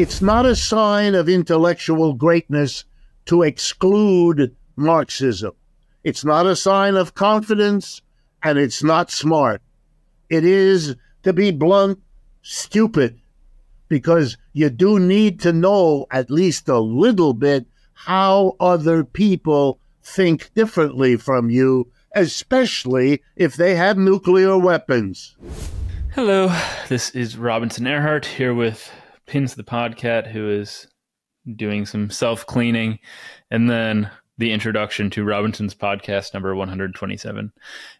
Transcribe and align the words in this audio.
It's 0.00 0.22
not 0.22 0.46
a 0.46 0.56
sign 0.56 1.14
of 1.14 1.28
intellectual 1.28 2.14
greatness 2.14 2.86
to 3.26 3.42
exclude 3.42 4.56
Marxism. 4.74 5.52
It's 6.02 6.24
not 6.24 6.46
a 6.46 6.56
sign 6.56 6.96
of 6.96 7.14
confidence, 7.14 8.00
and 8.42 8.58
it's 8.58 8.82
not 8.82 9.10
smart. 9.10 9.60
It 10.30 10.42
is, 10.42 10.96
to 11.22 11.34
be 11.34 11.50
blunt, 11.50 11.98
stupid, 12.40 13.20
because 13.88 14.38
you 14.54 14.70
do 14.70 14.98
need 14.98 15.38
to 15.40 15.52
know 15.52 16.06
at 16.10 16.30
least 16.30 16.70
a 16.70 16.80
little 16.80 17.34
bit 17.34 17.66
how 17.92 18.56
other 18.58 19.04
people 19.04 19.80
think 20.02 20.50
differently 20.54 21.16
from 21.16 21.50
you, 21.50 21.92
especially 22.14 23.22
if 23.36 23.54
they 23.54 23.74
have 23.76 23.98
nuclear 23.98 24.56
weapons. 24.56 25.36
Hello, 26.14 26.58
this 26.88 27.10
is 27.10 27.36
Robinson 27.36 27.84
Erhardt 27.84 28.24
here 28.24 28.54
with 28.54 28.90
Pins 29.30 29.54
the 29.54 29.62
Podcat, 29.62 30.26
who 30.26 30.50
is 30.50 30.88
doing 31.54 31.86
some 31.86 32.10
self 32.10 32.44
cleaning, 32.46 32.98
and 33.48 33.70
then 33.70 34.10
the 34.38 34.50
introduction 34.50 35.08
to 35.10 35.22
Robinson's 35.22 35.72
podcast 35.72 36.34
number 36.34 36.56
127. 36.56 37.52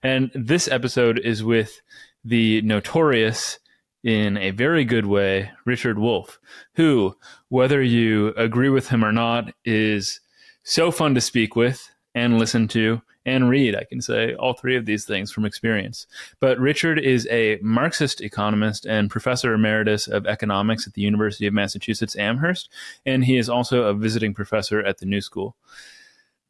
And 0.02 0.32
this 0.34 0.66
episode 0.66 1.20
is 1.20 1.44
with 1.44 1.80
the 2.24 2.62
notorious, 2.62 3.60
in 4.02 4.38
a 4.38 4.50
very 4.50 4.84
good 4.84 5.06
way, 5.06 5.52
Richard 5.64 6.00
Wolff, 6.00 6.40
who, 6.74 7.16
whether 7.48 7.80
you 7.80 8.34
agree 8.36 8.68
with 8.68 8.88
him 8.88 9.04
or 9.04 9.12
not, 9.12 9.54
is 9.64 10.18
so 10.64 10.90
fun 10.90 11.14
to 11.14 11.20
speak 11.20 11.54
with 11.54 11.88
and 12.12 12.40
listen 12.40 12.66
to 12.68 13.02
and 13.26 13.48
read. 13.48 13.76
I 13.76 13.84
can 13.84 14.00
say 14.00 14.34
all 14.34 14.54
three 14.54 14.76
of 14.76 14.86
these 14.86 15.04
things 15.04 15.30
from 15.30 15.44
experience. 15.44 16.06
But 16.40 16.58
Richard 16.58 16.98
is 16.98 17.26
a 17.30 17.58
Marxist 17.62 18.20
economist 18.20 18.86
and 18.86 19.10
professor 19.10 19.52
emeritus 19.52 20.08
of 20.08 20.26
economics 20.26 20.86
at 20.86 20.94
the 20.94 21.02
University 21.02 21.46
of 21.46 21.54
Massachusetts 21.54 22.16
Amherst, 22.16 22.70
and 23.04 23.24
he 23.24 23.36
is 23.36 23.48
also 23.48 23.84
a 23.84 23.94
visiting 23.94 24.34
professor 24.34 24.80
at 24.80 24.98
the 24.98 25.06
New 25.06 25.20
School. 25.20 25.56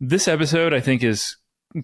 This 0.00 0.28
episode, 0.28 0.72
I 0.72 0.80
think, 0.80 1.02
is 1.02 1.36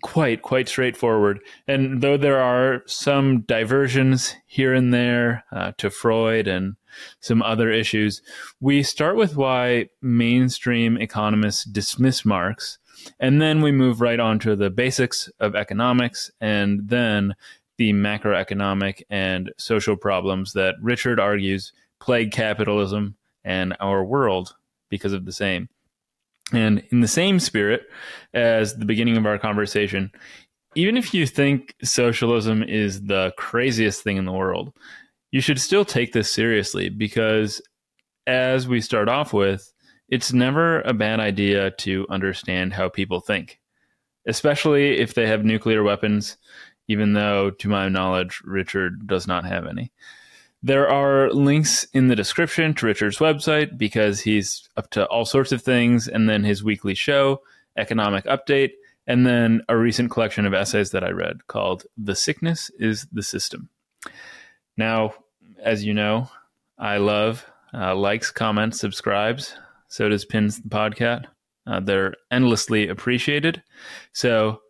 quite 0.03 0.43
quite 0.43 0.69
straightforward 0.69 1.39
and 1.69 2.03
though 2.03 2.17
there 2.17 2.41
are 2.41 2.83
some 2.87 3.43
diversions 3.43 4.35
here 4.45 4.75
and 4.75 4.93
there 4.93 5.45
uh, 5.53 5.71
to 5.79 5.91
freud 5.91 6.49
and 6.49 6.75
some 7.21 7.41
other 7.43 7.71
issues 7.71 8.21
we 8.59 8.83
start 8.83 9.15
with 9.15 9.37
why 9.37 9.89
mainstream 10.03 10.97
economists 10.97 11.63
dismiss 11.65 12.25
marx 12.25 12.79
and 13.21 13.41
then 13.41 13.63
we 13.63 13.73
move 13.73 14.01
right 14.01 14.21
on 14.21 14.39
to 14.41 14.57
the 14.57 14.71
basics 14.71 15.31
of 15.41 15.55
economics 15.55 16.31
and 16.41 16.89
then 16.89 17.35
the 17.79 17.93
macroeconomic 17.93 19.03
and 19.11 19.53
social 19.59 19.97
problems 19.97 20.53
that 20.55 20.75
Richard 20.81 21.21
argues 21.21 21.73
plague 22.01 22.33
capitalism 22.33 23.17
and 23.45 23.77
our 23.81 24.05
world 24.05 24.55
because 24.89 25.13
of 25.13 25.25
the 25.25 25.33
same. 25.33 25.69
And 26.53 26.83
in 26.91 27.01
the 27.01 27.09
same 27.09 27.41
spirit 27.41 27.83
as 28.33 28.77
the 28.77 28.85
beginning 28.85 29.17
of 29.17 29.27
our 29.27 29.39
conversation, 29.39 30.13
even 30.75 30.97
if 30.97 31.13
you 31.13 31.27
think 31.27 31.75
socialism 31.83 32.63
is 32.63 33.03
the 33.03 33.33
craziest 33.37 34.03
thing 34.03 34.17
in 34.17 34.27
the 34.27 34.33
world, 34.33 34.73
you 35.33 35.41
should 35.41 35.61
still 35.61 35.85
take 35.85 36.13
this 36.13 36.31
seriously 36.31 36.89
because, 36.89 37.61
as 38.27 38.69
we 38.69 38.81
start 38.81 39.09
off 39.09 39.33
with, 39.33 39.73
it's 40.09 40.33
never 40.33 40.81
a 40.83 40.95
bad 40.95 41.21
idea 41.21 41.71
to 41.73 42.07
understand 42.09 42.73
how 42.73 42.89
people 42.89 43.21
think, 43.21 43.61
especially 44.27 44.99
if 44.99 45.15
they 45.15 45.27
have 45.27 45.45
nuclear 45.45 45.83
weapons, 45.83 46.37
even 46.89 47.13
though, 47.15 47.51
to 47.51 47.69
my 47.69 47.89
knowledge, 47.89 48.41
Richard 48.45 49.07
does 49.07 49.27
not 49.27 49.45
have 49.45 49.67
any. 49.67 49.93
There 50.63 50.89
are 50.89 51.31
links 51.31 51.85
in 51.93 52.09
the 52.09 52.17
description 52.17 52.75
to 52.75 52.87
Richard's 52.87 53.19
website 53.19 53.77
because 53.77 54.21
he's 54.21 54.69
up 54.77 54.91
to 54.91 55.07
all 55.07 55.25
sorts 55.25 55.53
of 55.53 55.63
things, 55.63 56.09
and 56.09 56.29
then 56.29 56.45
his 56.45 56.65
weekly 56.65 56.95
show, 56.95 57.43
Economic 57.77 58.25
Update, 58.25 58.73
and 59.07 59.27
then 59.27 59.63
a 59.69 59.77
recent 59.77 60.11
collection 60.11 60.47
of 60.47 60.55
essays 60.55 60.91
that 60.91 61.05
I 61.05 61.11
read 61.11 61.47
called 61.47 61.85
The 61.97 62.17
Sickness 62.17 62.71
is 62.79 63.07
the 63.13 63.23
System. 63.23 63.69
Now, 64.77 65.15
as 65.63 65.85
you 65.85 65.95
know, 65.95 66.31
I 66.79 66.99
love 66.99 67.47
uh, 67.73 67.95
likes, 67.95 68.31
comments, 68.31 68.81
subscribes. 68.81 69.57
So 69.89 70.09
does 70.09 70.25
Pins 70.25 70.61
the 70.61 70.69
Podcat. 70.69 71.27
Uh, 71.67 71.81
they're 71.81 72.15
endlessly 72.31 72.89
appreciated. 72.89 73.63
So 74.13 74.61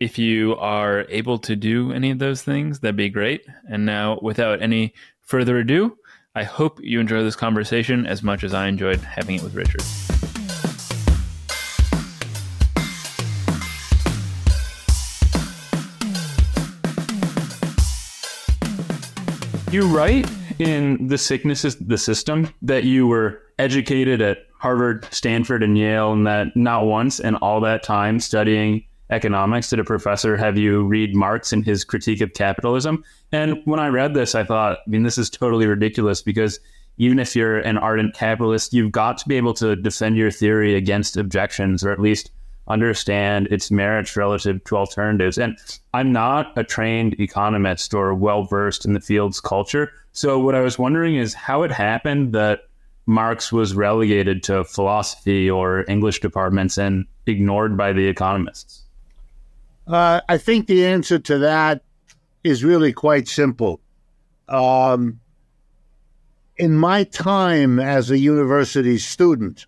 if 0.00 0.18
you 0.18 0.56
are 0.56 1.06
able 1.08 1.38
to 1.38 1.54
do 1.54 1.92
any 1.92 2.10
of 2.10 2.18
those 2.18 2.42
things, 2.42 2.80
that'd 2.80 2.96
be 2.96 3.08
great. 3.08 3.46
And 3.70 3.86
now, 3.86 4.18
without 4.20 4.60
any 4.60 4.94
further 5.20 5.58
ado, 5.58 5.96
I 6.34 6.42
hope 6.42 6.80
you 6.82 6.98
enjoy 6.98 7.22
this 7.22 7.36
conversation 7.36 8.06
as 8.06 8.22
much 8.22 8.42
as 8.42 8.52
I 8.52 8.66
enjoyed 8.66 9.00
having 9.00 9.36
it 9.36 9.42
with 9.42 9.54
Richard. 9.54 9.82
You 19.72 19.86
write 19.88 20.30
in 20.58 21.08
The 21.08 21.18
Sickness 21.18 21.64
is 21.64 21.76
the 21.76 21.98
System 21.98 22.52
that 22.62 22.84
you 22.84 23.06
were 23.06 23.43
educated 23.58 24.20
at 24.20 24.38
Harvard, 24.58 25.06
Stanford, 25.10 25.62
and 25.62 25.76
Yale, 25.76 26.12
and 26.12 26.26
that 26.26 26.56
not 26.56 26.86
once 26.86 27.20
in 27.20 27.36
all 27.36 27.60
that 27.60 27.82
time 27.82 28.18
studying 28.20 28.84
economics 29.10 29.70
did 29.70 29.78
a 29.78 29.84
professor 29.84 30.36
have 30.36 30.56
you 30.56 30.82
read 30.84 31.14
Marx 31.14 31.52
and 31.52 31.64
his 31.64 31.84
critique 31.84 32.20
of 32.20 32.32
capitalism. 32.32 33.04
And 33.32 33.60
when 33.64 33.80
I 33.80 33.88
read 33.88 34.14
this, 34.14 34.34
I 34.34 34.44
thought, 34.44 34.78
I 34.86 34.90
mean, 34.90 35.02
this 35.02 35.18
is 35.18 35.28
totally 35.28 35.66
ridiculous 35.66 36.22
because 36.22 36.58
even 36.96 37.18
if 37.18 37.34
you're 37.34 37.58
an 37.58 37.76
ardent 37.76 38.14
capitalist, 38.14 38.72
you've 38.72 38.92
got 38.92 39.18
to 39.18 39.28
be 39.28 39.36
able 39.36 39.54
to 39.54 39.76
defend 39.76 40.16
your 40.16 40.30
theory 40.30 40.74
against 40.74 41.16
objections 41.16 41.84
or 41.84 41.90
at 41.90 42.00
least 42.00 42.30
understand 42.68 43.46
its 43.48 43.70
merits 43.70 44.16
relative 44.16 44.62
to 44.64 44.76
alternatives. 44.76 45.36
And 45.36 45.58
I'm 45.92 46.12
not 46.12 46.56
a 46.56 46.64
trained 46.64 47.18
economist 47.20 47.92
or 47.92 48.14
well 48.14 48.44
versed 48.44 48.86
in 48.86 48.94
the 48.94 49.00
field's 49.00 49.40
culture. 49.40 49.92
So 50.12 50.38
what 50.38 50.54
I 50.54 50.60
was 50.60 50.78
wondering 50.78 51.16
is 51.16 51.34
how 51.34 51.62
it 51.62 51.70
happened 51.70 52.32
that 52.32 52.60
Marx 53.06 53.52
was 53.52 53.74
relegated 53.74 54.42
to 54.44 54.64
philosophy 54.64 55.50
or 55.50 55.84
English 55.88 56.20
departments 56.20 56.78
and 56.78 57.06
ignored 57.26 57.76
by 57.76 57.92
the 57.92 58.06
economists? 58.06 58.84
Uh, 59.86 60.20
I 60.28 60.38
think 60.38 60.66
the 60.66 60.86
answer 60.86 61.18
to 61.18 61.38
that 61.38 61.82
is 62.42 62.64
really 62.64 62.92
quite 62.92 63.28
simple. 63.28 63.80
Um, 64.48 65.20
in 66.56 66.76
my 66.76 67.04
time 67.04 67.78
as 67.78 68.10
a 68.10 68.18
university 68.18 68.98
student, 68.98 69.66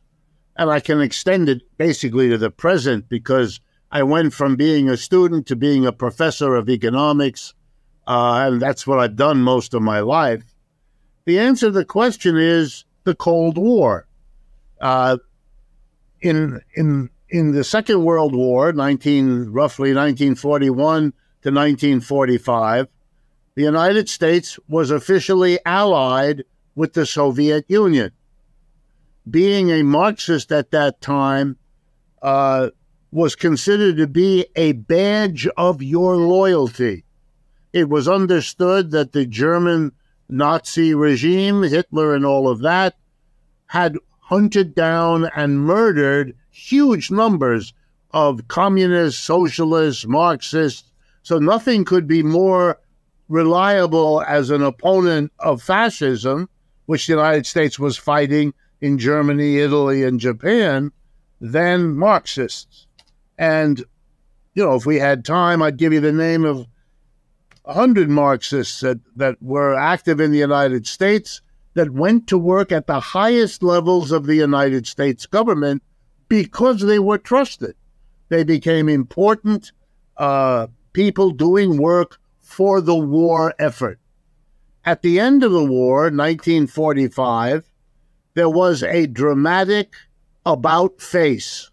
and 0.56 0.70
I 0.70 0.80
can 0.80 1.00
extend 1.00 1.48
it 1.48 1.62
basically 1.76 2.30
to 2.30 2.38
the 2.38 2.50
present 2.50 3.08
because 3.08 3.60
I 3.90 4.02
went 4.02 4.32
from 4.32 4.56
being 4.56 4.88
a 4.88 4.96
student 4.96 5.46
to 5.46 5.56
being 5.56 5.86
a 5.86 5.92
professor 5.92 6.54
of 6.54 6.70
economics, 6.70 7.54
uh, 8.06 8.46
and 8.46 8.62
that's 8.62 8.86
what 8.86 8.98
I've 8.98 9.16
done 9.16 9.42
most 9.42 9.74
of 9.74 9.82
my 9.82 10.00
life. 10.00 10.54
The 11.26 11.38
answer 11.38 11.66
to 11.66 11.72
the 11.72 11.84
question 11.84 12.36
is 12.36 12.84
the 13.06 13.14
Cold 13.14 13.56
War. 13.56 14.06
Uh, 14.78 15.16
in 16.20 16.60
in 16.74 17.08
in 17.30 17.52
the 17.52 17.64
Second 17.64 18.04
World 18.04 18.34
War, 18.34 18.72
nineteen 18.72 19.46
roughly 19.50 19.94
nineteen 19.94 20.34
forty 20.34 20.68
one 20.68 21.14
to 21.40 21.50
nineteen 21.50 22.00
forty 22.00 22.36
five, 22.36 22.88
the 23.54 23.62
United 23.62 24.10
States 24.10 24.58
was 24.68 24.90
officially 24.90 25.58
allied 25.64 26.44
with 26.74 26.92
the 26.92 27.06
Soviet 27.06 27.64
Union. 27.68 28.10
Being 29.28 29.70
a 29.70 29.82
Marxist 29.82 30.52
at 30.52 30.70
that 30.72 31.00
time 31.00 31.56
uh, 32.20 32.68
was 33.10 33.34
considered 33.34 33.96
to 33.96 34.06
be 34.06 34.46
a 34.56 34.72
badge 34.72 35.48
of 35.56 35.82
your 35.82 36.16
loyalty. 36.16 37.04
It 37.72 37.88
was 37.88 38.08
understood 38.08 38.90
that 38.90 39.12
the 39.12 39.26
German 39.26 39.92
Nazi 40.28 40.94
regime, 40.94 41.62
Hitler, 41.62 42.14
and 42.14 42.24
all 42.24 42.48
of 42.48 42.60
that, 42.60 42.96
had 43.66 43.96
hunted 44.20 44.74
down 44.74 45.30
and 45.36 45.60
murdered 45.60 46.34
huge 46.50 47.10
numbers 47.10 47.72
of 48.10 48.48
communists, 48.48 49.22
socialists, 49.22 50.06
Marxists. 50.06 50.90
So 51.22 51.38
nothing 51.38 51.84
could 51.84 52.06
be 52.06 52.22
more 52.22 52.78
reliable 53.28 54.22
as 54.22 54.50
an 54.50 54.62
opponent 54.62 55.32
of 55.38 55.62
fascism, 55.62 56.48
which 56.86 57.06
the 57.06 57.12
United 57.12 57.46
States 57.46 57.78
was 57.78 57.96
fighting 57.96 58.54
in 58.80 58.98
Germany, 58.98 59.58
Italy, 59.58 60.04
and 60.04 60.20
Japan, 60.20 60.92
than 61.40 61.96
Marxists. 61.96 62.86
And, 63.38 63.84
you 64.54 64.64
know, 64.64 64.74
if 64.74 64.86
we 64.86 64.98
had 64.98 65.24
time, 65.24 65.62
I'd 65.62 65.76
give 65.76 65.92
you 65.92 66.00
the 66.00 66.12
name 66.12 66.44
of 66.44 66.66
100 67.66 68.08
Marxists 68.08 68.80
that, 68.80 69.00
that 69.16 69.42
were 69.42 69.74
active 69.74 70.20
in 70.20 70.30
the 70.30 70.38
United 70.38 70.86
States 70.86 71.42
that 71.74 71.90
went 71.90 72.28
to 72.28 72.38
work 72.38 72.70
at 72.70 72.86
the 72.86 73.00
highest 73.00 73.62
levels 73.62 74.12
of 74.12 74.26
the 74.26 74.36
United 74.36 74.86
States 74.86 75.26
government 75.26 75.82
because 76.28 76.80
they 76.80 77.00
were 77.00 77.18
trusted. 77.18 77.74
They 78.28 78.44
became 78.44 78.88
important 78.88 79.72
uh, 80.16 80.68
people 80.92 81.32
doing 81.32 81.76
work 81.76 82.18
for 82.40 82.80
the 82.80 82.96
war 82.96 83.52
effort. 83.58 83.98
At 84.84 85.02
the 85.02 85.18
end 85.18 85.42
of 85.42 85.50
the 85.50 85.64
war, 85.64 86.02
1945, 86.04 87.68
there 88.34 88.48
was 88.48 88.84
a 88.84 89.08
dramatic 89.08 89.92
about 90.44 91.00
face. 91.00 91.70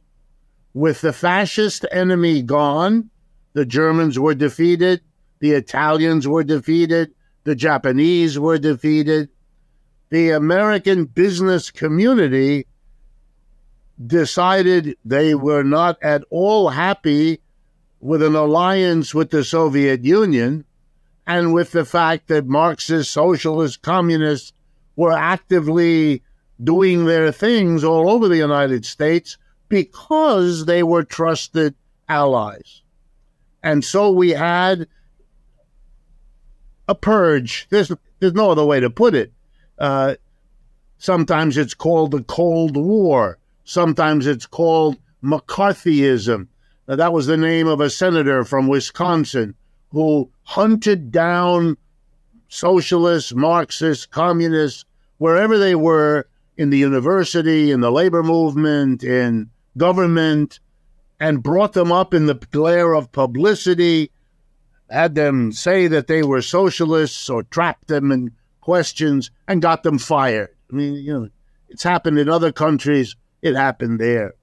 With 0.73 1.01
the 1.01 1.13
fascist 1.13 1.85
enemy 1.91 2.41
gone, 2.41 3.11
the 3.53 3.65
Germans 3.65 4.17
were 4.17 4.33
defeated, 4.33 5.01
the 5.43 5.51
Italians 5.51 6.25
were 6.25 6.45
defeated, 6.45 7.13
the 7.43 7.53
Japanese 7.53 8.39
were 8.39 8.57
defeated. 8.57 9.27
The 10.09 10.29
American 10.29 11.03
business 11.03 11.69
community 11.69 12.65
decided 14.07 14.95
they 15.03 15.35
were 15.35 15.63
not 15.63 16.01
at 16.01 16.23
all 16.29 16.69
happy 16.69 17.41
with 17.99 18.23
an 18.23 18.37
alliance 18.37 19.13
with 19.13 19.31
the 19.31 19.43
Soviet 19.43 20.05
Union 20.05 20.63
and 21.27 21.53
with 21.53 21.73
the 21.73 21.83
fact 21.83 22.29
that 22.29 22.47
Marxist, 22.47 23.11
socialist, 23.11 23.81
communists 23.81 24.53
were 24.95 25.11
actively 25.11 26.23
doing 26.63 27.03
their 27.03 27.33
things 27.33 27.83
all 27.83 28.09
over 28.09 28.29
the 28.29 28.37
United 28.37 28.85
States 28.85 29.37
because 29.67 30.67
they 30.67 30.83
were 30.83 31.03
trusted 31.03 31.75
allies. 32.07 32.81
And 33.61 33.83
so 33.83 34.09
we 34.09 34.29
had 34.29 34.87
a 36.87 36.95
purge. 36.95 37.67
There's, 37.69 37.91
there's 38.19 38.33
no 38.33 38.51
other 38.51 38.65
way 38.65 38.79
to 38.79 38.89
put 38.89 39.15
it. 39.15 39.31
Uh, 39.77 40.15
sometimes 40.97 41.57
it's 41.57 41.73
called 41.73 42.11
the 42.11 42.23
Cold 42.23 42.77
War. 42.77 43.37
Sometimes 43.63 44.27
it's 44.27 44.45
called 44.45 44.97
McCarthyism. 45.23 46.47
Now, 46.87 46.95
that 46.95 47.13
was 47.13 47.27
the 47.27 47.37
name 47.37 47.67
of 47.67 47.79
a 47.79 47.89
senator 47.89 48.43
from 48.43 48.67
Wisconsin 48.67 49.55
who 49.91 50.29
hunted 50.43 51.11
down 51.11 51.77
socialists, 52.49 53.33
Marxists, 53.33 54.05
communists, 54.05 54.85
wherever 55.17 55.57
they 55.57 55.75
were 55.75 56.27
in 56.57 56.69
the 56.69 56.77
university, 56.77 57.71
in 57.71 57.79
the 57.79 57.91
labor 57.91 58.21
movement, 58.21 59.03
in 59.03 59.49
government, 59.77 60.59
and 61.19 61.41
brought 61.41 61.73
them 61.73 61.91
up 61.91 62.13
in 62.13 62.25
the 62.25 62.35
glare 62.51 62.93
of 62.93 63.11
publicity, 63.11 64.11
had 64.93 65.15
them 65.15 65.51
say 65.51 65.87
that 65.87 66.07
they 66.07 66.23
were 66.23 66.41
socialists 66.41 67.29
or 67.29 67.43
trapped 67.43 67.87
them 67.87 68.11
in 68.11 68.31
questions 68.61 69.31
and 69.47 69.61
got 69.61 69.83
them 69.83 69.97
fired. 69.97 70.49
I 70.71 70.75
mean, 70.75 70.93
you 70.93 71.13
know, 71.13 71.29
it's 71.69 71.83
happened 71.83 72.19
in 72.19 72.29
other 72.29 72.51
countries, 72.51 73.15
it 73.41 73.55
happened 73.55 73.99
there. 73.99 74.35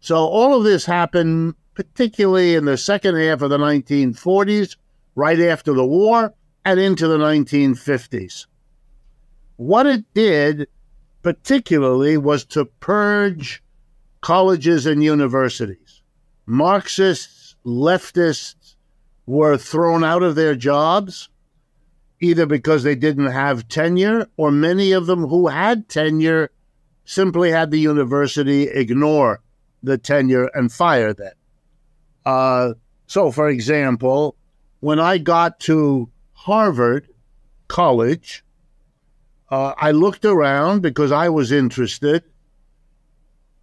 So 0.00 0.16
all 0.16 0.56
of 0.56 0.64
this 0.64 0.86
happened 0.86 1.54
particularly 1.74 2.54
in 2.54 2.64
the 2.64 2.76
second 2.76 3.16
half 3.16 3.42
of 3.42 3.50
the 3.50 3.58
1940s, 3.58 4.76
right 5.14 5.40
after 5.40 5.72
the 5.72 5.86
war, 5.86 6.34
and 6.64 6.78
into 6.78 7.08
the 7.08 7.18
1950s. 7.18 8.46
What 9.56 9.86
it 9.86 10.04
did, 10.14 10.68
particularly, 11.22 12.16
was 12.16 12.44
to 12.46 12.64
purge 12.64 13.62
colleges 14.20 14.86
and 14.86 15.02
universities. 15.02 16.02
Marxists, 16.46 17.56
leftists 17.64 18.61
were 19.26 19.56
thrown 19.56 20.04
out 20.04 20.22
of 20.22 20.34
their 20.34 20.54
jobs, 20.54 21.28
either 22.20 22.46
because 22.46 22.82
they 22.82 22.94
didn't 22.94 23.30
have 23.30 23.68
tenure, 23.68 24.26
or 24.36 24.50
many 24.50 24.92
of 24.92 25.06
them 25.06 25.26
who 25.26 25.48
had 25.48 25.88
tenure 25.88 26.50
simply 27.04 27.50
had 27.50 27.70
the 27.70 27.80
university 27.80 28.64
ignore 28.64 29.40
the 29.82 29.98
tenure 29.98 30.48
and 30.54 30.72
fire 30.72 31.12
them. 31.12 31.32
Uh, 32.24 32.74
so, 33.06 33.30
for 33.30 33.48
example, 33.48 34.36
when 34.80 34.98
I 35.00 35.18
got 35.18 35.60
to 35.60 36.08
Harvard 36.32 37.08
College, 37.68 38.44
uh, 39.50 39.74
I 39.76 39.90
looked 39.90 40.24
around 40.24 40.82
because 40.82 41.12
I 41.12 41.28
was 41.28 41.52
interested 41.52 42.24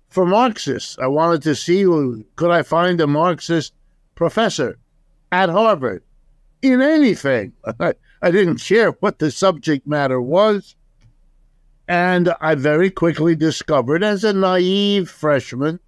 for 0.10 0.26
Marxists. 0.26 0.98
I 1.00 1.08
wanted 1.08 1.42
to 1.44 1.56
see 1.56 1.84
could 2.36 2.52
I 2.52 2.64
find 2.64 3.00
a 3.02 3.08
Marxist 3.08 3.74
professor 4.16 4.78
at 5.32 5.50
Harvard 5.50 6.04
in 6.62 6.82
anything. 6.82 7.54
I, 7.80 7.94
I 8.22 8.32
didn't 8.32 8.58
care 8.58 8.92
what 9.00 9.20
the 9.20 9.32
subject 9.32 9.88
matter 9.88 10.22
was. 10.22 10.76
And 11.88 12.34
I 12.40 12.54
very 12.56 12.92
quickly 12.92 13.36
discovered, 13.36 14.04
as 14.04 14.24
a 14.24 14.32
naive 14.32 15.10
freshman, 15.10 15.80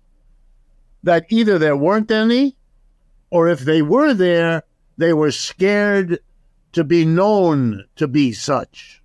that 1.04 1.26
either 1.30 1.60
there 1.60 1.78
weren't 1.78 2.10
any, 2.10 2.58
or 3.30 3.48
if 3.48 3.60
they 3.60 3.82
were 3.82 4.14
there, 4.14 4.64
they 4.98 5.14
were 5.14 5.32
scared 5.32 6.20
to 6.74 6.84
be 6.84 7.06
known 7.06 7.86
to 7.98 8.08
be 8.08 8.34
such. 8.34 9.02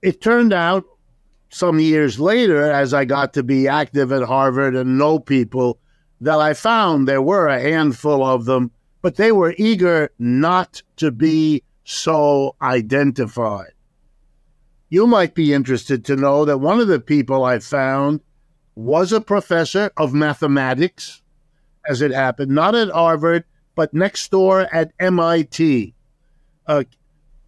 It 0.00 0.20
turned 0.20 0.52
out 0.52 0.84
some 1.50 1.78
years 1.78 2.18
later, 2.18 2.70
as 2.70 2.94
I 2.94 3.04
got 3.04 3.34
to 3.34 3.42
be 3.42 3.68
active 3.68 4.10
at 4.10 4.22
Harvard 4.22 4.74
and 4.74 4.98
know 4.98 5.18
people, 5.18 5.78
that 6.22 6.40
I 6.40 6.54
found 6.54 7.06
there 7.06 7.20
were 7.20 7.48
a 7.48 7.60
handful 7.60 8.24
of 8.24 8.46
them, 8.46 8.70
but 9.02 9.16
they 9.16 9.32
were 9.32 9.54
eager 9.58 10.10
not 10.18 10.82
to 10.96 11.10
be 11.10 11.62
so 11.84 12.56
identified. 12.62 13.72
You 14.88 15.06
might 15.06 15.34
be 15.34 15.52
interested 15.52 16.04
to 16.04 16.16
know 16.16 16.44
that 16.44 16.58
one 16.58 16.78
of 16.78 16.88
the 16.88 17.00
people 17.00 17.44
I 17.44 17.58
found 17.58 18.20
was 18.74 19.12
a 19.12 19.20
professor 19.20 19.90
of 19.96 20.14
mathematics, 20.14 21.22
as 21.88 22.00
it 22.00 22.12
happened, 22.12 22.52
not 22.52 22.74
at 22.74 22.90
Harvard, 22.90 23.44
but 23.74 23.92
next 23.92 24.30
door 24.30 24.68
at 24.72 24.92
MIT. 25.00 25.94
Uh, 26.66 26.84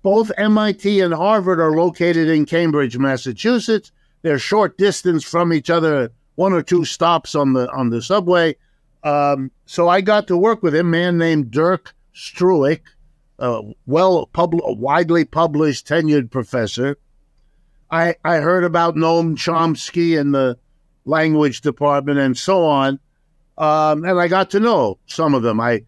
both 0.02 0.32
MIT 0.36 1.00
and 1.00 1.14
Harvard 1.14 1.60
are 1.60 1.76
located 1.76 2.28
in 2.28 2.44
Cambridge, 2.44 2.98
Massachusetts. 2.98 3.92
They're 4.22 4.38
short 4.38 4.76
distance 4.76 5.22
from 5.22 5.52
each 5.52 5.70
other, 5.70 6.10
one 6.34 6.52
or 6.52 6.62
two 6.62 6.84
stops 6.84 7.34
on 7.34 7.52
the 7.52 7.70
on 7.70 7.90
the 7.90 8.02
subway. 8.02 8.56
Um, 9.04 9.50
so 9.66 9.88
I 9.88 10.00
got 10.00 10.26
to 10.28 10.36
work 10.36 10.62
with 10.62 10.74
a 10.74 10.82
man 10.82 11.18
named 11.18 11.50
Dirk 11.50 11.94
Struik, 12.14 12.80
a 13.38 13.60
well 13.86 14.26
pub- 14.26 14.54
widely 14.54 15.24
published 15.24 15.86
tenured 15.86 16.30
professor. 16.30 16.96
I 17.90 18.16
I 18.24 18.36
heard 18.36 18.64
about 18.64 18.96
Noam 18.96 19.36
Chomsky 19.36 20.18
in 20.18 20.32
the 20.32 20.58
language 21.04 21.60
department 21.60 22.18
and 22.18 22.36
so 22.36 22.64
on, 22.64 22.98
um, 23.58 24.04
and 24.04 24.18
I 24.18 24.26
got 24.28 24.50
to 24.50 24.60
know 24.60 24.98
some 25.06 25.34
of 25.34 25.42
them. 25.42 25.60
I 25.60 25.84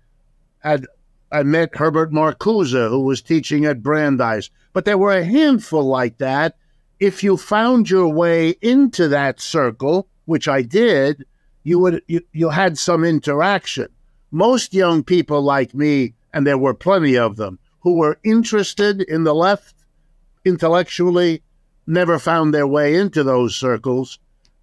had 0.59 0.87
I 1.33 1.43
met 1.43 1.75
Herbert 1.75 2.13
Marcuse, 2.13 2.89
who 2.89 3.01
was 3.01 3.23
teaching 3.23 3.65
at 3.65 3.83
Brandeis. 3.83 4.51
But 4.73 4.85
there 4.85 4.99
were 4.99 5.13
a 5.13 5.25
handful 5.25 5.85
like 5.85 6.19
that. 6.19 6.57
If 7.01 7.25
you 7.25 7.37
found 7.37 7.89
your 7.89 8.09
way 8.09 8.51
into 8.61 9.09
that 9.09 9.41
circle, 9.41 10.09
which 10.27 10.49
I 10.49 10.63
did, 10.63 11.25
you 11.67 11.81
would 11.81 12.01
you, 12.07 12.21
you 12.33 12.51
had 12.51 12.79
some 12.79 13.03
interaction. 13.05 13.89
Most 14.31 14.73
young 14.73 15.03
people 15.03 15.43
like 15.43 15.75
me, 15.75 16.15
and 16.33 16.47
there 16.47 16.57
were 16.57 16.75
plenty 16.75 17.19
of 17.19 17.35
them, 17.37 17.59
who 17.81 17.95
were 17.97 18.21
interested 18.23 19.03
in 19.03 19.25
the 19.25 19.35
left 19.35 19.75
intellectually, 20.45 21.43
never 21.87 22.21
found 22.21 22.55
their 22.55 22.69
way 22.69 22.95
into 22.95 23.25
those 23.25 23.57
circles. 23.57 24.21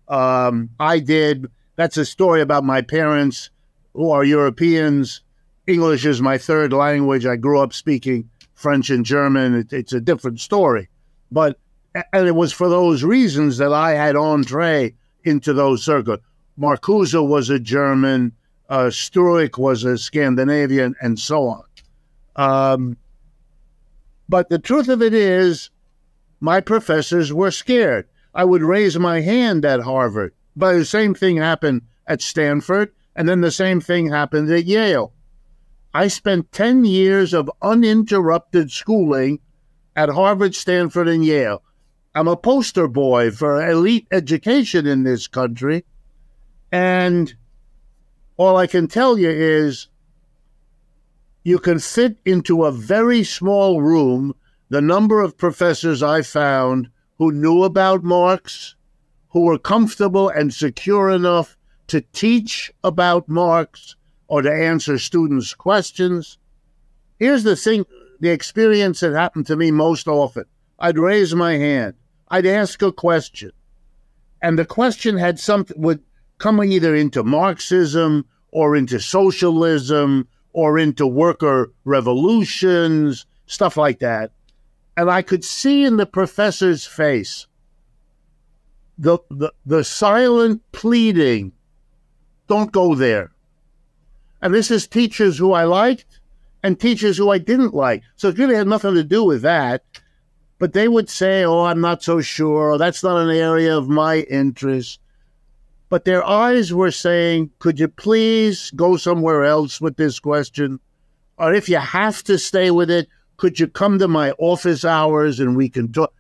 Um, 0.07 0.69
I 0.79 0.99
did. 0.99 1.51
That's 1.75 1.97
a 1.97 2.05
story 2.05 2.39
about 2.39 2.63
my 2.63 2.81
parents, 2.81 3.49
who 3.93 4.09
are 4.09 4.23
Europeans 4.23 5.21
English 5.67 6.05
is 6.05 6.21
my 6.21 6.37
third 6.37 6.73
language. 6.73 7.25
I 7.25 7.35
grew 7.35 7.59
up 7.59 7.73
speaking 7.73 8.29
French 8.53 8.89
and 8.89 9.05
German. 9.05 9.55
It, 9.55 9.73
it's 9.73 9.93
a 9.93 10.01
different 10.01 10.39
story. 10.39 10.89
But, 11.31 11.59
and 11.93 12.27
it 12.27 12.35
was 12.35 12.51
for 12.51 12.69
those 12.69 13.03
reasons 13.03 13.57
that 13.57 13.73
I 13.73 13.91
had 13.91 14.15
entree 14.15 14.95
into 15.23 15.53
those 15.53 15.83
circles. 15.83 16.19
Marcuse 16.57 17.27
was 17.27 17.49
a 17.49 17.59
German, 17.59 18.33
uh, 18.69 18.91
was 19.57 19.83
a 19.83 19.97
Scandinavian, 19.97 20.95
and 21.01 21.19
so 21.19 21.47
on. 21.47 21.63
Um, 22.35 22.97
but 24.29 24.49
the 24.49 24.59
truth 24.59 24.89
of 24.89 25.01
it 25.01 25.13
is, 25.13 25.69
my 26.39 26.59
professors 26.59 27.31
were 27.31 27.51
scared. 27.51 28.07
I 28.33 28.45
would 28.45 28.63
raise 28.63 28.97
my 28.97 29.21
hand 29.21 29.65
at 29.65 29.81
Harvard, 29.81 30.33
but 30.55 30.73
the 30.73 30.85
same 30.85 31.13
thing 31.13 31.37
happened 31.37 31.83
at 32.07 32.21
Stanford, 32.21 32.91
and 33.15 33.29
then 33.29 33.41
the 33.41 33.51
same 33.51 33.79
thing 33.79 34.09
happened 34.09 34.51
at 34.51 34.65
Yale. 34.65 35.13
I 35.93 36.07
spent 36.07 36.51
10 36.51 36.85
years 36.85 37.33
of 37.33 37.51
uninterrupted 37.61 38.71
schooling 38.71 39.39
at 39.95 40.09
Harvard, 40.09 40.55
Stanford, 40.55 41.07
and 41.07 41.23
Yale. 41.23 41.61
I'm 42.15 42.27
a 42.27 42.35
poster 42.35 42.87
boy 42.87 43.31
for 43.31 43.63
elite 43.65 44.07
education 44.11 44.87
in 44.87 45.03
this 45.03 45.27
country. 45.27 45.85
And 46.73 47.35
all 48.35 48.57
I 48.57 48.65
can 48.65 48.87
tell 48.87 49.15
you 49.15 49.29
is 49.29 49.89
you 51.43 51.59
can 51.59 51.77
fit 51.77 52.17
into 52.25 52.63
a 52.63 52.71
very 52.71 53.23
small 53.23 53.79
room 53.79 54.33
the 54.69 54.81
number 54.81 55.21
of 55.21 55.37
professors 55.37 56.01
I 56.01 56.23
found 56.23 56.89
who 57.19 57.31
knew 57.31 57.61
about 57.61 58.03
Marx, 58.03 58.73
who 59.29 59.41
were 59.41 59.59
comfortable 59.59 60.29
and 60.29 60.51
secure 60.51 61.11
enough 61.11 61.55
to 61.89 62.01
teach 62.11 62.73
about 62.83 63.29
Marx 63.29 63.95
or 64.27 64.41
to 64.41 64.51
answer 64.51 64.97
students' 64.97 65.53
questions. 65.53 66.39
Here's 67.19 67.43
the 67.43 67.55
thing 67.55 67.85
the 68.19 68.29
experience 68.29 69.01
that 69.01 69.13
happened 69.13 69.45
to 69.45 69.55
me 69.55 69.69
most 69.69 70.07
often 70.07 70.45
I'd 70.79 70.97
raise 70.97 71.35
my 71.35 71.53
hand. 71.53 71.93
I'd 72.29 72.47
ask 72.47 72.81
a 72.81 72.91
question, 72.91 73.51
and 74.41 74.57
the 74.57 74.65
question 74.65 75.17
had 75.17 75.39
something 75.39 75.79
would 75.79 76.01
come 76.43 76.61
either 76.61 76.93
into 76.93 77.23
Marxism 77.23 78.25
or 78.51 78.75
into 78.75 78.99
socialism 78.99 80.27
or 80.51 80.77
into 80.77 81.07
worker 81.07 81.71
revolutions, 81.85 83.25
stuff 83.45 83.77
like 83.77 83.99
that. 83.99 84.33
And 84.97 85.09
I 85.09 85.21
could 85.21 85.45
see 85.45 85.85
in 85.85 85.95
the 85.95 86.05
professor's 86.05 86.85
face 86.85 87.47
the, 88.97 89.19
the, 89.29 89.53
the 89.65 89.85
silent 89.85 90.61
pleading 90.73 91.53
don't 92.49 92.73
go 92.73 92.93
there. 92.93 93.31
And 94.41 94.53
this 94.53 94.69
is 94.69 94.85
teachers 94.85 95.37
who 95.37 95.53
I 95.53 95.63
liked 95.63 96.19
and 96.61 96.77
teachers 96.77 97.15
who 97.15 97.29
I 97.29 97.37
didn't 97.37 97.73
like. 97.73 98.03
So 98.17 98.27
it 98.27 98.37
really 98.37 98.55
had 98.55 98.67
nothing 98.67 98.95
to 98.95 99.03
do 99.05 99.23
with 99.23 99.43
that. 99.43 99.85
But 100.59 100.73
they 100.73 100.89
would 100.89 101.09
say, 101.09 101.45
oh, 101.45 101.63
I'm 101.63 101.79
not 101.79 102.03
so 102.03 102.19
sure, 102.19 102.77
that's 102.77 103.01
not 103.01 103.21
an 103.21 103.33
area 103.33 103.77
of 103.77 103.87
my 103.87 104.17
interest. 104.29 104.99
But 105.93 106.05
their 106.05 106.25
eyes 106.27 106.73
were 106.73 106.89
saying, 106.89 107.51
could 107.59 107.79
you 107.79 107.87
please 107.87 108.71
go 108.71 108.97
somewhere 108.97 109.45
else 109.45 109.79
with 109.79 109.95
this 109.95 110.19
question? 110.19 110.79
Or 111.37 111.53
if 111.53 111.69
you 111.69 111.77
have 111.77 112.23
to 112.23 112.39
stay 112.39 112.71
with 112.71 112.89
it, 112.89 113.07
could 113.37 113.59
you 113.59 113.67
come 113.67 113.99
to 113.99 114.07
my 114.07 114.31
office 114.39 114.83
hours 114.83 115.39
and 115.39 115.55
we 115.55 115.69
can 115.69 115.91
talk? 115.93 116.11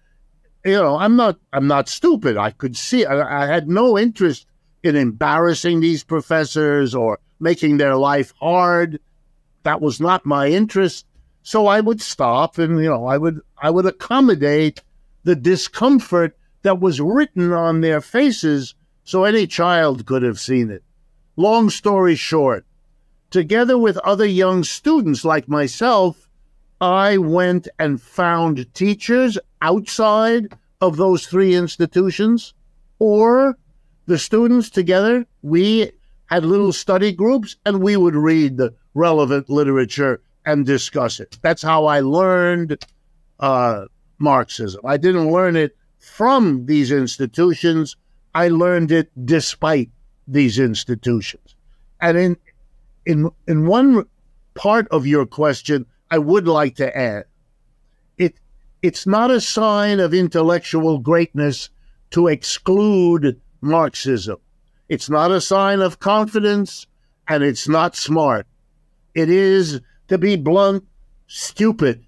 You 0.63 0.73
know, 0.73 0.97
I'm 0.97 1.15
not, 1.15 1.39
I'm 1.53 1.65
not 1.65 1.89
stupid. 1.89 2.37
I 2.37 2.51
could 2.51 2.77
see, 2.77 3.03
I, 3.03 3.45
I 3.45 3.47
had 3.47 3.67
no 3.67 3.97
interest 3.97 4.45
in 4.83 4.95
embarrassing 4.95 5.79
these 5.79 6.03
professors 6.03 6.93
or 6.93 7.17
making 7.39 7.77
their 7.77 7.95
life 7.95 8.31
hard. 8.39 8.99
That 9.63 9.81
was 9.81 9.99
not 9.99 10.23
my 10.23 10.49
interest. 10.49 11.07
So 11.41 11.65
I 11.65 11.79
would 11.79 11.99
stop 11.99 12.59
and, 12.59 12.77
you 12.77 12.91
know, 12.91 13.07
I 13.07 13.17
would, 13.17 13.41
I 13.57 13.71
would 13.71 13.87
accommodate 13.87 14.83
the 15.23 15.35
discomfort 15.35 16.37
that 16.61 16.79
was 16.79 17.01
written 17.01 17.51
on 17.51 17.81
their 17.81 18.01
faces 18.01 18.75
so 19.03 19.23
any 19.23 19.47
child 19.47 20.05
could 20.05 20.23
have 20.23 20.39
seen 20.39 20.69
it. 20.69 20.83
Long 21.35 21.69
story 21.69 22.15
short, 22.15 22.65
together 23.29 23.77
with 23.77 23.97
other 23.99 24.25
young 24.25 24.63
students 24.63 25.25
like 25.25 25.47
myself, 25.47 26.29
I 26.79 27.17
went 27.17 27.67
and 27.79 28.01
found 28.01 28.73
teachers 28.73 29.37
outside 29.61 30.53
of 30.81 30.97
those 30.97 31.25
three 31.25 31.55
institutions, 31.55 32.53
or 32.99 33.57
the 34.05 34.17
students 34.17 34.69
together, 34.69 35.25
we 35.41 35.91
had 36.25 36.43
little 36.45 36.73
study 36.73 37.11
groups 37.11 37.55
and 37.65 37.81
we 37.81 37.95
would 37.95 38.15
read 38.15 38.57
the 38.57 38.73
relevant 38.93 39.49
literature 39.49 40.21
and 40.45 40.65
discuss 40.65 41.19
it. 41.19 41.37
That's 41.41 41.61
how 41.61 41.85
I 41.85 42.01
learned 42.01 42.83
uh, 43.39 43.85
Marxism. 44.19 44.81
I 44.85 44.97
didn't 44.97 45.31
learn 45.31 45.55
it 45.55 45.75
from 45.99 46.65
these 46.65 46.91
institutions. 46.91 47.95
I 48.33 48.47
learned 48.47 48.91
it 48.91 49.11
despite 49.25 49.91
these 50.27 50.59
institutions. 50.59 51.55
And 52.01 52.17
in 52.17 52.37
in 53.05 53.29
in 53.47 53.67
one 53.67 54.05
part 54.53 54.87
of 54.89 55.05
your 55.05 55.25
question, 55.25 55.85
I 56.09 56.17
would 56.17 56.47
like 56.47 56.75
to 56.77 56.95
add, 56.97 57.25
it 58.17 58.39
it's 58.81 59.05
not 59.05 59.31
a 59.31 59.41
sign 59.41 59.99
of 59.99 60.13
intellectual 60.13 60.99
greatness 60.99 61.69
to 62.11 62.27
exclude 62.27 63.39
Marxism. 63.61 64.37
It's 64.89 65.09
not 65.09 65.31
a 65.31 65.41
sign 65.41 65.79
of 65.79 65.99
confidence, 65.99 66.85
and 67.27 67.43
it's 67.43 67.67
not 67.67 67.95
smart. 67.95 68.45
It 69.15 69.29
is, 69.29 69.81
to 70.09 70.17
be 70.17 70.35
blunt, 70.35 70.85
stupid, 71.27 72.05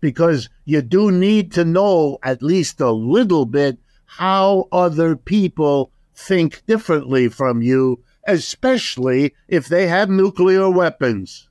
because 0.00 0.48
you 0.64 0.82
do 0.82 1.10
need 1.10 1.52
to 1.52 1.64
know 1.64 2.18
at 2.22 2.42
least 2.42 2.80
a 2.80 2.90
little 2.90 3.46
bit 3.46 3.78
how 4.18 4.66
other 4.72 5.14
people 5.14 5.92
think 6.16 6.66
differently 6.66 7.28
from 7.28 7.62
you, 7.62 8.02
especially 8.26 9.32
if 9.46 9.68
they 9.68 9.86
have 9.86 10.10
nuclear 10.10 10.68
weapons. 10.68 11.48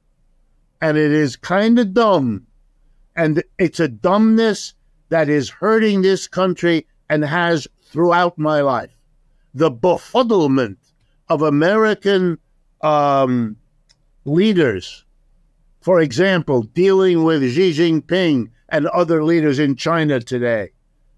And 0.81 0.97
it 0.97 1.11
is 1.11 1.37
kind 1.37 1.79
of 1.79 1.93
dumb. 1.93 2.47
And 3.15 3.43
it's 3.57 3.79
a 3.79 3.87
dumbness 3.87 4.73
that 5.07 5.29
is 5.29 5.49
hurting 5.49 6.01
this 6.01 6.27
country 6.27 6.85
and 7.09 7.23
has 7.23 7.65
throughout 7.81 8.37
my 8.37 8.59
life. 8.59 8.91
The 9.53 9.71
befuddlement 9.71 10.77
of 11.29 11.41
American 11.41 12.39
um, 12.81 13.55
leaders, 14.25 15.05
for 15.79 16.01
example, 16.01 16.63
dealing 16.63 17.23
with 17.23 17.41
Xi 17.41 17.71
Jinping 17.71 18.49
and 18.67 18.85
other 18.87 19.23
leaders 19.23 19.59
in 19.59 19.77
China 19.77 20.19
today. 20.19 20.71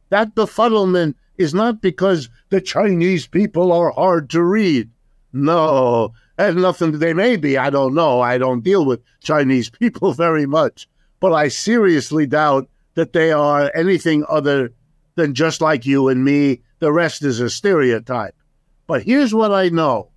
That 0.09 0.35
befuddlement 0.35 1.15
is 1.37 1.53
not 1.53 1.81
because 1.81 2.29
the 2.49 2.61
Chinese 2.61 3.27
people 3.27 3.71
are 3.71 3.91
hard 3.91 4.29
to 4.31 4.43
read. 4.43 4.89
No, 5.33 6.13
has 6.37 6.55
nothing. 6.55 6.99
They 6.99 7.13
may 7.13 7.37
be. 7.37 7.57
I 7.57 7.69
don't 7.69 7.93
know. 7.93 8.21
I 8.21 8.37
don't 8.37 8.63
deal 8.63 8.85
with 8.85 9.01
Chinese 9.21 9.69
people 9.69 10.13
very 10.27 10.45
much, 10.45 10.87
but 11.19 11.33
I 11.33 11.47
seriously 11.47 12.25
doubt 12.25 12.69
that 12.95 13.13
they 13.13 13.31
are 13.31 13.71
anything 13.73 14.25
other 14.27 14.73
than 15.15 15.33
just 15.33 15.61
like 15.61 15.85
you 15.85 16.09
and 16.09 16.23
me. 16.23 16.61
The 16.79 16.91
rest 16.91 17.23
is 17.23 17.39
a 17.39 17.49
stereotype. 17.49 18.35
But 18.87 19.03
here's 19.03 19.33
what 19.33 19.51
I 19.51 19.69
know: 19.69 20.09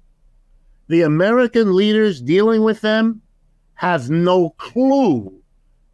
the 0.88 1.02
American 1.02 1.76
leaders 1.76 2.20
dealing 2.20 2.62
with 2.62 2.80
them 2.80 3.22
have 3.74 4.10
no 4.10 4.50
clue 4.50 5.42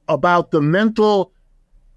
about 0.09 0.51
the 0.51 0.61
mental 0.61 1.33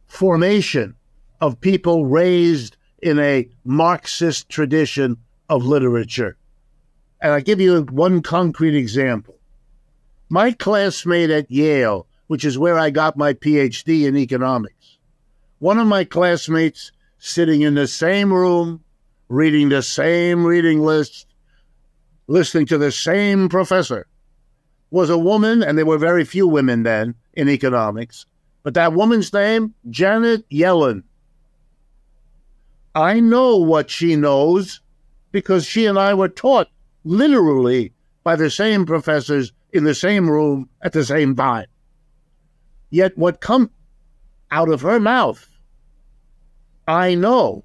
formation 0.08 0.96
of 1.42 1.60
people 1.60 2.06
raised 2.06 2.78
in 3.04 3.20
a 3.20 3.48
Marxist 3.64 4.50
tradition 4.50 5.18
of 5.50 5.66
literature. 5.66 6.38
And 7.22 7.34
I'll 7.34 7.42
give 7.42 7.62
you 7.62 7.82
one 7.84 8.22
concrete 8.22 8.76
example. 8.76 9.36
My 10.30 10.52
classmate 10.52 11.30
at 11.30 11.52
Yale, 11.52 12.08
which 12.28 12.44
is 12.44 12.58
where 12.58 12.80
I 12.80 12.90
got 12.90 13.18
my 13.18 13.34
PhD 13.34 14.06
in 14.08 14.18
economics, 14.18 14.98
one 15.60 15.78
of 15.78 15.88
my 15.88 16.04
classmates 16.04 16.92
sitting 17.20 17.62
in 17.62 17.76
the 17.76 17.88
same 17.88 18.34
room, 18.34 18.84
reading 19.30 19.70
the 19.70 19.84
same 19.84 20.46
reading 20.46 20.82
list, 20.82 21.28
listening 22.28 22.66
to 22.68 22.78
the 22.78 22.92
same 22.92 23.50
professor, 23.50 24.08
was 24.92 25.10
a 25.10 25.18
woman, 25.18 25.64
and 25.64 25.78
there 25.78 25.86
were 25.86 25.98
very 25.98 26.26
few 26.26 26.48
women 26.48 26.84
then 26.84 27.16
in 27.34 27.50
economics, 27.50 28.26
but 28.64 28.74
that 28.76 28.94
woman's 28.94 29.34
name, 29.34 29.74
Janet 29.90 30.48
Yellen. 30.50 31.04
I 32.96 33.20
know 33.20 33.58
what 33.58 33.90
she 33.90 34.16
knows 34.16 34.82
because 35.32 35.66
she 35.66 35.86
and 35.86 35.98
I 35.98 36.14
were 36.14 36.30
taught 36.30 36.70
literally 37.04 37.94
by 38.24 38.36
the 38.36 38.50
same 38.50 38.86
professors 38.86 39.52
in 39.72 39.84
the 39.84 39.96
same 39.96 40.30
room 40.30 40.70
at 40.82 40.94
the 40.94 41.04
same 41.04 41.36
time. 41.36 41.66
Yet 42.90 43.18
what 43.18 43.42
comes 43.42 43.70
out 44.52 44.70
of 44.70 44.82
her 44.82 45.00
mouth, 45.00 45.50
I 46.88 47.16
know, 47.16 47.64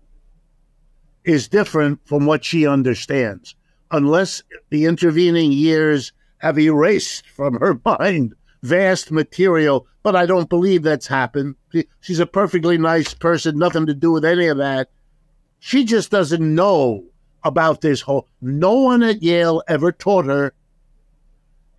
is 1.24 1.48
different 1.48 2.00
from 2.06 2.24
what 2.24 2.44
she 2.44 2.66
understands, 2.66 3.54
unless 3.90 4.42
the 4.70 4.86
intervening 4.86 5.52
years 5.52 6.12
have 6.38 6.58
erased 6.58 7.26
from 7.26 7.60
her 7.60 7.78
mind 7.84 8.34
vast 8.62 9.10
material. 9.10 9.86
But 10.02 10.16
I 10.16 10.24
don't 10.24 10.48
believe 10.48 10.82
that's 10.82 11.06
happened. 11.06 11.56
She's 12.00 12.20
a 12.20 12.26
perfectly 12.26 12.78
nice 12.78 13.12
person, 13.12 13.58
nothing 13.58 13.84
to 13.86 13.94
do 13.94 14.12
with 14.12 14.24
any 14.24 14.46
of 14.46 14.56
that. 14.56 14.88
She 15.60 15.84
just 15.84 16.10
doesn't 16.10 16.54
know 16.54 17.04
about 17.44 17.80
this 17.80 18.00
whole. 18.00 18.28
No 18.40 18.74
one 18.74 19.02
at 19.02 19.22
Yale 19.22 19.62
ever 19.68 19.92
taught 19.92 20.26
her, 20.26 20.52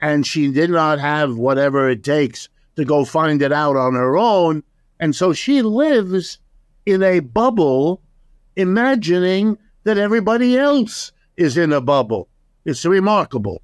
and 0.01 0.25
she 0.25 0.51
did 0.51 0.69
not 0.69 0.99
have 0.99 1.37
whatever 1.37 1.89
it 1.89 2.03
takes 2.03 2.49
to 2.75 2.85
go 2.85 3.05
find 3.05 3.41
it 3.41 3.51
out 3.51 3.75
on 3.75 3.93
her 3.93 4.17
own. 4.17 4.63
And 4.99 5.15
so 5.15 5.33
she 5.33 5.61
lives 5.61 6.39
in 6.85 7.03
a 7.03 7.19
bubble, 7.19 8.01
imagining 8.55 9.57
that 9.83 9.97
everybody 9.97 10.57
else 10.57 11.11
is 11.37 11.57
in 11.57 11.71
a 11.71 11.81
bubble. 11.81 12.27
It's 12.65 12.85
remarkable. 12.85 13.61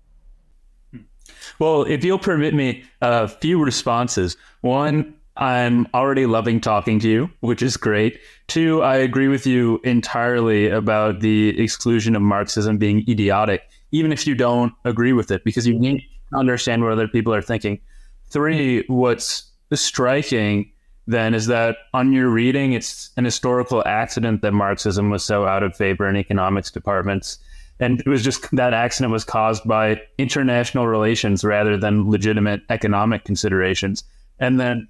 Hmm. 0.92 1.02
Well, 1.60 1.84
if 1.84 2.04
you'll 2.04 2.20
permit 2.20 2.54
me 2.54 2.84
uh, 3.02 3.22
a 3.24 3.28
few 3.28 3.64
responses. 3.64 4.38
One, 4.62 5.16
I'm 5.38 5.88
already 5.94 6.25
loving 6.25 6.62
talking 6.62 7.00
to 7.00 7.10
you, 7.10 7.30
which 7.42 7.62
is 7.62 7.75
great. 7.75 8.20
Two, 8.48 8.82
I 8.82 8.96
agree 8.96 9.27
with 9.27 9.46
you 9.46 9.82
entirely 9.84 10.70
about 10.70 11.20
the 11.20 11.60
exclusion 11.62 12.15
of 12.15 12.22
Marxism 12.22 12.77
being 12.77 13.04
idiotic, 13.10 13.63
even 13.92 14.13
if 14.13 14.25
you 14.25 14.36
don't 14.36 14.74
agree 14.86 15.13
with 15.13 15.32
it, 15.32 15.44
because 15.44 15.68
you 15.68 15.77
need 15.77 16.04
to 16.32 16.38
understand 16.38 16.84
what 16.84 16.94
other 16.94 17.08
people 17.08 17.34
are 17.34 17.42
thinking. 17.42 17.80
Three, 18.30 18.86
what's 18.88 19.51
striking 19.74 20.72
then 21.08 21.34
is 21.34 21.48
that 21.48 21.77
on 21.94 22.13
your 22.13 22.30
reading, 22.30 22.74
it's 22.74 23.12
an 23.18 23.25
historical 23.25 23.84
accident 23.86 24.42
that 24.42 24.54
Marxism 24.54 25.10
was 25.10 25.24
so 25.24 25.46
out 25.46 25.63
of 25.63 25.75
favor 25.75 26.08
in 26.10 26.15
economics 26.15 26.72
departments. 26.72 27.38
And 27.80 28.00
it 28.00 28.08
was 28.08 28.24
just 28.24 28.50
that 28.56 28.74
accident 28.74 29.12
was 29.12 29.24
caused 29.24 29.68
by 29.68 30.01
international 30.18 30.88
relations 30.88 31.44
rather 31.44 31.77
than 31.77 32.10
legitimate 32.10 32.62
economic 32.70 33.25
considerations. 33.25 34.04
And 34.39 34.60
then 34.60 34.88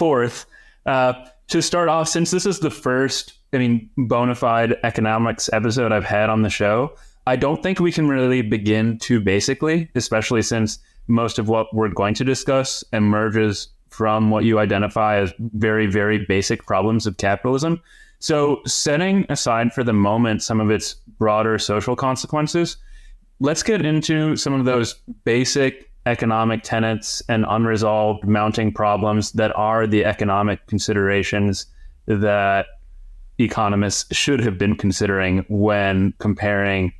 Fourth, 0.00 0.46
uh, 0.86 1.12
to 1.48 1.60
start 1.60 1.90
off, 1.90 2.08
since 2.08 2.30
this 2.30 2.46
is 2.46 2.60
the 2.60 2.70
first 2.70 3.34
I 3.52 3.58
mean, 3.58 3.90
bona 3.96 4.34
fide 4.34 4.76
economics 4.82 5.50
episode 5.52 5.92
I've 5.92 6.04
had 6.04 6.30
on 6.30 6.42
the 6.42 6.50
show. 6.50 6.94
I 7.26 7.36
don't 7.36 7.62
think 7.62 7.80
we 7.80 7.92
can 7.92 8.08
really 8.08 8.42
begin 8.42 8.98
too 8.98 9.20
basically, 9.20 9.90
especially 9.94 10.42
since 10.42 10.78
most 11.08 11.38
of 11.38 11.48
what 11.48 11.66
we're 11.74 11.88
going 11.88 12.14
to 12.14 12.24
discuss 12.24 12.84
emerges 12.92 13.68
from 13.90 14.30
what 14.30 14.44
you 14.44 14.58
identify 14.58 15.16
as 15.16 15.34
very, 15.38 15.86
very 15.86 16.24
basic 16.26 16.64
problems 16.64 17.06
of 17.06 17.16
capitalism. 17.16 17.80
So, 18.20 18.60
setting 18.66 19.26
aside 19.28 19.72
for 19.72 19.82
the 19.82 19.92
moment 19.92 20.42
some 20.42 20.60
of 20.60 20.70
its 20.70 20.94
broader 21.18 21.58
social 21.58 21.96
consequences, 21.96 22.76
let's 23.40 23.62
get 23.62 23.84
into 23.84 24.36
some 24.36 24.52
of 24.52 24.64
those 24.64 24.94
basic 25.24 25.89
economic 26.06 26.62
tenets 26.62 27.22
and 27.28 27.44
unresolved 27.48 28.26
mounting 28.26 28.72
problems 28.72 29.32
that 29.32 29.54
are 29.56 29.86
the 29.86 30.04
economic 30.04 30.66
considerations 30.66 31.66
that 32.06 32.66
economists 33.38 34.14
should 34.14 34.40
have 34.40 34.58
been 34.58 34.76
considering 34.76 35.44
when 35.48 36.12
comparing 36.18 36.92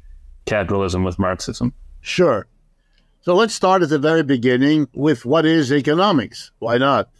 capitalism 0.44 1.04
with 1.04 1.18
Marxism? 1.18 1.72
Sure. 2.00 2.46
So 3.22 3.34
let's 3.34 3.54
start 3.54 3.82
at 3.82 3.90
the 3.90 3.98
very 3.98 4.22
beginning 4.22 4.88
with 4.94 5.24
what 5.24 5.44
is 5.44 5.72
economics? 5.72 6.50
Why 6.58 6.78
not? 6.78 7.10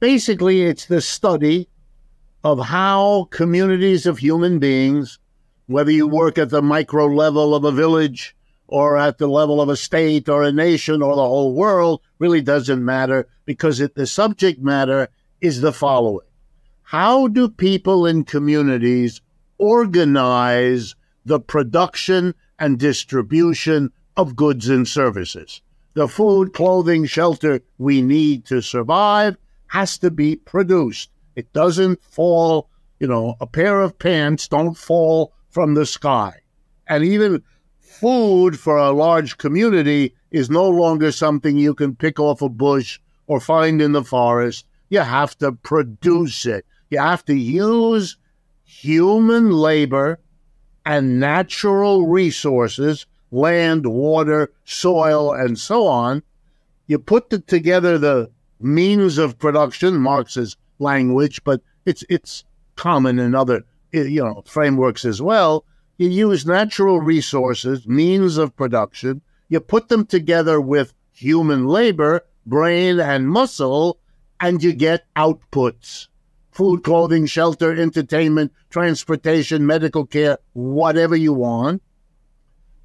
Basically, 0.00 0.62
it's 0.62 0.86
the 0.86 1.00
study 1.00 1.68
of 2.44 2.58
how 2.58 3.28
communities 3.30 4.06
of 4.06 4.18
human 4.18 4.58
beings, 4.58 5.18
whether 5.66 5.90
you 5.90 6.08
work 6.08 6.38
at 6.38 6.50
the 6.50 6.62
micro 6.62 7.06
level 7.06 7.54
of 7.54 7.64
a 7.64 7.70
village 7.70 8.34
or 8.72 8.96
at 8.96 9.18
the 9.18 9.26
level 9.26 9.60
of 9.60 9.68
a 9.68 9.76
state 9.76 10.30
or 10.30 10.42
a 10.42 10.50
nation 10.50 11.02
or 11.02 11.14
the 11.14 11.22
whole 11.22 11.52
world, 11.52 12.00
really 12.18 12.40
doesn't 12.40 12.82
matter 12.82 13.28
because 13.44 13.80
it, 13.80 13.94
the 13.94 14.06
subject 14.06 14.62
matter 14.62 15.08
is 15.42 15.60
the 15.60 15.74
following 15.74 16.26
How 16.84 17.28
do 17.28 17.50
people 17.50 18.06
in 18.06 18.24
communities 18.24 19.20
organize 19.58 20.94
the 21.26 21.38
production 21.38 22.34
and 22.58 22.78
distribution 22.78 23.92
of 24.16 24.36
goods 24.36 24.70
and 24.70 24.88
services. 24.88 25.60
The 25.92 26.08
food, 26.08 26.54
clothing, 26.54 27.04
shelter 27.04 27.60
we 27.76 28.00
need 28.00 28.46
to 28.46 28.62
survive 28.62 29.36
has 29.66 29.98
to 29.98 30.10
be 30.10 30.36
produced. 30.36 31.10
It 31.36 31.52
doesn't 31.52 32.02
fall, 32.02 32.70
you 32.98 33.06
know, 33.06 33.36
a 33.38 33.46
pair 33.46 33.82
of 33.82 33.98
pants 33.98 34.48
don't 34.48 34.78
fall 34.78 35.34
from 35.50 35.74
the 35.74 35.84
sky. 35.84 36.40
And 36.86 37.04
even 37.04 37.42
food 38.02 38.58
for 38.58 38.78
a 38.78 38.90
large 38.90 39.38
community 39.38 40.12
is 40.32 40.50
no 40.50 40.68
longer 40.68 41.12
something 41.12 41.56
you 41.56 41.72
can 41.72 41.94
pick 41.94 42.18
off 42.18 42.42
a 42.42 42.48
bush 42.48 42.98
or 43.28 43.38
find 43.38 43.80
in 43.80 43.92
the 43.92 44.02
forest. 44.02 44.66
You 44.88 44.98
have 44.98 45.38
to 45.38 45.52
produce 45.52 46.44
it. 46.44 46.66
You 46.90 46.98
have 46.98 47.24
to 47.26 47.34
use 47.34 48.16
human 48.64 49.52
labor 49.52 50.18
and 50.84 51.20
natural 51.20 52.08
resources 52.08 53.06
land, 53.30 53.86
water, 53.86 54.52
soil, 54.64 55.32
and 55.32 55.56
so 55.56 55.86
on. 55.86 56.24
You 56.88 56.98
put 56.98 57.30
the, 57.30 57.38
together 57.38 57.98
the 57.98 58.30
means 58.60 59.16
of 59.16 59.38
production, 59.38 59.96
Marx's 59.98 60.56
language, 60.80 61.42
but 61.44 61.62
it's 61.86 62.02
it's 62.10 62.42
common 62.74 63.20
in 63.20 63.36
other 63.36 63.62
you 63.92 64.24
know 64.24 64.42
frameworks 64.44 65.04
as 65.04 65.22
well. 65.22 65.64
You 66.02 66.08
use 66.08 66.44
natural 66.44 67.00
resources, 67.00 67.86
means 67.86 68.36
of 68.36 68.56
production. 68.56 69.22
You 69.48 69.60
put 69.60 69.88
them 69.88 70.04
together 70.04 70.60
with 70.60 70.94
human 71.12 71.68
labor, 71.68 72.22
brain 72.44 72.98
and 72.98 73.28
muscle, 73.28 74.00
and 74.40 74.60
you 74.64 74.72
get 74.72 75.06
outputs 75.14 76.08
food, 76.50 76.82
clothing, 76.82 77.26
shelter, 77.26 77.72
entertainment, 77.72 78.52
transportation, 78.68 79.64
medical 79.64 80.04
care, 80.04 80.38
whatever 80.54 81.14
you 81.14 81.34
want. 81.34 81.80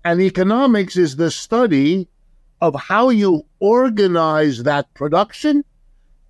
And 0.06 0.22
economics 0.22 0.96
is 0.96 1.16
the 1.16 1.32
study 1.32 2.10
of 2.62 2.76
how 2.76 3.10
you 3.10 3.48
organize 3.60 4.62
that 4.62 4.94
production 4.94 5.66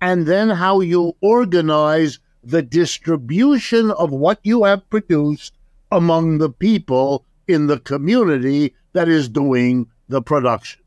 and 0.00 0.24
then 0.26 0.48
how 0.48 0.80
you 0.80 1.16
organize 1.20 2.18
the 2.42 2.62
distribution 2.62 3.90
of 3.90 4.10
what 4.10 4.40
you 4.42 4.64
have 4.64 4.88
produced 4.88 5.52
among 5.90 6.38
the 6.38 6.50
people 6.50 7.24
in 7.46 7.66
the 7.66 7.78
community 7.78 8.74
that 8.92 9.08
is 9.08 9.28
doing 9.28 9.86
the 10.08 10.22
production. 10.22 10.82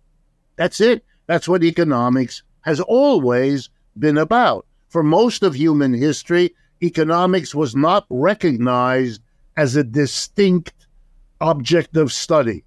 That's 0.56 0.82
it. 0.82 1.04
That's 1.28 1.48
what 1.48 1.64
economics 1.64 2.44
has 2.62 2.80
always 2.80 3.70
been 3.98 4.18
about 4.18 4.66
for 4.92 5.04
most 5.04 5.42
of 5.42 5.56
human 5.56 5.94
history, 5.94 6.54
economics 6.84 7.56
was 7.56 7.74
not 7.74 8.06
recognized 8.10 9.22
as 9.56 9.78
a 9.78 9.86
distinct 9.86 10.86
object 11.40 11.96
of 11.96 12.12
study. 12.12 12.66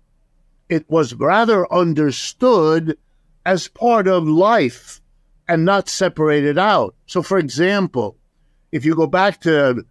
It 0.70 0.88
was 0.88 1.12
rather 1.12 1.70
understood 1.70 2.96
as 3.44 3.68
part 3.68 4.08
of 4.08 4.26
life 4.26 5.02
and 5.46 5.66
not 5.66 5.90
separated 5.90 6.56
out. 6.56 6.94
So, 7.04 7.22
for 7.22 7.36
example, 7.36 8.16
if 8.72 8.86
you 8.86 8.94
go 8.94 9.06
back 9.06 9.42
to 9.42 9.84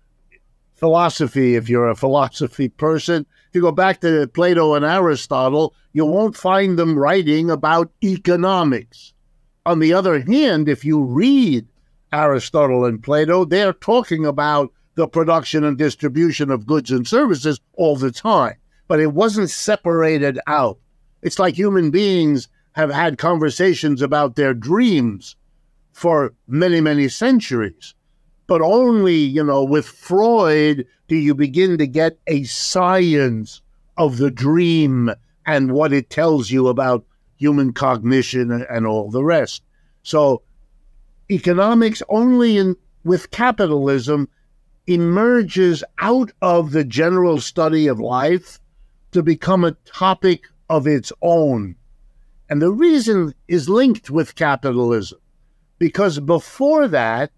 philosophy, 0.84 1.56
if 1.56 1.70
you're 1.70 1.88
a 1.88 1.96
philosophy 1.96 2.68
person, 2.68 3.26
if 3.48 3.56
you 3.56 3.62
go 3.62 3.72
back 3.72 4.02
to 4.02 4.28
Plato 4.28 4.74
and 4.74 4.84
Aristotle, 4.84 5.74
you 5.94 6.06
won't 6.06 6.36
find 6.36 6.78
them 6.78 7.00
writing 7.00 7.50
about 7.50 7.90
economics. 8.04 9.14
On 9.66 9.80
the 9.80 9.94
other 9.94 10.20
hand, 10.20 10.68
if 10.68 10.84
you 10.84 11.02
read 11.02 11.66
Aristotle 12.12 12.84
and 12.84 13.02
Plato, 13.02 13.46
they're 13.46 13.72
talking 13.72 14.26
about 14.26 14.74
the 14.96 15.08
production 15.08 15.64
and 15.64 15.78
distribution 15.78 16.52
of 16.52 16.68
goods 16.68 16.92
and 16.92 17.08
services 17.08 17.62
all 17.78 17.96
the 17.96 18.12
time, 18.12 18.58
but 18.90 19.00
it 19.00 19.14
wasn't 19.14 19.50
separated 19.50 20.38
out. 20.48 20.80
It's 21.22 21.40
like 21.40 21.56
human 21.56 21.92
beings 21.92 22.50
have 22.74 22.92
had 22.92 23.18
conversations 23.18 24.02
about 24.02 24.36
their 24.36 24.54
dreams 24.54 25.38
for 25.94 26.34
many, 26.46 26.82
many 26.82 27.08
centuries. 27.08 27.96
But 28.54 28.62
only, 28.62 29.16
you 29.16 29.44
know, 29.44 29.64
with 29.64 29.88
Freud 29.88 30.86
do 31.08 31.16
you 31.16 31.34
begin 31.34 31.80
to 31.80 31.88
get 31.88 32.20
a 32.28 32.44
science 32.44 33.64
of 33.98 34.18
the 34.20 34.30
dream 34.30 35.10
and 35.44 35.72
what 35.72 35.92
it 35.92 36.12
tells 36.12 36.52
you 36.52 36.68
about 36.68 37.04
human 37.36 37.74
cognition 37.74 38.52
and 38.52 38.86
all 38.86 39.10
the 39.10 39.24
rest. 39.24 39.64
So 40.04 40.44
economics 41.32 42.04
only 42.10 42.60
in 42.60 42.76
with 43.04 43.32
capitalism 43.32 44.30
emerges 44.86 45.84
out 45.98 46.32
of 46.40 46.74
the 46.74 46.84
general 46.84 47.42
study 47.42 47.88
of 47.88 48.00
life 48.00 48.60
to 49.14 49.24
become 49.24 49.64
a 49.64 49.78
topic 49.84 50.44
of 50.70 50.86
its 50.86 51.12
own. 51.24 51.76
And 52.52 52.62
the 52.62 52.72
reason 52.72 53.34
is 53.48 53.68
linked 53.68 54.12
with 54.12 54.36
capitalism 54.36 55.18
because 55.80 56.20
before 56.20 56.88
that, 56.90 57.32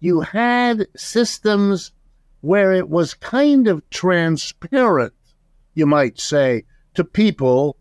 you 0.00 0.20
had 0.20 0.86
systems 0.96 1.92
where 2.40 2.72
it 2.72 2.88
was 2.88 3.14
kind 3.14 3.66
of 3.66 3.88
transparent, 3.90 5.12
you 5.74 5.86
might 5.86 6.20
say, 6.20 6.64
to 6.94 7.04
people 7.04 7.76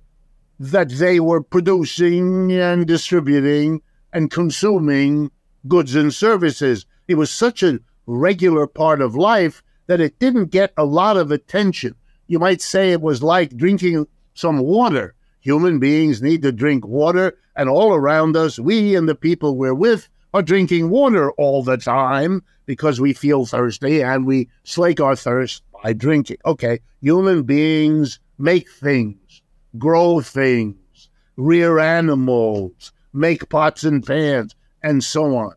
that 0.60 0.90
they 0.90 1.20
were 1.20 1.42
producing 1.42 2.52
and 2.52 2.88
distributing 2.88 3.82
and 4.12 4.32
consuming 4.32 5.30
goods 5.68 5.96
and 5.96 6.14
services. 6.14 6.86
It 7.08 7.16
was 7.16 7.30
such 7.30 7.62
a 7.62 7.80
regular 8.08 8.66
part 8.66 9.02
of 9.02 9.16
life 9.16 9.62
that 9.86 10.02
it 10.02 10.18
didn't 10.18 10.48
get 10.48 10.74
a 10.76 10.86
lot 10.86 11.18
of 11.18 11.32
attention. 11.32 11.96
You 12.26 12.40
might 12.40 12.62
say 12.62 12.92
it 12.92 13.02
was 13.02 13.22
like 13.22 13.56
drinking 13.56 14.08
some 14.34 14.60
water. 14.60 15.14
Human 15.40 15.80
beings 15.80 16.22
need 16.22 16.42
to 16.42 16.52
drink 16.52 16.86
water, 16.86 17.38
and 17.56 17.70
all 17.70 17.94
around 17.94 18.36
us, 18.36 18.60
we 18.60 18.96
and 18.96 19.08
the 19.08 19.16
people 19.16 19.56
we're 19.56 19.74
with 19.74 20.10
are 20.38 20.44
drinking 20.44 20.92
water 20.92 21.32
all 21.32 21.64
the 21.64 21.78
time 21.78 22.44
because 22.68 23.02
we 23.02 23.12
feel 23.12 23.48
thirsty 23.48 24.04
and 24.04 24.24
we 24.24 24.48
slake 24.64 25.02
our 25.02 25.16
thirst 25.16 25.64
by 25.82 25.94
drinking. 25.94 26.38
Okay, 26.46 26.80
human 27.02 27.42
beings 27.42 28.20
make 28.38 28.70
things, 28.70 29.42
grow 29.80 30.22
things, 30.22 31.10
rear 31.38 31.80
animals, 31.80 32.92
make 33.14 33.50
pots 33.50 33.84
and 33.84 34.06
pans, 34.06 34.56
and 34.84 35.04
so 35.04 35.36
on. 35.36 35.56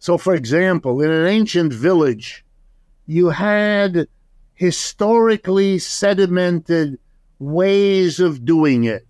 So, 0.00 0.18
for 0.18 0.34
example, 0.34 1.00
in 1.00 1.12
an 1.12 1.26
ancient 1.28 1.72
village, 1.72 2.44
you 3.06 3.28
had 3.28 4.08
historically 4.54 5.76
sedimented 5.76 6.98
ways 7.38 8.18
of 8.18 8.44
doing 8.44 8.82
it. 8.82 9.06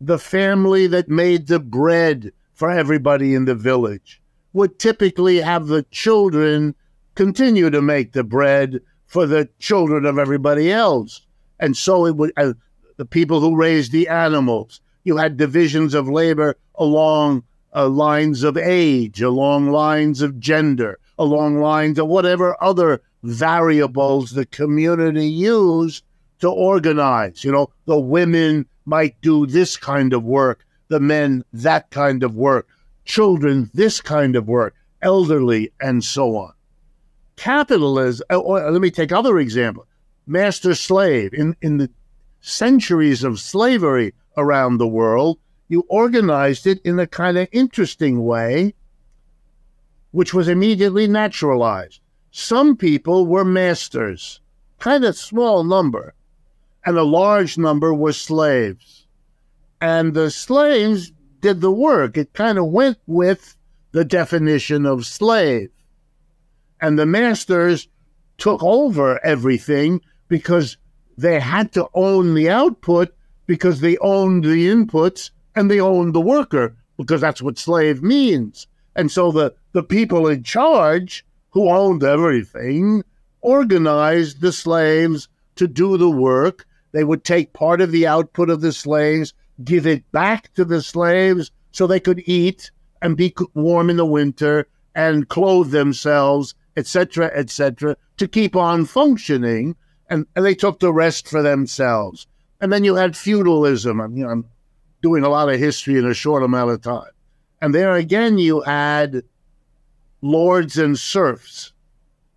The 0.00 0.18
family 0.18 0.86
that 0.86 1.10
made 1.10 1.48
the 1.48 1.60
bread 1.60 2.32
for 2.60 2.70
everybody 2.70 3.34
in 3.34 3.46
the 3.46 3.54
village 3.54 4.20
would 4.52 4.78
typically 4.78 5.38
have 5.38 5.66
the 5.66 5.82
children 5.84 6.74
continue 7.14 7.70
to 7.70 7.80
make 7.80 8.12
the 8.12 8.22
bread 8.22 8.78
for 9.06 9.26
the 9.26 9.48
children 9.58 10.04
of 10.04 10.18
everybody 10.18 10.70
else. 10.70 11.22
And 11.58 11.74
so 11.74 12.04
it 12.04 12.16
would, 12.16 12.34
uh, 12.36 12.52
the 12.98 13.06
people 13.06 13.40
who 13.40 13.56
raised 13.56 13.92
the 13.92 14.08
animals, 14.08 14.82
you 15.04 15.16
had 15.16 15.38
divisions 15.38 15.94
of 15.94 16.10
labor 16.10 16.54
along 16.74 17.44
uh, 17.74 17.88
lines 17.88 18.42
of 18.42 18.58
age, 18.58 19.22
along 19.22 19.70
lines 19.70 20.20
of 20.20 20.38
gender, 20.38 20.98
along 21.18 21.62
lines 21.62 21.98
of 21.98 22.08
whatever 22.08 22.62
other 22.62 23.00
variables 23.22 24.32
the 24.32 24.44
community 24.44 25.26
used 25.26 26.04
to 26.40 26.50
organize. 26.50 27.42
You 27.42 27.52
know, 27.52 27.70
the 27.86 27.98
women 27.98 28.66
might 28.84 29.18
do 29.22 29.46
this 29.46 29.78
kind 29.78 30.12
of 30.12 30.24
work, 30.24 30.66
the 30.90 31.00
men 31.00 31.44
that 31.52 31.88
kind 31.90 32.22
of 32.22 32.34
work, 32.34 32.68
children 33.06 33.70
this 33.72 34.00
kind 34.00 34.36
of 34.36 34.46
work, 34.46 34.74
elderly, 35.00 35.72
and 35.80 36.04
so 36.04 36.36
on. 36.36 36.52
Capitalism, 37.36 38.26
uh, 38.30 38.36
or 38.36 38.70
let 38.70 38.82
me 38.82 38.90
take 38.90 39.12
other 39.12 39.38
example. 39.38 39.86
Master 40.26 40.74
slave 40.74 41.32
in, 41.32 41.56
in 41.62 41.78
the 41.78 41.90
centuries 42.40 43.24
of 43.24 43.40
slavery 43.40 44.12
around 44.36 44.76
the 44.76 44.86
world, 44.86 45.38
you 45.68 45.86
organized 45.88 46.66
it 46.66 46.80
in 46.84 46.98
a 46.98 47.06
kind 47.06 47.38
of 47.38 47.48
interesting 47.52 48.24
way, 48.24 48.74
which 50.10 50.34
was 50.34 50.48
immediately 50.48 51.06
naturalized. 51.06 52.00
Some 52.32 52.76
people 52.76 53.26
were 53.26 53.44
masters, 53.44 54.40
kind 54.80 55.04
of 55.04 55.16
small 55.16 55.62
number, 55.62 56.14
and 56.84 56.98
a 56.98 57.04
large 57.04 57.56
number 57.56 57.94
were 57.94 58.12
slaves. 58.12 58.99
And 59.80 60.14
the 60.14 60.30
slaves 60.30 61.12
did 61.40 61.60
the 61.60 61.72
work. 61.72 62.16
It 62.16 62.32
kind 62.34 62.58
of 62.58 62.66
went 62.66 62.98
with 63.06 63.56
the 63.92 64.04
definition 64.04 64.86
of 64.86 65.06
slave. 65.06 65.70
And 66.80 66.98
the 66.98 67.06
masters 67.06 67.88
took 68.38 68.62
over 68.62 69.24
everything 69.24 70.00
because 70.28 70.76
they 71.16 71.40
had 71.40 71.72
to 71.72 71.88
own 71.94 72.34
the 72.34 72.48
output 72.48 73.14
because 73.46 73.80
they 73.80 73.98
owned 73.98 74.44
the 74.44 74.68
inputs 74.68 75.30
and 75.54 75.70
they 75.70 75.80
owned 75.80 76.14
the 76.14 76.20
worker 76.20 76.76
because 76.96 77.20
that's 77.20 77.42
what 77.42 77.58
slave 77.58 78.02
means. 78.02 78.66
And 78.94 79.10
so 79.10 79.32
the, 79.32 79.54
the 79.72 79.82
people 79.82 80.26
in 80.28 80.42
charge 80.42 81.24
who 81.50 81.68
owned 81.68 82.02
everything 82.02 83.02
organized 83.40 84.40
the 84.40 84.52
slaves 84.52 85.28
to 85.56 85.66
do 85.66 85.96
the 85.96 86.10
work. 86.10 86.66
They 86.92 87.04
would 87.04 87.24
take 87.24 87.52
part 87.52 87.80
of 87.80 87.92
the 87.92 88.06
output 88.06 88.50
of 88.50 88.60
the 88.60 88.72
slaves, 88.72 89.34
give 89.64 89.86
it 89.86 90.10
back 90.12 90.52
to 90.54 90.64
the 90.64 90.82
slaves 90.82 91.50
so 91.72 91.86
they 91.86 92.00
could 92.00 92.22
eat 92.26 92.70
and 93.02 93.16
be 93.16 93.34
warm 93.54 93.90
in 93.90 93.96
the 93.96 94.06
winter 94.06 94.66
and 94.94 95.28
clothe 95.28 95.70
themselves, 95.70 96.54
etc., 96.76 97.30
etc., 97.34 97.96
to 98.16 98.28
keep 98.28 98.56
on 98.56 98.84
functioning. 98.84 99.76
And, 100.08 100.26
and 100.34 100.44
they 100.44 100.54
took 100.54 100.80
the 100.80 100.92
rest 100.92 101.28
for 101.28 101.42
themselves. 101.42 102.26
And 102.60 102.72
then 102.72 102.84
you 102.84 102.96
had 102.96 103.16
feudalism. 103.16 104.00
I 104.00 104.06
mean, 104.08 104.26
I'm 104.26 104.44
doing 105.02 105.24
a 105.24 105.28
lot 105.28 105.48
of 105.48 105.58
history 105.58 105.98
in 105.98 106.06
a 106.06 106.14
short 106.14 106.42
amount 106.42 106.70
of 106.70 106.82
time. 106.82 107.10
And 107.62 107.74
there 107.74 107.94
again, 107.94 108.38
you 108.38 108.60
had 108.62 109.22
lords 110.20 110.78
and 110.78 110.98
serfs. 110.98 111.72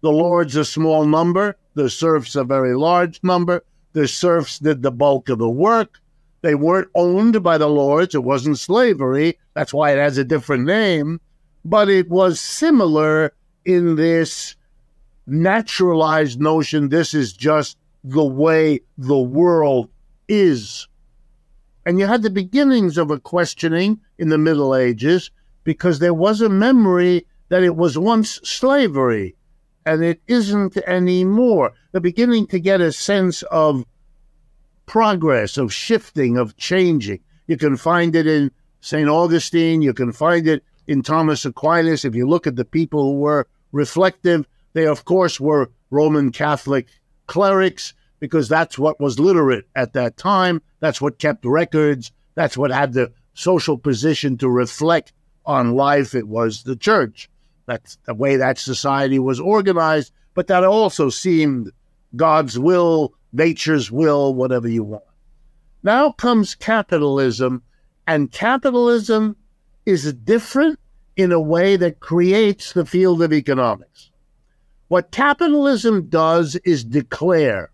The 0.02 0.12
lords 0.12 0.56
a 0.56 0.66
small 0.66 1.06
number, 1.06 1.56
the 1.76 1.90
serfs 1.90 2.36
a 2.36 2.44
very 2.44 2.76
large 2.76 3.22
number. 3.24 3.64
The 3.94 4.08
serfs 4.08 4.60
did 4.60 4.82
the 4.82 4.92
bulk 4.92 5.30
of 5.30 5.40
the 5.40 5.50
work. 5.50 6.00
They 6.44 6.56
weren't 6.56 6.90
owned 6.94 7.42
by 7.42 7.58
the 7.58 7.70
lords. 7.70 8.14
It 8.14 8.24
wasn't 8.24 8.60
slavery. 8.60 9.40
That's 9.54 9.74
why 9.74 9.92
it 9.92 9.98
has 9.98 10.18
a 10.18 10.26
different 10.26 10.66
name. 10.66 11.22
But 11.64 11.90
it 11.90 12.10
was 12.10 12.40
similar 12.40 13.34
in 13.64 13.96
this 13.96 14.58
naturalized 15.26 16.42
notion 16.42 16.90
this 16.90 17.14
is 17.14 17.32
just 17.32 17.78
the 18.04 18.26
way 18.26 18.82
the 18.98 19.18
world 19.18 19.90
is. 20.28 20.90
And 21.86 21.98
you 21.98 22.08
had 22.08 22.24
the 22.24 22.30
beginnings 22.30 22.98
of 22.98 23.10
a 23.10 23.22
questioning 23.22 24.02
in 24.18 24.28
the 24.28 24.38
Middle 24.38 24.76
Ages 24.76 25.32
because 25.64 26.00
there 26.00 26.14
was 26.14 26.42
a 26.42 26.50
memory 26.50 27.26
that 27.48 27.64
it 27.64 27.78
was 27.78 27.98
once 27.98 28.42
slavery 28.44 29.38
and 29.86 30.04
it 30.04 30.22
isn't 30.28 30.76
anymore. 30.76 31.72
They're 31.92 32.02
beginning 32.02 32.48
to 32.48 32.60
get 32.60 32.82
a 32.82 32.92
sense 32.92 33.44
of 33.44 33.86
progress, 34.86 35.58
of 35.58 35.74
shifting, 35.74 36.38
of 36.38 36.58
changing. 36.58 37.20
You 37.48 37.58
can 37.58 37.78
find 37.78 38.16
it 38.16 38.28
in 38.28 38.52
St. 38.82 39.08
Augustine, 39.08 39.82
you 39.82 39.94
can 39.94 40.12
find 40.12 40.48
it 40.48 40.64
in 40.88 41.02
Thomas 41.02 41.46
Aquinas. 41.46 42.04
If 42.04 42.16
you 42.16 42.28
look 42.28 42.48
at 42.48 42.56
the 42.56 42.66
people 42.66 43.04
who 43.04 43.20
were 43.20 43.48
reflective, 43.72 44.46
they, 44.74 44.86
of 44.86 45.06
course, 45.06 45.40
were 45.40 45.72
Roman 45.90 46.32
Catholic 46.32 46.88
clerics 47.28 47.94
because 48.20 48.50
that's 48.50 48.78
what 48.78 49.00
was 49.00 49.20
literate 49.20 49.66
at 49.76 49.94
that 49.94 50.18
time. 50.18 50.62
That's 50.80 51.02
what 51.02 51.20
kept 51.20 51.46
records. 51.46 52.12
That's 52.36 52.58
what 52.58 52.72
had 52.72 52.94
the 52.94 53.12
social 53.34 53.78
position 53.78 54.38
to 54.38 54.50
reflect 54.50 55.14
on 55.46 55.76
life. 55.76 56.16
It 56.16 56.28
was 56.28 56.64
the 56.64 56.76
church. 56.76 57.30
That's 57.66 57.98
the 58.06 58.14
way 58.14 58.38
that 58.38 58.58
society 58.58 59.20
was 59.20 59.40
organized, 59.40 60.12
but 60.34 60.48
that 60.48 60.64
also 60.64 61.10
seemed 61.10 61.72
God's 62.16 62.60
will 62.60 63.14
nature's 63.34 63.92
will, 63.92 64.34
whatever 64.34 64.68
you 64.68 64.84
want. 64.84 65.04
Now 65.82 66.12
comes 66.12 66.56
capitalism, 66.56 67.64
and 68.08 68.32
capitalism 68.32 69.36
is 69.86 70.14
different 70.14 70.80
in 71.18 71.32
a 71.32 71.42
way 71.42 71.76
that 71.76 72.00
creates 72.00 72.74
the 72.74 72.86
field 72.86 73.22
of 73.22 73.34
economics. 73.34 74.12
What 74.88 75.12
capitalism 75.12 76.08
does 76.08 76.56
is 76.64 76.84
declare. 76.84 77.72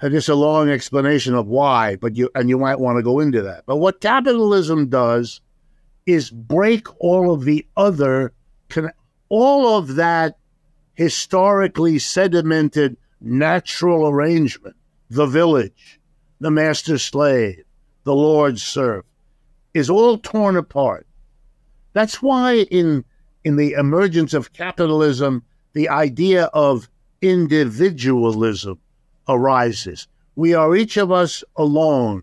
And 0.00 0.14
it's 0.14 0.28
a 0.28 0.34
long 0.34 0.70
explanation 0.70 1.34
of 1.34 1.48
why, 1.48 1.96
but 1.96 2.16
you 2.16 2.30
and 2.34 2.48
you 2.48 2.56
might 2.56 2.78
want 2.78 2.98
to 2.98 3.02
go 3.02 3.18
into 3.18 3.42
that. 3.42 3.64
But 3.66 3.76
what 3.76 4.00
capitalism 4.00 4.88
does 4.88 5.40
is 6.06 6.30
break 6.30 6.86
all 7.00 7.32
of 7.32 7.44
the 7.44 7.66
other, 7.76 8.32
all 9.28 9.76
of 9.76 9.96
that 9.96 10.38
historically 10.94 11.96
sedimented 11.96 12.96
natural 13.20 14.08
arrangement, 14.08 14.76
the 15.10 15.26
village, 15.26 16.00
the 16.40 16.50
master 16.50 16.98
slave, 16.98 17.64
the 18.04 18.14
Lord's 18.14 18.62
serf, 18.62 19.04
is 19.74 19.90
all 19.90 20.18
torn 20.18 20.56
apart. 20.56 21.06
That's 21.92 22.22
why 22.22 22.66
in 22.70 23.04
in 23.44 23.56
the 23.56 23.72
emergence 23.72 24.34
of 24.34 24.52
capitalism, 24.52 25.42
the 25.72 25.88
idea 25.88 26.44
of 26.46 26.88
individualism 27.22 28.78
arises. 29.28 30.08
We 30.36 30.54
are 30.54 30.76
each 30.76 30.96
of 30.96 31.10
us 31.10 31.42
alone. 31.56 32.22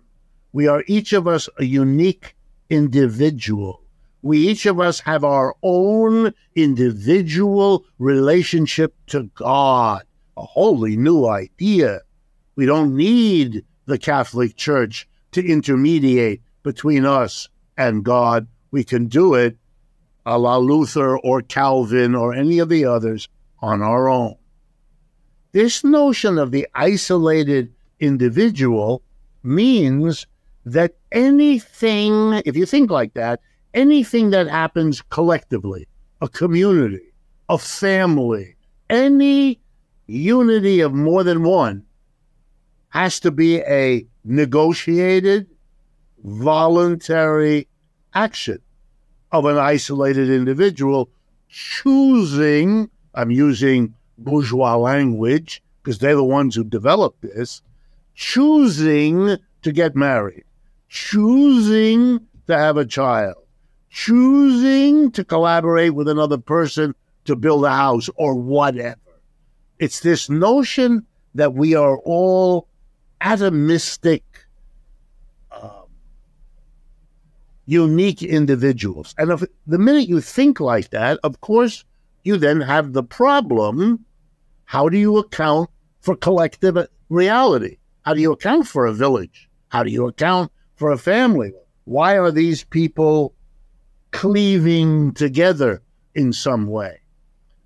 We 0.54 0.68
are 0.68 0.84
each 0.88 1.14
of 1.14 1.28
us 1.28 1.50
a 1.58 1.66
unique 1.66 2.36
individual. 2.70 3.82
We 4.22 4.38
each 4.48 4.66
of 4.66 4.80
us 4.80 5.00
have 5.02 5.24
our 5.24 5.56
own 5.64 6.34
individual 6.56 7.86
relationship 8.00 8.96
to 9.08 9.24
God 9.36 10.04
a 10.38 10.44
wholly 10.44 10.98
new 10.98 11.26
idea. 11.26 12.02
We 12.56 12.66
don't 12.66 12.96
need 12.96 13.66
the 13.86 13.98
Catholic 13.98 14.56
Church 14.56 15.08
to 15.32 15.46
intermediate 15.46 16.42
between 16.64 17.06
us 17.06 17.50
and 17.78 18.04
God. 18.04 18.48
We 18.72 18.84
can 18.84 19.08
do 19.08 19.34
it 19.34 19.58
a 20.26 20.40
la 20.40 20.58
Luther 20.58 21.18
or 21.20 21.42
Calvin 21.42 22.16
or 22.16 22.34
any 22.34 22.60
of 22.60 22.70
the 22.70 22.86
others 22.86 23.30
on 23.60 23.82
our 23.82 24.10
own. 24.10 24.36
This 25.52 25.84
notion 25.84 26.38
of 26.38 26.52
the 26.52 26.68
isolated 26.74 27.72
individual 28.00 29.04
means 29.44 30.28
that 30.66 30.96
anything, 31.12 32.42
if 32.46 32.56
you 32.58 32.66
think 32.66 32.90
like 32.90 33.14
that, 33.14 33.40
anything 33.74 34.32
that 34.32 34.48
happens 34.48 35.02
collectively, 35.10 35.88
a 36.22 36.28
community, 36.28 37.14
a 37.48 37.58
family, 37.58 38.56
any 38.90 39.60
unity 40.08 40.82
of 40.82 40.94
more 40.94 41.24
than 41.24 41.44
one 41.44 41.84
has 42.90 43.20
to 43.22 43.32
be 43.32 43.60
a 43.62 44.06
negotiated, 44.24 45.48
voluntary 46.24 47.68
action 48.14 48.60
of 49.32 49.46
an 49.46 49.58
isolated 49.58 50.30
individual 50.30 51.10
choosing, 51.50 52.90
I'm 53.14 53.32
using 53.32 53.94
bourgeois 54.18 54.76
language 54.76 55.62
because 55.82 56.00
they're 56.00 56.16
the 56.16 56.24
ones 56.24 56.56
who 56.56 56.64
developed 56.64 57.22
this, 57.22 57.62
choosing 58.14 59.38
to 59.62 59.72
get 59.72 59.96
married, 59.96 60.44
choosing 60.90 62.20
to 62.48 62.58
have 62.58 62.78
a 62.78 62.86
child, 62.86 63.38
choosing 63.90 65.12
to 65.12 65.24
collaborate 65.24 65.94
with 65.94 66.08
another 66.08 66.38
person 66.38 66.96
to 67.26 67.36
build 67.36 67.66
a 67.66 67.70
house 67.70 68.10
or 68.16 68.36
whatever. 68.36 69.00
It's 69.80 70.00
this 70.00 70.30
notion 70.30 71.06
that 71.34 71.54
we 71.54 71.76
are 71.76 71.98
all 71.98 72.68
atomistic, 73.22 74.22
um, 75.52 75.88
unique 77.66 78.24
individuals. 78.24 79.14
And 79.18 79.32
if, 79.32 79.44
the 79.68 79.80
minute 79.80 80.08
you 80.08 80.22
think 80.22 80.60
like 80.60 80.92
that, 80.92 81.20
of 81.24 81.42
course, 81.42 81.84
you 82.24 82.38
then 82.38 82.62
have 82.62 82.94
the 82.94 83.04
problem 83.04 84.06
how 84.66 84.90
do 84.90 84.98
you 84.98 85.18
account 85.18 85.70
for 86.02 86.16
collective 86.16 86.78
reality? 87.10 87.78
How 88.02 88.14
do 88.14 88.22
you 88.22 88.32
account 88.32 88.68
for 88.68 88.86
a 88.86 88.94
village? 88.94 89.48
How 89.70 89.84
do 89.84 89.92
you 89.92 90.08
account 90.08 90.52
for 90.76 90.92
a 90.92 90.98
family? 90.98 91.54
Why 91.86 92.18
are 92.18 92.32
these 92.32 92.64
people 92.64 93.34
cleaving 94.12 95.14
together 95.14 95.84
in 96.16 96.34
some 96.34 96.68
way? 96.68 97.02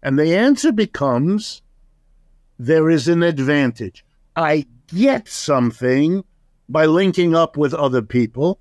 And 0.04 0.19
the 0.19 0.36
answer 0.36 0.72
becomes 0.72 1.62
there 2.60 2.89
is 2.89 3.08
an 3.08 3.24
advantage. 3.24 4.06
I 4.36 4.65
get 4.88 5.30
something 5.30 6.24
by 6.67 6.86
linking 6.86 7.34
up 7.34 7.56
with 7.56 7.74
other 7.74 8.02
people. 8.02 8.60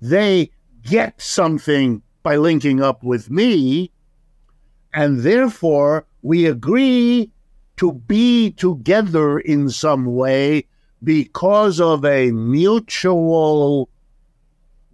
They 0.00 0.50
get 0.82 1.20
something 1.20 2.02
by 2.22 2.36
linking 2.36 2.80
up 2.80 3.02
with 3.02 3.28
me. 3.28 3.90
And 4.94 5.20
therefore, 5.20 6.06
we 6.22 6.46
agree 6.46 7.30
to 7.76 7.92
be 7.92 8.52
together 8.52 9.38
in 9.38 9.70
some 9.70 10.06
way 10.06 10.66
because 11.02 11.80
of 11.80 12.04
a 12.04 12.30
mutual 12.30 13.88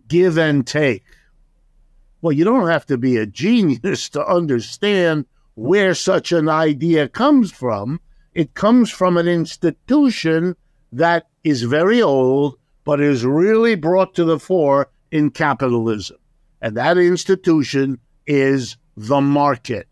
give 0.09 0.39
and 0.39 0.67
take. 0.67 1.05
Well, 2.23 2.33
you 2.33 2.45
don't 2.45 2.69
have 2.69 2.87
to 2.87 2.97
be 2.97 3.17
a 3.17 3.27
genius 3.27 4.09
to 4.11 4.27
understand 4.27 5.27
where 5.57 5.95
such 5.95 6.33
an 6.33 6.49
idea 6.49 7.09
comes 7.09 7.51
from. 7.51 7.99
It 8.35 8.55
comes 8.55 8.91
from 8.91 9.17
an 9.17 9.27
institution 9.27 10.55
that 10.93 11.27
is 11.43 11.63
very 11.63 12.01
old, 12.01 12.59
but 12.85 13.01
is 13.01 13.25
really 13.25 13.75
brought 13.75 14.15
to 14.15 14.25
the 14.25 14.39
fore 14.39 14.91
in 15.11 15.31
capitalism. 15.31 16.19
And 16.61 16.77
that 16.77 16.99
institution 16.99 17.99
is 18.27 18.77
the 18.97 19.21
market. 19.21 19.89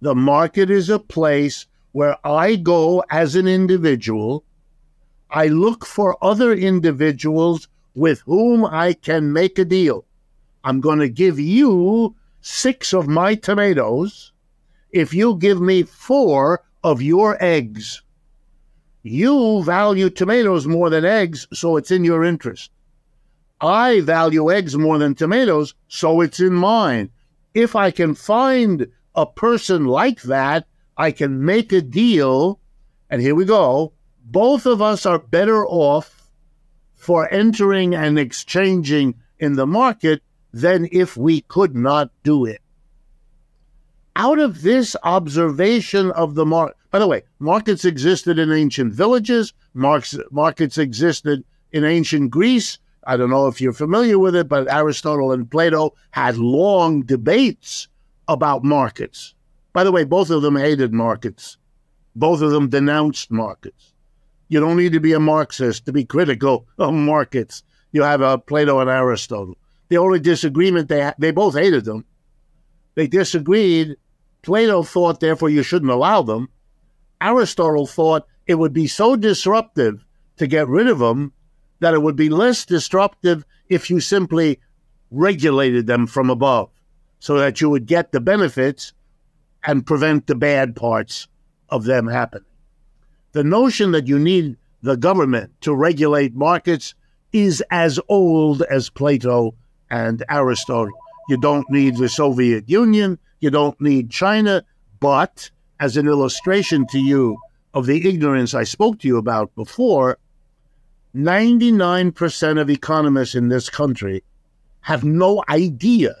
The 0.00 0.14
market 0.14 0.70
is 0.70 0.88
a 0.88 0.98
place 0.98 1.66
where 1.92 2.16
I 2.24 2.56
go 2.56 3.04
as 3.10 3.34
an 3.34 3.48
individual. 3.48 4.44
I 5.30 5.48
look 5.48 5.84
for 5.84 6.22
other 6.22 6.52
individuals 6.52 7.68
with 7.94 8.20
whom 8.26 8.64
I 8.64 8.92
can 8.92 9.32
make 9.32 9.58
a 9.58 9.64
deal. 9.64 10.04
I'm 10.62 10.80
going 10.80 11.00
to 11.00 11.08
give 11.08 11.40
you 11.40 12.14
six 12.40 12.92
of 12.92 13.08
my 13.08 13.34
tomatoes 13.34 14.32
if 14.94 15.12
you 15.12 15.34
give 15.34 15.60
me 15.60 15.82
four 15.82 16.62
of 16.84 17.02
your 17.02 17.36
eggs. 17.42 18.00
You 19.02 19.64
value 19.64 20.08
tomatoes 20.08 20.68
more 20.68 20.88
than 20.88 21.04
eggs, 21.04 21.48
so 21.52 21.76
it's 21.76 21.90
in 21.90 22.04
your 22.04 22.24
interest. 22.24 22.70
I 23.60 24.02
value 24.02 24.52
eggs 24.52 24.76
more 24.76 24.98
than 24.98 25.16
tomatoes, 25.16 25.74
so 25.88 26.20
it's 26.20 26.38
in 26.38 26.54
mine. 26.54 27.10
If 27.54 27.74
I 27.74 27.90
can 27.90 28.14
find 28.14 28.86
a 29.16 29.26
person 29.26 29.86
like 29.86 30.22
that, 30.22 30.68
I 30.96 31.10
can 31.10 31.44
make 31.44 31.72
a 31.72 31.80
deal, 31.80 32.60
and 33.10 33.20
here 33.20 33.34
we 33.34 33.44
go. 33.44 33.94
Both 34.24 34.64
of 34.64 34.80
us 34.80 35.04
are 35.04 35.18
better 35.18 35.66
off 35.66 36.30
for 36.94 37.28
entering 37.34 37.96
and 37.96 38.16
exchanging 38.16 39.16
in 39.40 39.56
the 39.56 39.66
market 39.66 40.22
than 40.52 40.88
if 40.92 41.16
we 41.16 41.40
could 41.40 41.74
not 41.74 42.12
do 42.22 42.44
it. 42.44 42.60
Out 44.16 44.38
of 44.38 44.62
this 44.62 44.94
observation 45.02 46.12
of 46.12 46.34
the 46.34 46.46
market, 46.46 46.76
by 46.90 47.00
the 47.00 47.08
way, 47.08 47.22
markets 47.40 47.84
existed 47.84 48.38
in 48.38 48.52
ancient 48.52 48.92
villages, 48.92 49.52
markets 49.74 50.78
existed 50.78 51.44
in 51.72 51.84
ancient 51.84 52.30
Greece. 52.30 52.78
I 53.06 53.16
don't 53.16 53.30
know 53.30 53.48
if 53.48 53.60
you're 53.60 53.72
familiar 53.72 54.18
with 54.18 54.36
it, 54.36 54.48
but 54.48 54.72
Aristotle 54.72 55.32
and 55.32 55.50
Plato 55.50 55.94
had 56.12 56.36
long 56.36 57.02
debates 57.02 57.88
about 58.28 58.62
markets. 58.62 59.34
By 59.72 59.82
the 59.82 59.90
way, 59.92 60.04
both 60.04 60.30
of 60.30 60.42
them 60.42 60.56
hated 60.56 60.92
markets. 60.92 61.58
Both 62.14 62.40
of 62.40 62.52
them 62.52 62.68
denounced 62.68 63.32
markets. 63.32 63.92
You 64.48 64.60
don't 64.60 64.76
need 64.76 64.92
to 64.92 65.00
be 65.00 65.12
a 65.12 65.20
Marxist 65.20 65.86
to 65.86 65.92
be 65.92 66.04
critical 66.04 66.68
of 66.78 66.94
markets. 66.94 67.64
You 67.90 68.02
have 68.02 68.22
uh, 68.22 68.36
Plato 68.36 68.78
and 68.78 68.88
Aristotle. 68.88 69.58
The 69.88 69.98
only 69.98 70.20
disagreement 70.20 70.88
they 70.88 71.02
ha- 71.02 71.14
they 71.18 71.32
both 71.32 71.54
hated 71.54 71.84
them. 71.84 72.04
They 72.94 73.08
disagreed. 73.08 73.96
Plato 74.44 74.82
thought, 74.82 75.20
therefore, 75.20 75.50
you 75.50 75.62
shouldn't 75.62 75.90
allow 75.90 76.22
them. 76.22 76.48
Aristotle 77.20 77.86
thought 77.86 78.26
it 78.46 78.54
would 78.56 78.72
be 78.72 78.86
so 78.86 79.16
disruptive 79.16 80.04
to 80.36 80.46
get 80.46 80.68
rid 80.68 80.86
of 80.86 80.98
them 80.98 81.32
that 81.80 81.94
it 81.94 82.02
would 82.02 82.16
be 82.16 82.28
less 82.28 82.64
disruptive 82.64 83.44
if 83.68 83.90
you 83.90 84.00
simply 84.00 84.60
regulated 85.10 85.86
them 85.86 86.06
from 86.06 86.30
above 86.30 86.70
so 87.18 87.38
that 87.38 87.60
you 87.60 87.70
would 87.70 87.86
get 87.86 88.12
the 88.12 88.20
benefits 88.20 88.92
and 89.64 89.86
prevent 89.86 90.26
the 90.26 90.34
bad 90.34 90.76
parts 90.76 91.26
of 91.70 91.84
them 91.84 92.06
happening. 92.06 92.44
The 93.32 93.44
notion 93.44 93.92
that 93.92 94.06
you 94.06 94.18
need 94.18 94.56
the 94.82 94.96
government 94.96 95.52
to 95.62 95.74
regulate 95.74 96.34
markets 96.34 96.94
is 97.32 97.62
as 97.70 97.98
old 98.08 98.62
as 98.62 98.90
Plato 98.90 99.54
and 99.90 100.22
Aristotle. 100.28 100.92
You 101.28 101.38
don't 101.38 101.68
need 101.70 101.96
the 101.96 102.08
Soviet 102.08 102.68
Union, 102.68 103.18
you 103.44 103.50
don't 103.50 103.78
need 103.78 104.10
China, 104.10 104.64
but 105.00 105.50
as 105.78 105.98
an 105.98 106.08
illustration 106.08 106.86
to 106.86 106.98
you 106.98 107.36
of 107.74 107.84
the 107.84 108.08
ignorance 108.08 108.54
I 108.54 108.64
spoke 108.64 109.00
to 109.00 109.06
you 109.06 109.18
about 109.18 109.54
before, 109.54 110.16
99% 111.14 112.60
of 112.60 112.70
economists 112.70 113.34
in 113.34 113.48
this 113.50 113.68
country 113.68 114.24
have 114.80 115.04
no 115.04 115.44
idea 115.50 116.14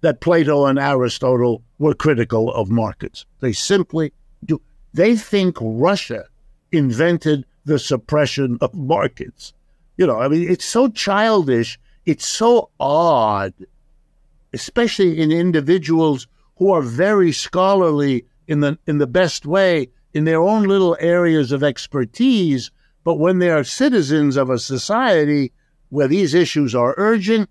that 0.00 0.20
Plato 0.20 0.66
and 0.66 0.80
Aristotle 0.80 1.62
were 1.78 1.94
critical 1.94 2.52
of 2.52 2.70
markets. 2.70 3.24
They 3.38 3.52
simply 3.52 4.12
do. 4.44 4.60
They 4.92 5.14
think 5.14 5.56
Russia 5.60 6.24
invented 6.72 7.46
the 7.66 7.78
suppression 7.78 8.58
of 8.60 8.74
markets. 8.74 9.52
You 9.96 10.08
know, 10.08 10.18
I 10.18 10.26
mean, 10.26 10.50
it's 10.50 10.64
so 10.64 10.88
childish. 10.88 11.78
It's 12.04 12.26
so 12.26 12.70
odd, 12.80 13.54
especially 14.52 15.20
in 15.20 15.30
individuals 15.30 16.26
who 16.58 16.72
are 16.72 16.82
very 16.82 17.32
scholarly 17.32 18.26
in 18.46 18.60
the 18.60 18.78
in 18.86 18.98
the 18.98 19.06
best 19.06 19.46
way 19.46 19.88
in 20.12 20.24
their 20.24 20.40
own 20.40 20.64
little 20.64 20.96
areas 21.00 21.52
of 21.52 21.62
expertise. 21.62 22.70
But 23.04 23.14
when 23.14 23.38
they 23.38 23.50
are 23.50 23.64
citizens 23.64 24.36
of 24.36 24.50
a 24.50 24.58
society 24.58 25.52
where 25.88 26.08
these 26.08 26.34
issues 26.34 26.74
are 26.74 26.94
urgent, 26.98 27.48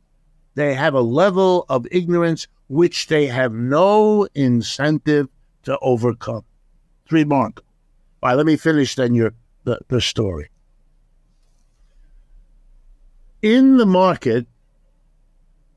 they 0.56 0.74
have 0.74 0.94
a 0.94 1.02
level 1.02 1.66
of 1.70 1.88
ignorance 1.92 2.48
which 2.68 3.08
they 3.08 3.28
have 3.28 3.54
no 3.54 4.28
incentive 4.36 5.30
to 5.64 5.78
overcome. 5.80 6.44
It's 7.04 7.12
remarkable. 7.12 7.68
All 8.22 8.30
right, 8.30 8.36
let 8.36 8.46
me 8.46 8.58
finish 8.58 8.96
then 8.96 9.14
your 9.14 9.34
the, 9.64 9.80
the 9.88 10.02
story. 10.02 10.50
In 13.42 13.78
the 13.78 13.86
market, 13.86 14.48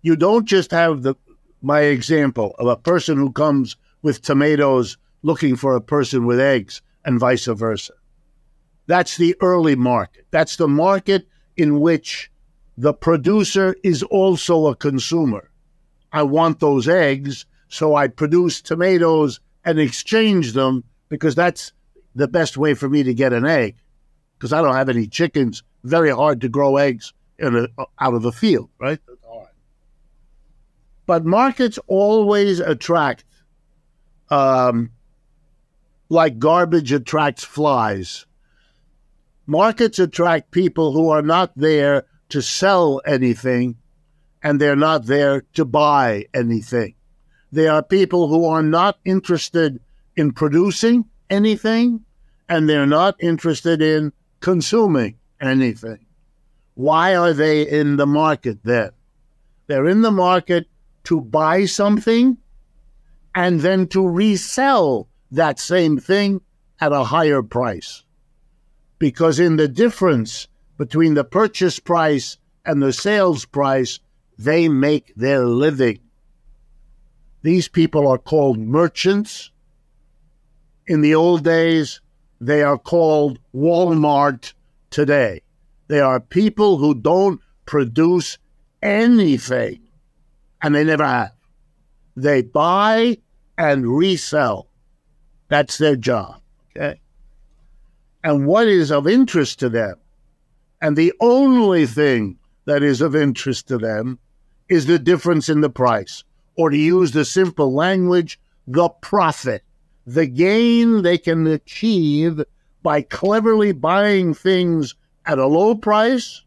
you 0.02 0.16
don't 0.16 0.46
just 0.46 0.70
have 0.70 1.02
the 1.02 1.14
my 1.62 1.80
example 1.82 2.54
of 2.58 2.66
a 2.66 2.76
person 2.76 3.18
who 3.18 3.32
comes 3.32 3.76
with 4.02 4.22
tomatoes 4.22 4.96
looking 5.22 5.56
for 5.56 5.76
a 5.76 5.80
person 5.80 6.26
with 6.26 6.40
eggs 6.40 6.80
and 7.04 7.20
vice 7.20 7.46
versa. 7.46 7.92
That's 8.86 9.16
the 9.16 9.36
early 9.40 9.76
market. 9.76 10.26
That's 10.30 10.56
the 10.56 10.68
market 10.68 11.28
in 11.56 11.80
which 11.80 12.30
the 12.76 12.94
producer 12.94 13.76
is 13.84 14.02
also 14.04 14.66
a 14.66 14.74
consumer. 14.74 15.50
I 16.12 16.22
want 16.22 16.60
those 16.60 16.88
eggs, 16.88 17.46
so 17.68 17.94
I 17.94 18.08
produce 18.08 18.60
tomatoes 18.60 19.40
and 19.64 19.78
exchange 19.78 20.54
them 20.54 20.84
because 21.08 21.34
that's 21.34 21.72
the 22.14 22.26
best 22.26 22.56
way 22.56 22.74
for 22.74 22.88
me 22.88 23.02
to 23.02 23.14
get 23.14 23.32
an 23.32 23.46
egg 23.46 23.76
because 24.38 24.52
I 24.52 24.62
don't 24.62 24.74
have 24.74 24.88
any 24.88 25.06
chickens. 25.06 25.62
Very 25.84 26.10
hard 26.10 26.40
to 26.40 26.48
grow 26.48 26.76
eggs 26.78 27.12
a, 27.38 27.68
out 27.98 28.14
of 28.14 28.22
the 28.22 28.32
field, 28.32 28.70
right? 28.78 28.98
But 31.10 31.24
markets 31.24 31.76
always 31.88 32.60
attract, 32.60 33.24
um, 34.28 34.92
like 36.08 36.38
garbage 36.38 36.92
attracts 36.92 37.42
flies. 37.42 38.26
Markets 39.44 39.98
attract 39.98 40.52
people 40.52 40.92
who 40.92 41.08
are 41.08 41.20
not 41.20 41.50
there 41.56 42.04
to 42.28 42.40
sell 42.40 43.00
anything 43.04 43.74
and 44.40 44.60
they're 44.60 44.76
not 44.76 45.06
there 45.06 45.42
to 45.54 45.64
buy 45.64 46.26
anything. 46.32 46.94
They 47.50 47.66
are 47.66 47.82
people 47.82 48.28
who 48.28 48.44
are 48.44 48.62
not 48.62 49.00
interested 49.04 49.80
in 50.14 50.30
producing 50.30 51.06
anything 51.28 52.04
and 52.48 52.68
they're 52.68 52.86
not 52.86 53.16
interested 53.18 53.82
in 53.82 54.12
consuming 54.38 55.18
anything. 55.40 56.06
Why 56.74 57.16
are 57.16 57.32
they 57.32 57.68
in 57.68 57.96
the 57.96 58.06
market 58.06 58.62
then? 58.62 58.90
They're 59.66 59.88
in 59.88 60.02
the 60.02 60.12
market 60.12 60.69
to 61.10 61.20
buy 61.20 61.64
something 61.64 62.38
and 63.34 63.60
then 63.60 63.86
to 63.88 64.08
resell 64.08 65.08
that 65.30 65.58
same 65.58 65.98
thing 65.98 66.40
at 66.80 66.92
a 66.92 67.04
higher 67.04 67.42
price. 67.42 68.04
Because 69.00 69.40
in 69.40 69.56
the 69.56 69.66
difference 69.68 70.46
between 70.78 71.14
the 71.14 71.24
purchase 71.24 71.80
price 71.80 72.38
and 72.64 72.80
the 72.80 72.92
sales 72.92 73.44
price, 73.44 73.98
they 74.38 74.68
make 74.68 75.12
their 75.16 75.44
living. 75.44 75.98
These 77.42 77.66
people 77.66 78.06
are 78.06 78.18
called 78.18 78.58
merchants 78.58 79.50
in 80.86 81.00
the 81.00 81.14
old 81.14 81.44
days, 81.44 82.00
they 82.40 82.62
are 82.62 82.78
called 82.78 83.38
Walmart 83.54 84.54
today. 84.90 85.42
They 85.88 86.00
are 86.00 86.20
people 86.20 86.78
who 86.78 86.94
don't 86.94 87.40
produce 87.66 88.38
anything, 88.82 89.80
and 90.62 90.74
they 90.74 90.84
never 90.84 91.04
have. 91.04 91.32
They 92.16 92.42
buy 92.42 93.18
and 93.56 93.86
resell. 93.86 94.68
That's 95.48 95.78
their 95.78 95.96
job. 95.96 96.40
Okay. 96.76 97.00
And 98.22 98.46
what 98.46 98.68
is 98.68 98.92
of 98.92 99.08
interest 99.08 99.58
to 99.60 99.68
them, 99.68 99.96
and 100.80 100.96
the 100.96 101.12
only 101.20 101.86
thing 101.86 102.38
that 102.66 102.82
is 102.82 103.00
of 103.00 103.16
interest 103.16 103.68
to 103.68 103.78
them, 103.78 104.18
is 104.68 104.86
the 104.86 104.98
difference 104.98 105.48
in 105.48 105.60
the 105.60 105.70
price. 105.70 106.24
Or 106.56 106.70
to 106.70 106.76
use 106.76 107.12
the 107.12 107.24
simple 107.24 107.74
language, 107.74 108.38
the 108.66 108.88
profit, 108.88 109.62
the 110.06 110.26
gain 110.26 111.02
they 111.02 111.18
can 111.18 111.46
achieve 111.46 112.42
by 112.82 113.02
cleverly 113.02 113.72
buying 113.72 114.34
things 114.34 114.94
at 115.26 115.38
a 115.38 115.46
low 115.46 115.74
price 115.74 116.42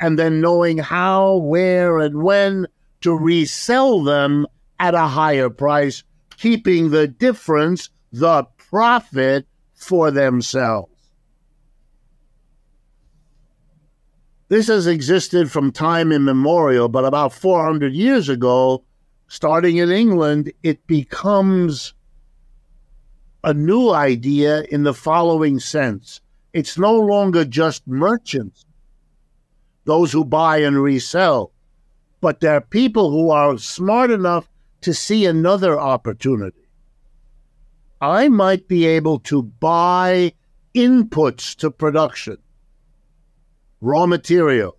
and 0.00 0.18
then 0.18 0.40
knowing 0.40 0.78
how, 0.78 1.36
where, 1.36 1.98
and 1.98 2.22
when 2.22 2.66
to 3.06 3.16
resell 3.16 4.02
them 4.02 4.48
at 4.80 4.92
a 4.92 5.06
higher 5.06 5.48
price, 5.48 6.02
keeping 6.38 6.90
the 6.90 7.06
difference, 7.06 7.88
the 8.10 8.42
profit, 8.56 9.46
for 9.76 10.10
themselves. 10.10 10.90
This 14.48 14.66
has 14.66 14.88
existed 14.88 15.52
from 15.52 15.70
time 15.70 16.10
immemorial, 16.10 16.88
but 16.88 17.04
about 17.04 17.32
400 17.32 17.94
years 17.94 18.28
ago, 18.28 18.82
starting 19.28 19.76
in 19.76 19.92
England, 19.92 20.52
it 20.64 20.84
becomes 20.88 21.94
a 23.44 23.54
new 23.54 23.90
idea 23.90 24.62
in 24.62 24.82
the 24.82 24.94
following 24.94 25.60
sense 25.60 26.20
it's 26.52 26.76
no 26.76 26.98
longer 26.98 27.44
just 27.44 27.86
merchants, 27.86 28.66
those 29.84 30.10
who 30.10 30.24
buy 30.24 30.56
and 30.56 30.82
resell, 30.82 31.52
but 32.20 32.40
there 32.40 32.54
are 32.54 32.60
people 32.60 33.10
who 33.10 33.30
are 33.30 33.58
smart 33.58 34.10
enough 34.10 34.48
to 34.80 34.94
see 34.94 35.26
another 35.26 35.78
opportunity. 35.78 36.68
I 38.00 38.28
might 38.28 38.68
be 38.68 38.86
able 38.86 39.18
to 39.20 39.42
buy 39.42 40.32
inputs 40.74 41.56
to 41.56 41.70
production, 41.70 42.38
raw 43.80 44.06
material, 44.06 44.76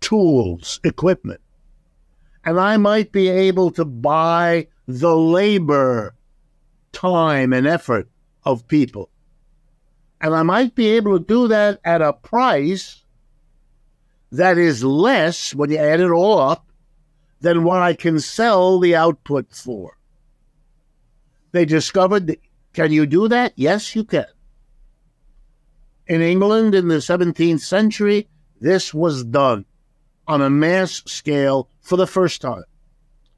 tools, 0.00 0.80
equipment, 0.84 1.40
and 2.44 2.58
I 2.60 2.76
might 2.76 3.12
be 3.12 3.28
able 3.28 3.70
to 3.72 3.84
buy 3.84 4.68
the 4.86 5.16
labor, 5.16 6.14
time, 6.92 7.52
and 7.52 7.66
effort 7.66 8.08
of 8.44 8.68
people. 8.68 9.10
And 10.20 10.34
I 10.34 10.42
might 10.42 10.74
be 10.74 10.88
able 10.88 11.18
to 11.18 11.24
do 11.24 11.48
that 11.48 11.80
at 11.84 12.02
a 12.02 12.12
price 12.12 13.02
that 14.32 14.58
is 14.58 14.82
less, 14.82 15.54
when 15.54 15.70
you 15.70 15.78
add 15.78 16.00
it 16.00 16.10
all 16.10 16.38
up, 16.38 16.65
than 17.40 17.64
what 17.64 17.82
I 17.82 17.94
can 17.94 18.20
sell 18.20 18.78
the 18.78 18.94
output 18.96 19.52
for. 19.52 19.98
They 21.52 21.64
discovered 21.64 22.26
that, 22.26 22.40
can 22.72 22.92
you 22.92 23.06
do 23.06 23.28
that? 23.28 23.52
Yes, 23.56 23.94
you 23.94 24.04
can. 24.04 24.26
In 26.06 26.20
England 26.20 26.74
in 26.74 26.88
the 26.88 26.96
17th 26.96 27.60
century, 27.60 28.28
this 28.60 28.94
was 28.94 29.24
done 29.24 29.64
on 30.26 30.42
a 30.42 30.50
mass 30.50 31.02
scale 31.06 31.68
for 31.80 31.96
the 31.96 32.06
first 32.06 32.40
time, 32.40 32.64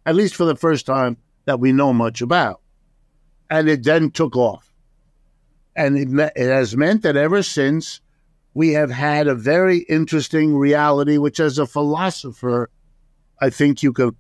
at 0.07 0.15
least 0.15 0.35
for 0.35 0.45
the 0.45 0.57
first 0.57 0.87
time 0.87 1.17
that 1.45 1.61
we 1.61 1.73
know 1.73 1.93
much 1.93 2.21
about. 2.21 2.61
And 3.51 3.69
it 3.69 3.85
then 3.85 4.11
took 4.11 4.37
off. 4.37 4.73
And 5.75 5.97
it, 5.97 6.33
it 6.37 6.49
has 6.49 6.77
meant 6.77 7.03
that 7.03 7.17
ever 7.17 7.43
since, 7.43 8.01
we 8.55 8.71
have 8.73 8.91
had 8.91 9.29
a 9.29 9.35
very 9.35 9.79
interesting 9.89 10.57
reality, 10.57 11.17
which, 11.17 11.39
as 11.39 11.59
a 11.59 11.67
philosopher, 11.67 12.71
I 13.41 13.51
think 13.51 13.83
you 13.83 13.93
can 13.93 14.17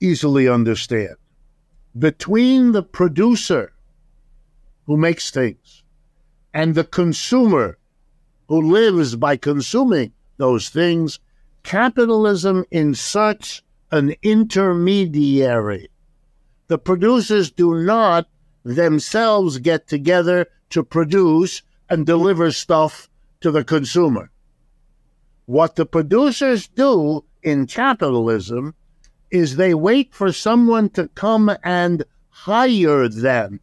easily 0.00 0.48
understand. 0.48 1.16
Between 1.98 2.72
the 2.72 2.82
producer 2.82 3.72
who 4.86 4.96
makes 4.96 5.30
things 5.30 5.82
and 6.54 6.74
the 6.74 6.84
consumer 6.84 7.78
who 8.48 8.60
lives 8.60 9.16
by 9.16 9.36
consuming 9.36 10.12
those 10.36 10.68
things, 10.68 11.20
capitalism 11.62 12.64
in 12.70 12.94
such 12.94 13.62
an 13.92 14.14
intermediary. 14.22 15.88
The 16.68 16.78
producers 16.78 17.50
do 17.50 17.74
not 17.74 18.28
themselves 18.64 19.58
get 19.58 19.86
together 19.88 20.46
to 20.70 20.82
produce 20.82 21.62
and 21.88 22.06
deliver 22.06 22.52
stuff 22.52 23.08
to 23.40 23.50
the 23.50 23.64
consumer. 23.64 24.30
What 25.46 25.76
the 25.76 25.86
producers 25.86 26.68
do 26.68 27.24
in 27.42 27.66
capitalism 27.66 28.74
is 29.30 29.56
they 29.56 29.74
wait 29.74 30.12
for 30.14 30.32
someone 30.32 30.88
to 30.90 31.08
come 31.08 31.50
and 31.62 32.04
hire 32.28 33.08
them. 33.08 33.60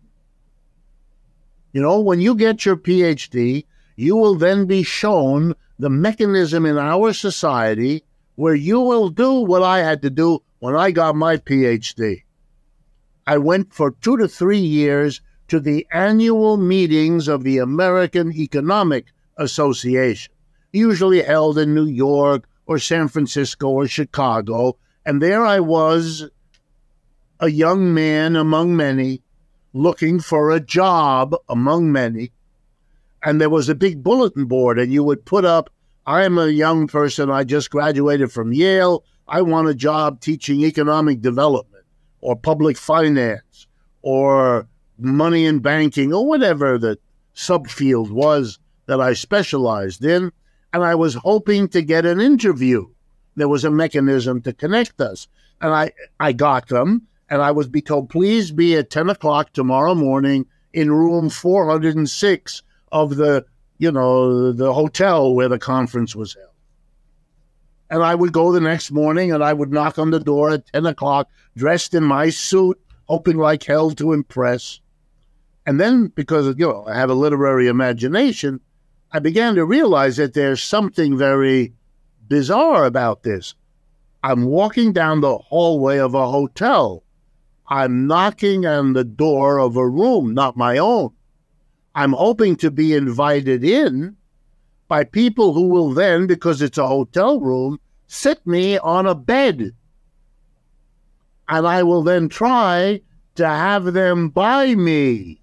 You 1.73 1.81
know, 1.81 1.99
when 1.99 2.21
you 2.21 2.35
get 2.35 2.65
your 2.65 2.77
PhD, 2.77 3.65
you 3.95 4.15
will 4.15 4.35
then 4.35 4.65
be 4.65 4.83
shown 4.83 5.53
the 5.77 5.89
mechanism 5.89 6.65
in 6.65 6.77
our 6.77 7.13
society 7.13 8.03
where 8.35 8.55
you 8.55 8.79
will 8.79 9.09
do 9.09 9.41
what 9.41 9.63
I 9.63 9.79
had 9.79 10.01
to 10.03 10.09
do 10.09 10.39
when 10.59 10.75
I 10.75 10.91
got 10.91 11.15
my 11.15 11.37
PhD. 11.37 12.23
I 13.25 13.37
went 13.37 13.73
for 13.73 13.91
two 13.91 14.17
to 14.17 14.27
three 14.27 14.59
years 14.59 15.21
to 15.49 15.59
the 15.59 15.85
annual 15.91 16.57
meetings 16.57 17.27
of 17.27 17.43
the 17.43 17.57
American 17.57 18.31
Economic 18.33 19.07
Association, 19.37 20.33
usually 20.71 21.21
held 21.21 21.57
in 21.57 21.73
New 21.73 21.85
York 21.85 22.47
or 22.67 22.77
San 22.77 23.07
Francisco 23.07 23.69
or 23.69 23.87
Chicago. 23.87 24.77
And 25.05 25.21
there 25.21 25.45
I 25.45 25.59
was, 25.59 26.29
a 27.39 27.49
young 27.49 27.93
man 27.93 28.35
among 28.35 28.75
many, 28.75 29.21
looking 29.73 30.19
for 30.19 30.51
a 30.51 30.59
job 30.59 31.35
among 31.49 31.91
many. 31.91 32.31
And 33.23 33.41
there 33.41 33.49
was 33.49 33.69
a 33.69 33.75
big 33.75 34.03
bulletin 34.03 34.45
board, 34.45 34.77
and 34.77 34.91
you 34.91 35.03
would 35.03 35.25
put 35.25 35.45
up, 35.45 35.69
I'm 36.05 36.37
a 36.37 36.47
young 36.47 36.87
person, 36.87 37.29
I 37.29 37.43
just 37.43 37.71
graduated 37.71 38.31
from 38.31 38.53
Yale, 38.53 39.03
I 39.27 39.41
want 39.41 39.67
a 39.67 39.75
job 39.75 40.21
teaching 40.21 40.61
economic 40.61 41.21
development 41.21 41.85
or 42.21 42.35
public 42.35 42.77
finance 42.77 43.67
or 44.01 44.67
money 44.97 45.45
and 45.45 45.61
banking 45.61 46.13
or 46.13 46.25
whatever 46.25 46.77
the 46.77 46.97
subfield 47.35 48.09
was 48.09 48.57
that 48.85 49.01
I 49.01 49.13
specialized 49.13 50.03
in. 50.03 50.31
And 50.73 50.83
I 50.83 50.95
was 50.95 51.15
hoping 51.15 51.67
to 51.69 51.81
get 51.81 52.05
an 52.05 52.19
interview. 52.19 52.87
There 53.35 53.47
was 53.47 53.63
a 53.63 53.71
mechanism 53.71 54.41
to 54.41 54.53
connect 54.53 54.99
us. 54.99 55.27
And 55.61 55.73
I, 55.73 55.91
I 56.19 56.33
got 56.33 56.67
them. 56.67 57.07
And 57.29 57.41
I 57.41 57.51
was 57.51 57.67
be 57.67 57.81
told, 57.81 58.09
please 58.09 58.51
be 58.51 58.75
at 58.75 58.89
10 58.89 59.09
o'clock 59.09 59.53
tomorrow 59.53 59.95
morning 59.95 60.45
in 60.73 60.91
room 60.91 61.29
406 61.29 62.63
of 62.91 63.15
the, 63.15 63.45
you 63.77 63.91
know, 63.91 64.51
the 64.51 64.73
hotel 64.73 65.33
where 65.33 65.49
the 65.49 65.59
conference 65.59 66.15
was 66.15 66.35
held. 66.35 66.47
And 67.89 68.03
I 68.03 68.15
would 68.15 68.33
go 68.33 68.51
the 68.51 68.59
next 68.59 68.91
morning 68.91 69.31
and 69.31 69.43
I 69.43 69.53
would 69.53 69.71
knock 69.71 69.97
on 69.97 70.11
the 70.11 70.19
door 70.19 70.51
at 70.51 70.71
10 70.73 70.85
o'clock, 70.85 71.29
dressed 71.55 71.93
in 71.93 72.03
my 72.03 72.29
suit, 72.29 72.79
hoping 73.05 73.37
like 73.37 73.63
hell 73.63 73.91
to 73.91 74.13
impress. 74.13 74.81
And 75.65 75.79
then, 75.79 76.07
because 76.07 76.55
you 76.57 76.65
know 76.65 76.85
I 76.87 76.95
have 76.95 77.09
a 77.09 77.13
literary 77.15 77.67
imagination, 77.67 78.61
I 79.11 79.19
began 79.19 79.55
to 79.55 79.65
realize 79.65 80.17
that 80.17 80.33
there's 80.33 80.61
something 80.61 81.17
very 81.17 81.73
bizarre 82.27 82.85
about 82.85 83.23
this. 83.23 83.55
I'm 84.23 84.45
walking 84.45 84.91
down 84.91 85.21
the 85.21 85.37
hallway 85.37 85.97
of 85.97 86.13
a 86.13 86.29
hotel. 86.29 87.03
I'm 87.67 88.07
knocking 88.07 88.65
on 88.65 88.93
the 88.93 89.03
door 89.03 89.59
of 89.59 89.77
a 89.77 89.87
room, 89.87 90.33
not 90.33 90.57
my 90.57 90.77
own. 90.77 91.11
I'm 91.95 92.13
hoping 92.13 92.55
to 92.57 92.71
be 92.71 92.93
invited 92.93 93.63
in 93.63 94.17
by 94.87 95.03
people 95.03 95.53
who 95.53 95.69
will 95.69 95.91
then, 95.91 96.27
because 96.27 96.61
it's 96.61 96.77
a 96.77 96.87
hotel 96.87 97.39
room, 97.39 97.79
sit 98.07 98.45
me 98.45 98.77
on 98.77 99.05
a 99.05 99.15
bed. 99.15 99.71
And 101.49 101.67
I 101.67 101.83
will 101.83 102.03
then 102.03 102.29
try 102.29 103.01
to 103.35 103.47
have 103.47 103.93
them 103.93 104.29
buy 104.29 104.75
me. 104.75 105.41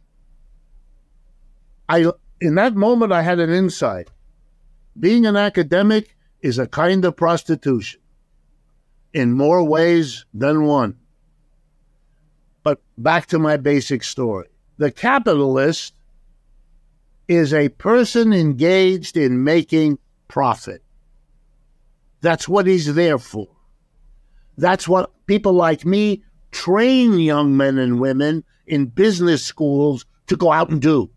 I 1.89 2.13
in 2.45 2.57
that 2.57 2.77
moment 2.77 3.11
I 3.11 3.23
had 3.23 3.41
an 3.41 3.51
insight. 3.51 4.11
Being 5.01 5.25
an 5.25 5.35
academic 5.35 6.15
is 6.43 6.59
a 6.59 6.67
kind 6.67 7.05
of 7.07 7.17
prostitution 7.17 8.01
in 9.15 9.33
more 9.33 9.65
ways 9.65 10.27
than 10.35 10.65
one. 10.65 10.97
But 12.63 12.83
back 12.99 13.27
to 13.29 13.39
my 13.39 13.57
basic 13.57 14.05
story. 14.05 14.49
The 14.77 14.91
capitalist 14.91 15.95
is 17.29 17.55
a 17.55 17.71
person 17.71 18.35
engaged 18.35 19.17
in 19.17 19.43
making 19.43 19.99
profit. 20.29 20.83
That's 22.21 22.47
what 22.47 22.67
he's 22.67 22.95
there 22.95 23.19
for. 23.19 23.49
That's 24.59 24.87
what 24.87 25.13
people 25.27 25.55
like 25.55 25.87
me 25.87 26.25
train 26.51 27.19
young 27.19 27.57
men 27.57 27.79
and 27.79 28.01
women 28.01 28.45
in 28.67 28.87
business 28.87 29.43
schools 29.43 30.05
to 30.27 30.37
go 30.37 30.53
out 30.53 30.69
and 30.69 30.83
do. 30.83 31.11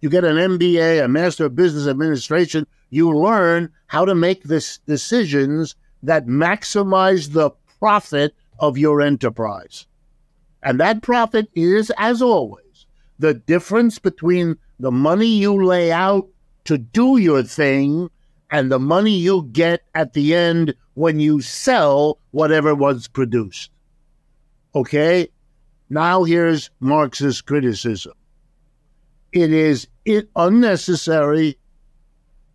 You 0.00 0.10
get 0.10 0.24
an 0.24 0.36
MBA, 0.36 1.04
a 1.04 1.08
Master 1.08 1.46
of 1.46 1.56
Business 1.56 1.86
Administration. 1.86 2.66
You 2.90 3.16
learn 3.16 3.72
how 3.86 4.04
to 4.04 4.14
make 4.14 4.44
this 4.44 4.78
decisions 4.78 5.74
that 6.02 6.26
maximize 6.26 7.32
the 7.32 7.50
profit 7.78 8.34
of 8.58 8.78
your 8.78 9.00
enterprise. 9.00 9.86
And 10.62 10.80
that 10.80 11.02
profit 11.02 11.48
is, 11.54 11.90
as 11.96 12.20
always, 12.20 12.86
the 13.18 13.34
difference 13.34 13.98
between 13.98 14.56
the 14.78 14.92
money 14.92 15.26
you 15.26 15.64
lay 15.64 15.90
out 15.92 16.28
to 16.64 16.76
do 16.76 17.16
your 17.16 17.42
thing 17.42 18.10
and 18.50 18.70
the 18.70 18.78
money 18.78 19.12
you 19.12 19.48
get 19.52 19.82
at 19.94 20.12
the 20.12 20.34
end 20.34 20.74
when 20.94 21.20
you 21.20 21.40
sell 21.40 22.18
whatever 22.30 22.74
was 22.74 23.08
produced. 23.08 23.70
Okay? 24.74 25.28
Now 25.88 26.24
here's 26.24 26.70
Marx's 26.80 27.40
criticism. 27.40 28.12
It 29.32 29.52
is 29.52 29.88
unnecessary 30.34 31.58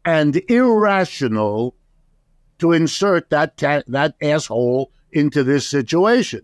and 0.06 0.42
irrational 0.50 1.76
to 2.60 2.72
insert 2.72 3.30
that 3.30 3.58
ta- 3.58 3.84
that 3.88 4.16
asshole 4.22 4.92
into 5.12 5.44
this 5.44 5.68
situation. 5.68 6.42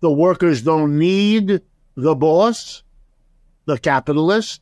The 0.00 0.10
workers 0.10 0.62
don't 0.62 0.98
need 0.98 1.60
the 1.96 2.14
boss, 2.14 2.82
the 3.66 3.78
capitalist, 3.78 4.60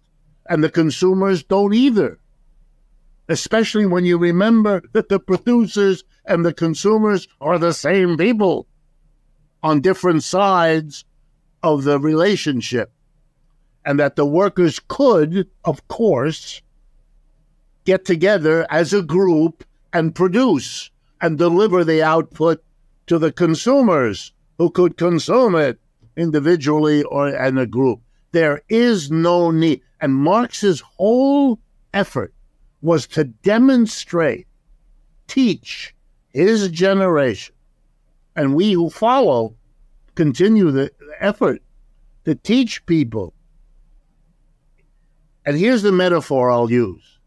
and 0.48 0.62
the 0.62 0.70
consumers 0.70 1.42
don't 1.42 1.72
either. 1.72 2.18
Especially 3.28 3.86
when 3.86 4.04
you 4.04 4.18
remember 4.18 4.82
that 4.92 5.08
the 5.08 5.20
producers 5.20 6.04
and 6.24 6.44
the 6.44 6.52
consumers 6.52 7.28
are 7.40 7.58
the 7.58 7.72
same 7.72 8.16
people 8.16 8.66
on 9.62 9.80
different 9.80 10.22
sides 10.22 11.04
of 11.62 11.84
the 11.84 11.98
relationship. 11.98 12.92
And 13.84 13.98
that 13.98 14.16
the 14.16 14.26
workers 14.26 14.78
could, 14.88 15.48
of 15.64 15.86
course, 15.88 16.60
get 17.84 18.04
together 18.04 18.66
as 18.70 18.92
a 18.92 19.02
group 19.02 19.64
and 19.92 20.14
produce 20.14 20.90
and 21.20 21.38
deliver 21.38 21.84
the 21.84 22.02
output 22.02 22.62
to 23.06 23.18
the 23.18 23.32
consumers 23.32 24.32
who 24.58 24.70
could 24.70 24.96
consume 24.96 25.54
it 25.54 25.80
individually 26.16 27.02
or 27.04 27.28
in 27.28 27.58
a 27.58 27.66
group. 27.66 28.00
There 28.32 28.62
is 28.68 29.10
no 29.10 29.50
need. 29.50 29.80
And 30.00 30.14
Marx's 30.14 30.80
whole 30.80 31.58
effort 31.92 32.32
was 32.82 33.06
to 33.08 33.24
demonstrate, 33.24 34.46
teach 35.26 35.94
his 36.28 36.68
generation, 36.68 37.54
and 38.36 38.54
we 38.54 38.72
who 38.72 38.88
follow 38.88 39.54
continue 40.14 40.70
the 40.70 40.90
effort 41.18 41.62
to 42.24 42.34
teach 42.34 42.84
people. 42.86 43.34
And 45.44 45.56
here's 45.56 45.82
the 45.82 45.92
metaphor 45.92 46.50
I'll 46.50 46.70
use. 46.70 47.18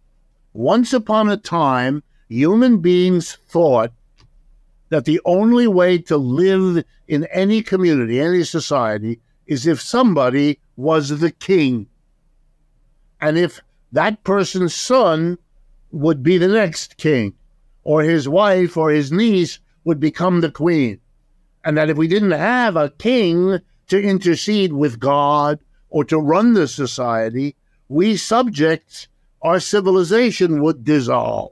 Once 0.53 0.93
upon 0.93 1.29
a 1.29 1.37
time, 1.37 2.03
human 2.29 2.77
beings 2.77 3.37
thought 3.47 3.91
that 4.89 5.05
the 5.05 5.19
only 5.25 5.65
way 5.65 5.97
to 5.97 6.17
live 6.17 6.83
in 7.07 7.25
any 7.25 7.63
community, 7.63 8.19
any 8.19 8.43
society, 8.43 9.19
is 9.47 9.65
if 9.65 9.81
somebody 9.81 10.59
was 10.75 11.19
the 11.19 11.31
king. 11.31 11.87
And 13.19 13.37
if 13.37 13.61
that 13.91 14.23
person's 14.23 14.75
son 14.75 15.37
would 15.91 16.21
be 16.21 16.37
the 16.37 16.47
next 16.47 16.97
king, 16.97 17.33
or 17.83 18.03
his 18.03 18.29
wife 18.29 18.77
or 18.77 18.91
his 18.91 19.11
niece 19.11 19.59
would 19.83 19.99
become 19.99 20.41
the 20.41 20.51
queen. 20.51 20.99
And 21.65 21.77
that 21.77 21.89
if 21.89 21.97
we 21.97 22.07
didn't 22.07 22.31
have 22.31 22.75
a 22.75 22.89
king 22.91 23.59
to 23.87 24.01
intercede 24.01 24.73
with 24.73 24.99
God 24.99 25.59
or 25.89 26.03
to 26.05 26.17
run 26.17 26.53
the 26.53 26.67
society, 26.67 27.55
we 27.87 28.17
subjects, 28.17 29.07
our 29.41 29.59
civilization 29.59 30.61
would 30.61 30.83
dissolve. 30.83 31.51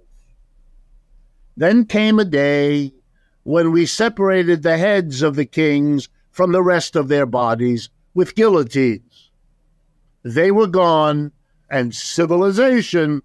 Then 1.58 1.86
came 1.86 2.20
a 2.20 2.26
day 2.26 2.94
when 3.44 3.72
we 3.72 3.86
separated 3.86 4.64
the 4.64 4.78
heads 4.78 5.22
of 5.22 5.36
the 5.36 5.46
kings 5.46 6.10
from 6.32 6.52
the 6.52 6.64
rest 6.64 6.96
of 6.96 7.08
their 7.08 7.26
bodies 7.26 7.90
with 8.14 8.36
guillotines. 8.36 9.30
They 10.24 10.52
were 10.52 10.68
gone, 10.68 11.32
and 11.70 11.94
civilization, 11.94 13.22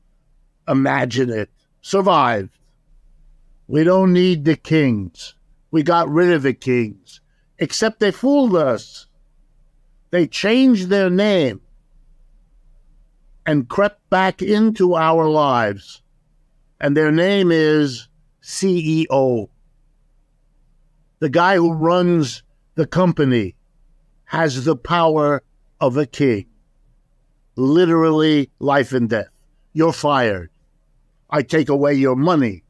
imagine 0.66 1.30
it, 1.30 1.50
survived. 1.80 2.58
We 3.68 3.84
don't 3.84 4.12
need 4.12 4.44
the 4.44 4.56
kings. 4.56 5.34
We 5.70 5.82
got 5.82 6.08
rid 6.08 6.32
of 6.32 6.42
the 6.42 6.54
kings, 6.54 7.20
except 7.58 8.00
they 8.00 8.10
fooled 8.10 8.56
us. 8.56 9.06
They 10.10 10.26
changed 10.26 10.88
their 10.88 11.10
name 11.10 11.60
and 13.46 13.68
crept 13.68 14.10
back 14.10 14.42
into 14.42 14.94
our 14.94 15.28
lives. 15.28 16.02
And 16.80 16.96
their 16.96 17.12
name 17.12 17.50
is 17.52 18.08
CEO. 18.42 19.48
The 21.20 21.30
guy 21.30 21.56
who 21.56 21.72
runs 21.72 22.42
the 22.74 22.86
company 22.86 23.54
has 24.24 24.64
the 24.64 24.76
power 24.76 25.42
of 25.80 25.96
a 25.96 26.04
king. 26.04 26.46
Literally 27.54 28.50
life 28.58 28.92
and 28.92 29.08
death. 29.08 29.28
You're 29.72 29.92
fired. 29.92 30.50
I 31.30 31.42
take 31.42 31.68
away 31.68 31.94
your 31.94 32.16
money. 32.16 32.64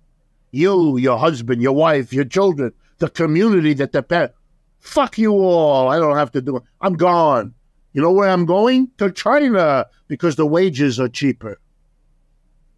You, 0.53 0.97
your 0.97 1.19
husband, 1.19 1.61
your 1.61 1.75
wife, 1.75 2.13
your 2.13 2.25
children, 2.25 2.73
the 2.99 3.11
community 3.11 3.75
that 3.75 3.93
depend. 3.93 4.31
Fuck 4.79 5.19
you 5.19 5.33
all. 5.33 5.89
I 5.89 5.99
don't 5.99 6.17
have 6.17 6.31
to 6.33 6.41
do 6.41 6.59
it. 6.59 6.63
I'm 6.81 6.95
gone. 6.95 7.55
You 7.97 8.03
know 8.03 8.13
where 8.13 8.29
I'm 8.29 8.45
going? 8.45 8.91
To 8.99 9.11
China 9.11 9.87
because 10.07 10.37
the 10.37 10.45
wages 10.45 11.01
are 11.01 11.09
cheaper. 11.09 11.59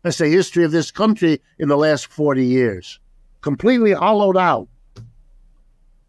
That's 0.02 0.18
the 0.18 0.28
history 0.28 0.62
of 0.62 0.70
this 0.70 0.92
country 0.92 1.42
in 1.58 1.66
the 1.66 1.76
last 1.76 2.06
40 2.06 2.46
years. 2.46 3.00
Completely 3.40 3.90
hollowed 3.90 4.36
out 4.36 4.68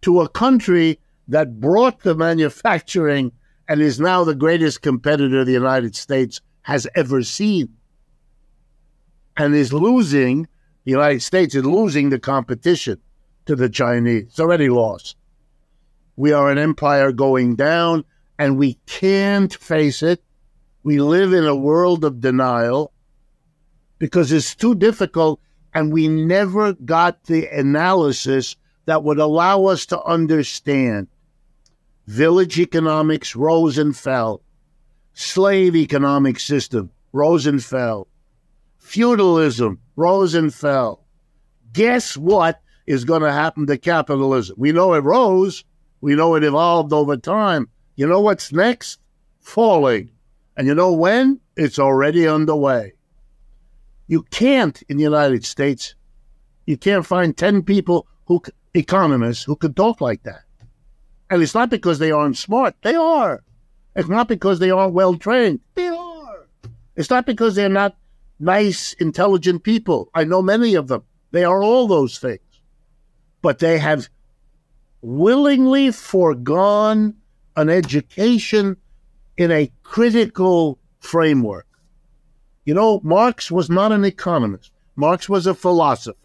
to 0.03 0.22
a 0.22 0.30
country 0.30 0.99
that 1.28 1.60
brought 1.60 2.01
the 2.01 2.14
manufacturing 2.14 3.32
and 3.68 3.82
is 3.82 3.99
now 3.99 4.24
the 4.24 4.36
greatest 4.36 4.84
competitor 4.84 5.43
the 5.43 5.53
United 5.53 5.95
States 5.95 6.39
has 6.62 6.86
ever 6.93 7.24
seen. 7.24 7.70
And 9.36 9.55
is 9.55 9.74
losing, 9.74 10.43
the 10.84 10.91
United 10.91 11.24
States 11.24 11.55
is 11.55 11.66
losing 11.66 12.10
the 12.10 12.20
competition 12.20 13.01
to 13.47 13.55
the 13.55 13.70
Chinese. 13.70 14.26
It's 14.28 14.39
already 14.39 14.70
lost. 14.70 15.16
We 16.16 16.32
are 16.32 16.51
an 16.51 16.60
empire 16.60 17.12
going 17.12 17.55
down, 17.55 18.05
and 18.40 18.58
we 18.58 18.76
can't 18.86 19.54
face 19.54 20.02
it. 20.02 20.24
We 20.82 21.02
live 21.02 21.34
in 21.34 21.46
a 21.46 21.56
world 21.56 22.06
of 22.06 22.22
denial 22.22 22.94
because 24.00 24.32
it's 24.32 24.56
too 24.56 24.76
difficult 24.76 25.42
and 25.74 25.92
we 25.92 26.08
never 26.08 26.74
got 26.74 27.26
the 27.26 27.48
analysis 27.48 28.56
that 28.86 29.04
would 29.04 29.20
allow 29.20 29.66
us 29.66 29.86
to 29.88 30.02
understand 30.04 31.10
village 32.08 32.58
economics 32.58 33.36
rose 33.36 33.78
and 33.78 33.96
fell, 33.96 34.42
slave 35.14 35.76
economic 35.76 36.40
system 36.40 36.90
rose 37.12 37.46
and 37.46 37.64
fell, 37.64 38.08
feudalism 38.78 39.80
rose 39.98 40.34
and 40.34 40.54
fell. 40.54 41.04
Guess 41.74 42.16
what 42.16 42.62
is 42.88 43.04
going 43.04 43.22
to 43.22 43.34
happen 43.34 43.68
to 43.68 43.78
capitalism? 43.78 44.56
We 44.58 44.72
know 44.72 44.94
it 44.94 45.04
rose, 45.04 45.66
we 46.00 46.16
know 46.16 46.36
it 46.36 46.44
evolved 46.46 46.94
over 46.94 47.18
time. 47.18 47.68
You 48.00 48.08
know 48.08 48.22
what's 48.22 48.54
next? 48.54 48.97
Falling. 49.41 50.12
And 50.56 50.66
you 50.66 50.74
know 50.74 50.93
when? 50.93 51.41
It's 51.58 51.78
already 51.78 52.26
underway. 52.26 52.93
You 54.08 54.24
can't 54.32 54.82
in 54.84 54.95
the 54.95 55.04
United 55.04 55.43
States, 55.43 55.95
you 56.66 56.78
can't 56.78 57.06
find 57.06 57.36
10 57.36 57.64
people 57.64 58.08
who, 58.28 58.41
economists, 58.74 59.43
who 59.43 59.58
could 59.58 59.76
talk 59.76 60.00
like 60.00 60.24
that. 60.24 60.43
And 61.30 61.43
it's 61.43 61.54
not 61.54 61.70
because 61.70 62.00
they 62.00 62.10
aren't 62.10 62.38
smart. 62.38 62.74
They 62.84 62.95
are. 62.95 63.43
It's 63.97 64.08
not 64.08 64.30
because 64.30 64.60
they 64.60 64.72
aren't 64.72 64.93
well 64.93 65.18
trained. 65.18 65.60
They 65.76 65.89
are. 65.89 66.47
It's 66.95 67.10
not 67.10 67.26
because 67.26 67.56
they're 67.56 67.68
not 67.68 67.97
nice, 68.39 68.93
intelligent 68.93 69.64
people. 69.64 70.10
I 70.16 70.24
know 70.24 70.41
many 70.41 70.76
of 70.76 70.88
them. 70.88 71.04
They 71.32 71.43
are 71.43 71.62
all 71.62 71.86
those 71.86 72.18
things. 72.18 72.62
But 73.41 73.60
they 73.60 73.78
have 73.78 74.08
willingly 75.02 75.91
foregone 75.91 77.16
an 77.60 77.70
education 77.70 78.78
in 79.38 79.51
a 79.51 79.72
critical 79.84 80.80
framework. 80.99 81.68
You 82.66 82.74
know, 82.74 83.01
Marx 83.03 83.51
was 83.51 83.70
not 83.70 83.91
an 83.91 84.05
economist, 84.05 84.72
Marx 84.95 85.28
was 85.28 85.47
a 85.47 85.53
philosopher. 85.53 86.18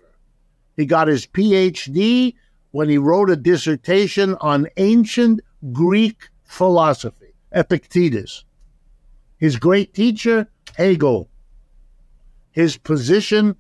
He 0.77 0.87
got 0.87 1.09
his 1.09 1.27
PhD 1.27 2.35
when 2.73 2.89
he 2.89 2.99
wrote 2.99 3.31
a 3.31 3.37
dissertation 3.37 4.37
on 4.41 4.69
ancient 4.77 5.41
Greek 5.73 6.29
philosophy, 6.45 7.35
Epictetus. 7.53 8.45
His 9.39 9.57
great 9.57 9.95
teacher, 9.95 10.49
Hegel. 10.77 11.29
His 12.51 12.77
position, 12.77 13.57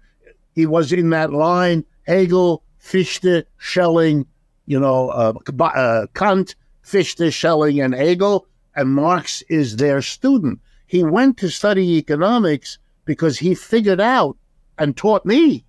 he 0.55 0.67
was 0.67 0.93
in 0.93 1.11
that 1.11 1.33
line 1.33 1.85
Hegel, 2.07 2.63
Fichte, 2.79 3.47
Schelling, 3.57 4.27
you 4.67 4.81
know, 4.81 5.11
uh, 5.11 5.33
uh, 5.61 6.07
Kant, 6.15 6.55
Fichte, 6.85 7.33
Schelling, 7.33 7.81
and 7.81 7.95
Hegel, 7.95 8.47
and 8.77 8.95
Marx 8.95 9.43
is 9.49 9.77
their 9.77 10.03
student. 10.03 10.61
He 10.87 11.03
went 11.03 11.39
to 11.39 11.49
study 11.49 11.97
economics 11.97 12.79
because 13.05 13.39
he 13.39 13.55
figured 13.55 14.01
out 14.01 14.37
and 14.79 14.97
taught 14.97 15.25
me 15.25 15.65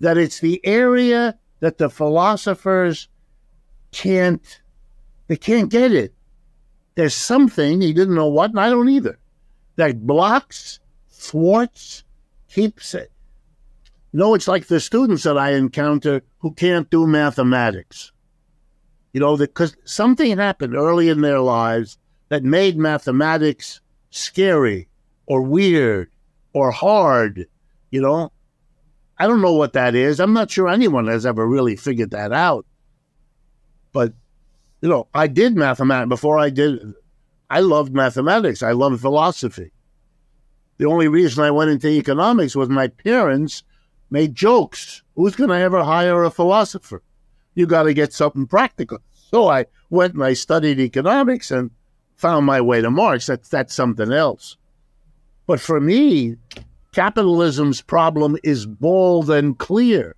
that 0.00 0.16
it's 0.16 0.40
the 0.40 0.64
area 0.64 1.38
that 1.60 1.78
the 1.78 1.90
philosophers 1.90 3.08
can't 3.90 4.60
They 5.28 5.36
can't 5.36 5.70
get 5.70 5.92
it. 5.92 6.12
There's 6.94 7.14
something, 7.14 7.80
he 7.80 7.94
didn't 7.94 8.14
know 8.14 8.28
what, 8.28 8.50
and 8.50 8.60
I 8.60 8.68
don't 8.68 8.90
either, 8.90 9.18
that 9.76 10.06
blocks, 10.06 10.78
thwarts, 11.08 12.04
keeps 12.48 12.94
it. 12.94 13.10
You 14.12 14.18
know, 14.18 14.34
it's 14.34 14.48
like 14.48 14.66
the 14.66 14.78
students 14.78 15.22
that 15.22 15.38
I 15.38 15.52
encounter 15.52 16.20
who 16.40 16.52
can't 16.52 16.90
do 16.90 17.06
mathematics. 17.06 18.11
You 19.12 19.20
know, 19.20 19.36
because 19.36 19.76
something 19.84 20.36
happened 20.36 20.74
early 20.74 21.08
in 21.08 21.20
their 21.20 21.40
lives 21.40 21.98
that 22.30 22.44
made 22.44 22.78
mathematics 22.78 23.80
scary 24.10 24.88
or 25.26 25.42
weird 25.42 26.10
or 26.54 26.70
hard, 26.70 27.46
you 27.90 28.00
know? 28.00 28.32
I 29.18 29.26
don't 29.26 29.42
know 29.42 29.52
what 29.52 29.74
that 29.74 29.94
is. 29.94 30.18
I'm 30.18 30.32
not 30.32 30.50
sure 30.50 30.68
anyone 30.68 31.06
has 31.06 31.26
ever 31.26 31.46
really 31.46 31.76
figured 31.76 32.10
that 32.10 32.32
out. 32.32 32.66
But, 33.92 34.14
you 34.80 34.88
know, 34.88 35.08
I 35.14 35.26
did 35.26 35.56
mathematics 35.56 36.08
before 36.08 36.38
I 36.38 36.50
did. 36.50 36.94
I 37.50 37.60
loved 37.60 37.94
mathematics. 37.94 38.62
I 38.62 38.72
loved 38.72 39.00
philosophy. 39.00 39.72
The 40.78 40.86
only 40.86 41.08
reason 41.08 41.44
I 41.44 41.50
went 41.50 41.70
into 41.70 41.88
economics 41.88 42.56
was 42.56 42.70
my 42.70 42.88
parents 42.88 43.62
made 44.10 44.34
jokes. 44.34 45.02
Who's 45.14 45.36
going 45.36 45.50
to 45.50 45.56
ever 45.56 45.84
hire 45.84 46.24
a 46.24 46.30
philosopher? 46.30 47.02
You 47.54 47.66
got 47.66 47.84
to 47.84 47.94
get 47.94 48.12
something 48.12 48.46
practical. 48.46 48.98
So 49.12 49.48
I 49.48 49.66
went 49.90 50.14
and 50.14 50.24
I 50.24 50.34
studied 50.34 50.78
economics 50.78 51.50
and 51.50 51.70
found 52.16 52.46
my 52.46 52.60
way 52.60 52.80
to 52.80 52.90
Marx. 52.90 53.26
That's, 53.26 53.48
that's 53.48 53.74
something 53.74 54.12
else. 54.12 54.56
But 55.46 55.60
for 55.60 55.80
me, 55.80 56.36
capitalism's 56.92 57.82
problem 57.82 58.36
is 58.42 58.66
bold 58.66 59.30
and 59.30 59.58
clear. 59.58 60.14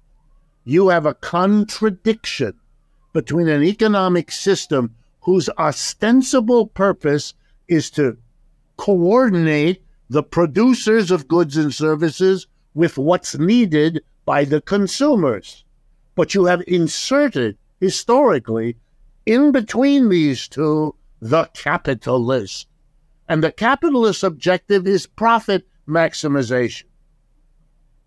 You 0.65 0.89
have 0.89 1.07
a 1.07 1.15
contradiction 1.15 2.55
between 3.13 3.49
an 3.49 3.63
economic 3.63 4.31
system 4.31 4.95
whose 5.21 5.49
ostensible 5.59 6.67
purpose 6.67 7.35
is 7.69 7.91
to 7.91 8.19
coordinate 8.77 9.83
the 10.11 10.23
producers 10.23 11.11
of 11.11 11.29
goods 11.29 11.57
and 11.57 11.73
services 11.73 12.47
with 12.75 12.99
what's 12.99 13.39
needed 13.39 14.03
by 14.25 14.45
the 14.45 14.61
consumers. 14.61 15.64
But 16.15 16.35
you 16.35 16.45
have 16.47 16.63
inserted 16.67 17.59
historically 17.81 18.77
in 19.27 19.53
between 19.53 20.09
these 20.09 20.49
two 20.49 20.95
the 21.21 21.45
capitalist. 21.55 22.69
And 23.29 23.43
the 23.43 23.53
capitalist 23.53 24.23
objective 24.23 24.87
is 24.87 25.07
profit 25.07 25.67
maximization. 25.89 26.85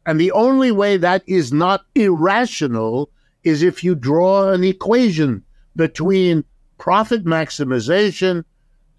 And 0.05 0.19
the 0.19 0.31
only 0.31 0.71
way 0.71 0.97
that 0.97 1.23
is 1.27 1.51
not 1.51 1.85
irrational 1.95 3.09
is 3.43 3.63
if 3.63 3.83
you 3.83 3.95
draw 3.95 4.51
an 4.51 4.63
equation 4.63 5.43
between 5.75 6.45
profit 6.77 7.25
maximization 7.25 8.43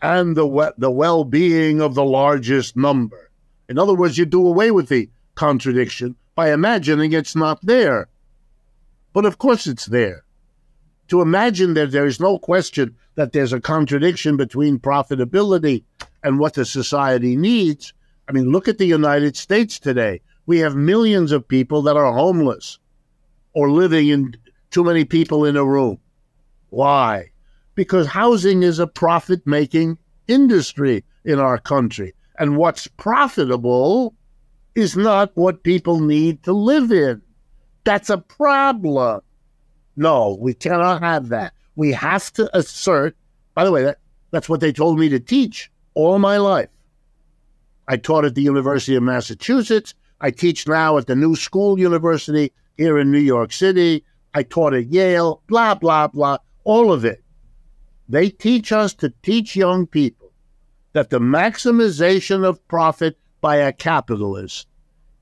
and 0.02 0.36
the, 0.36 0.74
the 0.78 0.90
well 0.90 1.24
being 1.24 1.80
of 1.80 1.94
the 1.94 2.04
largest 2.04 2.76
number. 2.76 3.30
In 3.68 3.78
other 3.78 3.94
words, 3.94 4.18
you 4.18 4.24
do 4.24 4.46
away 4.46 4.70
with 4.70 4.88
the 4.88 5.08
contradiction 5.34 6.16
by 6.34 6.52
imagining 6.52 7.12
it's 7.12 7.36
not 7.36 7.64
there. 7.64 8.08
But 9.12 9.24
of 9.24 9.38
course 9.38 9.66
it's 9.66 9.86
there. 9.86 10.24
To 11.08 11.22
imagine 11.22 11.74
that 11.74 11.90
there 11.90 12.06
is 12.06 12.20
no 12.20 12.38
question 12.38 12.96
that 13.14 13.32
there's 13.32 13.52
a 13.52 13.60
contradiction 13.60 14.36
between 14.36 14.78
profitability 14.78 15.84
and 16.22 16.38
what 16.38 16.54
the 16.54 16.64
society 16.64 17.36
needs. 17.36 17.94
I 18.28 18.32
mean, 18.32 18.50
look 18.50 18.68
at 18.68 18.78
the 18.78 18.86
United 18.86 19.36
States 19.36 19.78
today. 19.78 20.20
We 20.46 20.58
have 20.58 20.76
millions 20.76 21.32
of 21.32 21.48
people 21.48 21.82
that 21.82 21.96
are 21.96 22.12
homeless 22.12 22.78
or 23.54 23.70
living 23.70 24.08
in 24.08 24.36
too 24.70 24.84
many 24.84 25.04
people 25.04 25.44
in 25.44 25.56
a 25.56 25.64
room. 25.64 25.98
Why? 26.70 27.30
Because 27.74 28.06
housing 28.06 28.62
is 28.62 28.78
a 28.78 28.86
profit 28.86 29.46
making 29.46 29.98
industry 30.26 31.04
in 31.24 31.38
our 31.38 31.58
country. 31.58 32.14
And 32.38 32.56
what's 32.56 32.86
profitable 32.86 34.14
is 34.74 34.96
not 34.96 35.32
what 35.34 35.62
people 35.62 36.00
need 36.00 36.42
to 36.44 36.52
live 36.52 36.92
in. 36.92 37.22
That's 37.88 38.10
a 38.10 38.18
problem. 38.18 39.22
No, 39.96 40.36
we 40.38 40.52
cannot 40.52 41.00
have 41.00 41.30
that. 41.30 41.54
We 41.74 41.92
have 41.92 42.30
to 42.34 42.54
assert, 42.54 43.16
by 43.54 43.64
the 43.64 43.72
way, 43.72 43.82
that, 43.82 43.96
that's 44.30 44.46
what 44.46 44.60
they 44.60 44.72
told 44.72 44.98
me 44.98 45.08
to 45.08 45.18
teach 45.18 45.70
all 45.94 46.18
my 46.18 46.36
life. 46.36 46.68
I 47.88 47.96
taught 47.96 48.26
at 48.26 48.34
the 48.34 48.42
University 48.42 48.94
of 48.94 49.04
Massachusetts. 49.04 49.94
I 50.20 50.30
teach 50.30 50.68
now 50.68 50.98
at 50.98 51.06
the 51.06 51.16
New 51.16 51.34
School 51.34 51.78
University 51.78 52.52
here 52.76 52.98
in 52.98 53.10
New 53.10 53.20
York 53.20 53.54
City. 53.54 54.04
I 54.34 54.42
taught 54.42 54.74
at 54.74 54.88
Yale, 54.88 55.40
blah, 55.46 55.74
blah, 55.74 56.08
blah, 56.08 56.36
all 56.64 56.92
of 56.92 57.06
it. 57.06 57.24
They 58.06 58.28
teach 58.28 58.70
us 58.70 58.92
to 58.96 59.14
teach 59.22 59.56
young 59.56 59.86
people 59.86 60.30
that 60.92 61.08
the 61.08 61.20
maximization 61.20 62.44
of 62.44 62.68
profit 62.68 63.16
by 63.40 63.56
a 63.56 63.72
capitalist 63.72 64.68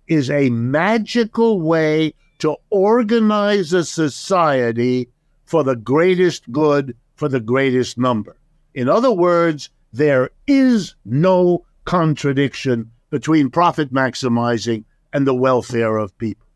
is 0.08 0.32
a 0.32 0.50
magical 0.50 1.60
way 1.60 2.12
to 2.39 2.57
organize 2.70 3.72
a 3.72 3.84
society 3.84 5.09
for 5.45 5.64
the 5.64 5.76
greatest 5.76 6.51
good 6.53 6.97
for 7.14 7.28
the 7.28 7.41
greatest 7.41 7.97
number. 7.99 8.37
In 8.74 8.89
other 8.89 9.11
words, 9.11 9.70
there 9.93 10.30
is 10.47 10.95
no 11.05 11.64
contradiction 11.84 12.91
between 13.11 13.49
profit 13.49 13.93
maximizing 13.93 14.84
and 15.12 15.26
the 15.26 15.34
welfare 15.34 15.97
of 15.97 16.16
people. 16.18 16.47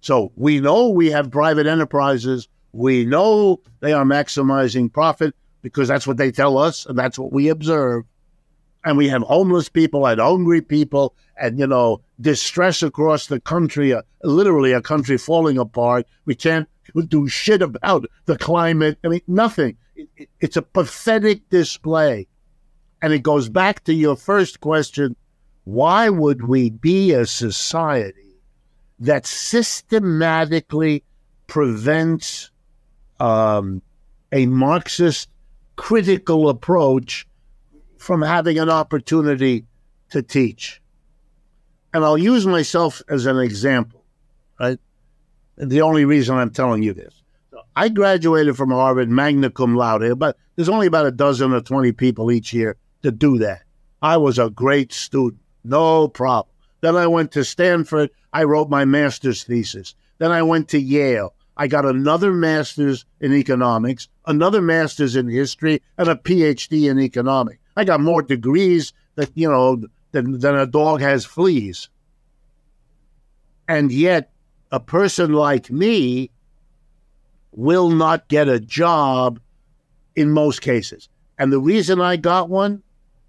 So 0.00 0.32
we 0.36 0.60
know 0.60 0.88
we 0.88 1.10
have 1.10 1.30
private 1.30 1.66
enterprises. 1.66 2.48
We 2.72 3.04
know 3.04 3.60
they 3.80 3.92
are 3.92 4.04
maximizing 4.04 4.92
profit 4.92 5.34
because 5.62 5.88
that's 5.88 6.06
what 6.06 6.16
they 6.16 6.30
tell 6.30 6.56
us 6.56 6.86
and 6.86 6.96
that's 6.96 7.18
what 7.18 7.32
we 7.32 7.48
observe. 7.48 8.04
And 8.84 8.96
we 8.96 9.08
have 9.08 9.22
homeless 9.22 9.68
people 9.68 10.06
and 10.06 10.20
hungry 10.20 10.62
people 10.62 11.14
and, 11.40 11.58
you 11.58 11.66
know, 11.66 12.02
distress 12.20 12.82
across 12.82 13.26
the 13.26 13.40
country, 13.40 13.92
uh, 13.92 14.02
literally 14.22 14.72
a 14.72 14.82
country 14.82 15.16
falling 15.16 15.58
apart. 15.58 16.06
We 16.26 16.34
can't 16.34 16.68
do 17.08 17.28
shit 17.28 17.62
about 17.62 18.04
the 18.26 18.36
climate. 18.36 18.98
I 19.02 19.08
mean, 19.08 19.22
nothing. 19.26 19.76
It, 19.96 20.08
it, 20.16 20.28
it's 20.40 20.56
a 20.56 20.62
pathetic 20.62 21.48
display. 21.48 22.28
And 23.02 23.12
it 23.12 23.22
goes 23.22 23.48
back 23.48 23.84
to 23.84 23.94
your 23.94 24.16
first 24.16 24.60
question 24.60 25.16
why 25.64 26.08
would 26.08 26.46
we 26.46 26.70
be 26.70 27.12
a 27.12 27.26
society 27.26 28.36
that 28.98 29.26
systematically 29.26 31.04
prevents 31.46 32.50
um, 33.18 33.82
a 34.32 34.46
Marxist 34.46 35.28
critical 35.76 36.48
approach 36.48 37.26
from 37.98 38.22
having 38.22 38.58
an 38.58 38.68
opportunity 38.68 39.64
to 40.10 40.22
teach? 40.22 40.80
And 41.92 42.04
I'll 42.04 42.18
use 42.18 42.46
myself 42.46 43.02
as 43.08 43.26
an 43.26 43.38
example, 43.38 44.04
right? 44.58 44.78
The 45.56 45.82
only 45.82 46.04
reason 46.04 46.36
I'm 46.36 46.50
telling 46.50 46.82
you 46.82 46.92
this. 46.92 47.22
I 47.76 47.88
graduated 47.88 48.56
from 48.56 48.70
Harvard 48.70 49.10
magna 49.10 49.50
cum 49.50 49.76
laude, 49.76 50.18
but 50.18 50.36
there's 50.56 50.68
only 50.68 50.86
about 50.86 51.06
a 51.06 51.10
dozen 51.10 51.52
or 51.52 51.60
20 51.60 51.92
people 51.92 52.30
each 52.30 52.52
year 52.52 52.76
to 53.02 53.10
do 53.10 53.38
that. 53.38 53.62
I 54.02 54.16
was 54.16 54.38
a 54.38 54.50
great 54.50 54.92
student, 54.92 55.42
no 55.64 56.08
problem. 56.08 56.54
Then 56.80 56.96
I 56.96 57.06
went 57.06 57.32
to 57.32 57.44
Stanford. 57.44 58.10
I 58.32 58.44
wrote 58.44 58.70
my 58.70 58.84
master's 58.84 59.44
thesis. 59.44 59.94
Then 60.18 60.30
I 60.30 60.42
went 60.42 60.68
to 60.68 60.80
Yale. 60.80 61.34
I 61.56 61.66
got 61.66 61.84
another 61.84 62.32
master's 62.32 63.04
in 63.20 63.34
economics, 63.34 64.08
another 64.26 64.62
master's 64.62 65.14
in 65.14 65.28
history, 65.28 65.82
and 65.98 66.08
a 66.08 66.14
PhD 66.14 66.90
in 66.90 66.98
economics. 66.98 67.58
I 67.76 67.84
got 67.84 68.00
more 68.00 68.22
degrees 68.22 68.94
that, 69.16 69.30
you 69.34 69.50
know, 69.50 69.82
than, 70.12 70.38
than 70.38 70.54
a 70.56 70.66
dog 70.66 71.00
has 71.00 71.24
fleas. 71.24 71.88
And 73.68 73.92
yet, 73.92 74.32
a 74.72 74.80
person 74.80 75.32
like 75.32 75.70
me 75.70 76.30
will 77.52 77.90
not 77.90 78.28
get 78.28 78.48
a 78.48 78.60
job 78.60 79.40
in 80.14 80.30
most 80.30 80.60
cases. 80.60 81.08
And 81.38 81.52
the 81.52 81.60
reason 81.60 82.00
I 82.00 82.16
got 82.16 82.48
one 82.48 82.82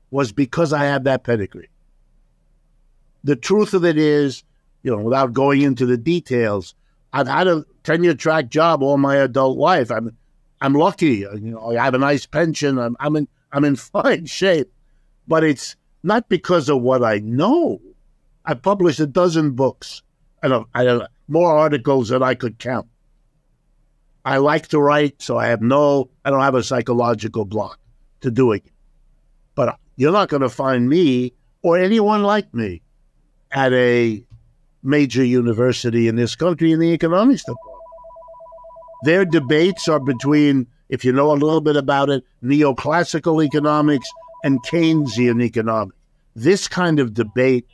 was 0.09 0.31
because 0.31 0.73
I 0.73 0.85
have 0.85 1.05
that 1.05 1.23
pedigree. 1.23 1.69
The 3.23 3.35
truth 3.35 3.73
of 3.73 3.85
it 3.85 3.97
is, 3.97 4.43
you 4.83 4.91
know, 4.91 5.01
without 5.01 5.33
going 5.33 5.61
into 5.61 5.85
the 5.85 5.97
details, 5.97 6.75
I've 7.13 7.27
had 7.27 7.47
a 7.47 7.65
tenure 7.83 8.15
track 8.15 8.49
job 8.49 8.83
all 8.83 8.97
my 8.97 9.15
adult 9.17 9.57
life. 9.57 9.91
I'm 9.91 10.17
I'm 10.59 10.73
lucky. 10.73 11.17
You 11.17 11.39
know, 11.39 11.77
I 11.77 11.83
have 11.83 11.93
a 11.93 11.99
nice 11.99 12.25
pension. 12.25 12.77
I'm 12.77 12.95
I'm 12.99 13.15
in 13.15 13.27
I'm 13.51 13.63
in 13.63 13.75
fine 13.77 14.25
shape. 14.25 14.71
But 15.27 15.43
it's 15.43 15.75
not 16.03 16.29
because 16.29 16.69
of 16.69 16.81
what 16.81 17.03
I 17.03 17.19
know. 17.19 17.81
I 18.45 18.55
published 18.55 18.99
a 18.99 19.07
dozen 19.07 19.51
books 19.51 20.01
and 20.41 20.65
I 20.73 21.07
more 21.27 21.55
articles 21.55 22.09
than 22.09 22.23
I 22.23 22.35
could 22.35 22.59
count. 22.59 22.87
I 24.25 24.37
like 24.37 24.67
to 24.69 24.79
write, 24.79 25.21
so 25.21 25.37
I 25.37 25.47
have 25.47 25.61
no, 25.61 26.09
I 26.25 26.29
don't 26.29 26.41
have 26.41 26.55
a 26.55 26.63
psychological 26.63 27.45
block 27.45 27.79
to 28.21 28.29
doing 28.31 28.61
it. 28.65 28.71
But 29.55 29.77
you're 29.95 30.11
not 30.11 30.29
going 30.29 30.41
to 30.41 30.49
find 30.49 30.89
me 30.89 31.33
or 31.61 31.77
anyone 31.77 32.23
like 32.23 32.53
me 32.53 32.81
at 33.51 33.73
a 33.73 34.23
major 34.83 35.23
university 35.23 36.07
in 36.07 36.15
this 36.15 36.35
country 36.35 36.71
in 36.71 36.79
the 36.79 36.93
economics 36.93 37.43
department. 37.43 37.77
Their 39.03 39.25
debates 39.25 39.87
are 39.87 39.99
between 39.99 40.67
if 40.91 41.05
you 41.05 41.13
know 41.13 41.31
a 41.31 41.33
little 41.33 41.61
bit 41.61 41.77
about 41.77 42.09
it, 42.09 42.23
neoclassical 42.43 43.43
economics 43.43 44.09
and 44.43 44.61
Keynesian 44.63 45.41
economics. 45.43 45.97
This 46.35 46.67
kind 46.67 46.99
of 46.99 47.13
debate 47.13 47.67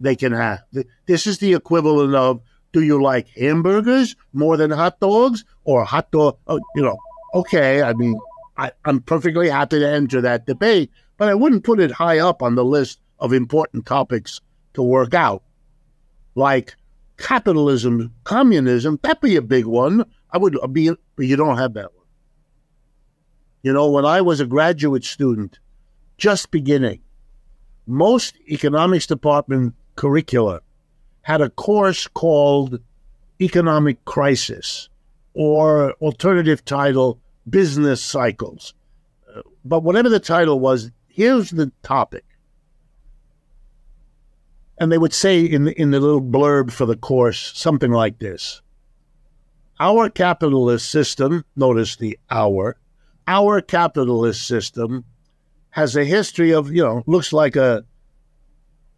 they 0.00 0.16
can 0.16 0.32
have. 0.32 0.60
This 1.06 1.26
is 1.26 1.38
the 1.38 1.54
equivalent 1.54 2.14
of 2.14 2.40
do 2.72 2.82
you 2.82 3.00
like 3.00 3.28
hamburgers 3.28 4.16
more 4.32 4.56
than 4.56 4.70
hot 4.70 4.98
dogs 5.00 5.44
or 5.64 5.84
hot 5.84 6.10
dog? 6.10 6.36
Oh, 6.48 6.60
you 6.74 6.82
know, 6.82 6.98
okay. 7.34 7.82
I 7.82 7.92
mean, 7.92 8.18
I, 8.56 8.72
I'm 8.84 9.00
perfectly 9.00 9.48
happy 9.48 9.78
to 9.78 9.88
enter 9.88 10.20
that 10.20 10.46
debate, 10.46 10.90
but 11.16 11.28
I 11.28 11.34
wouldn't 11.34 11.64
put 11.64 11.80
it 11.80 11.92
high 11.92 12.18
up 12.18 12.42
on 12.42 12.56
the 12.56 12.64
list 12.64 13.00
of 13.20 13.32
important 13.32 13.86
topics 13.86 14.40
to 14.74 14.82
work 14.82 15.14
out. 15.14 15.42
Like 16.34 16.74
capitalism, 17.16 18.12
communism, 18.24 18.98
that'd 19.02 19.20
be 19.20 19.36
a 19.36 19.42
big 19.42 19.66
one. 19.66 20.04
I 20.32 20.38
would 20.38 20.58
uh, 20.60 20.66
be, 20.66 20.90
but 21.16 21.26
you 21.26 21.36
don't 21.36 21.58
have 21.58 21.74
that 21.74 21.94
one. 21.94 22.03
You 23.64 23.72
know, 23.72 23.88
when 23.88 24.04
I 24.04 24.20
was 24.20 24.40
a 24.40 24.46
graduate 24.46 25.04
student, 25.04 25.58
just 26.18 26.50
beginning, 26.50 27.00
most 27.86 28.36
economics 28.46 29.06
department 29.06 29.74
curricula 29.96 30.60
had 31.22 31.40
a 31.40 31.48
course 31.48 32.06
called 32.06 32.78
Economic 33.40 34.04
Crisis 34.04 34.90
or 35.32 35.94
alternative 35.94 36.62
title, 36.66 37.18
Business 37.48 38.02
Cycles. 38.02 38.74
Uh, 39.34 39.40
but 39.64 39.82
whatever 39.82 40.10
the 40.10 40.20
title 40.20 40.60
was, 40.60 40.90
here's 41.08 41.48
the 41.48 41.72
topic. 41.82 42.26
And 44.76 44.92
they 44.92 44.98
would 44.98 45.14
say 45.14 45.40
in 45.40 45.64
the, 45.64 45.80
in 45.80 45.90
the 45.90 46.00
little 46.00 46.20
blurb 46.20 46.70
for 46.70 46.84
the 46.84 46.96
course 46.96 47.52
something 47.54 47.90
like 47.90 48.18
this 48.18 48.60
Our 49.80 50.10
capitalist 50.10 50.90
system, 50.90 51.46
notice 51.56 51.96
the 51.96 52.18
our, 52.30 52.76
our 53.26 53.60
capitalist 53.60 54.46
system 54.46 55.04
has 55.70 55.96
a 55.96 56.04
history 56.04 56.52
of, 56.52 56.70
you 56.72 56.82
know, 56.82 57.02
looks 57.06 57.32
like 57.32 57.56
a 57.56 57.84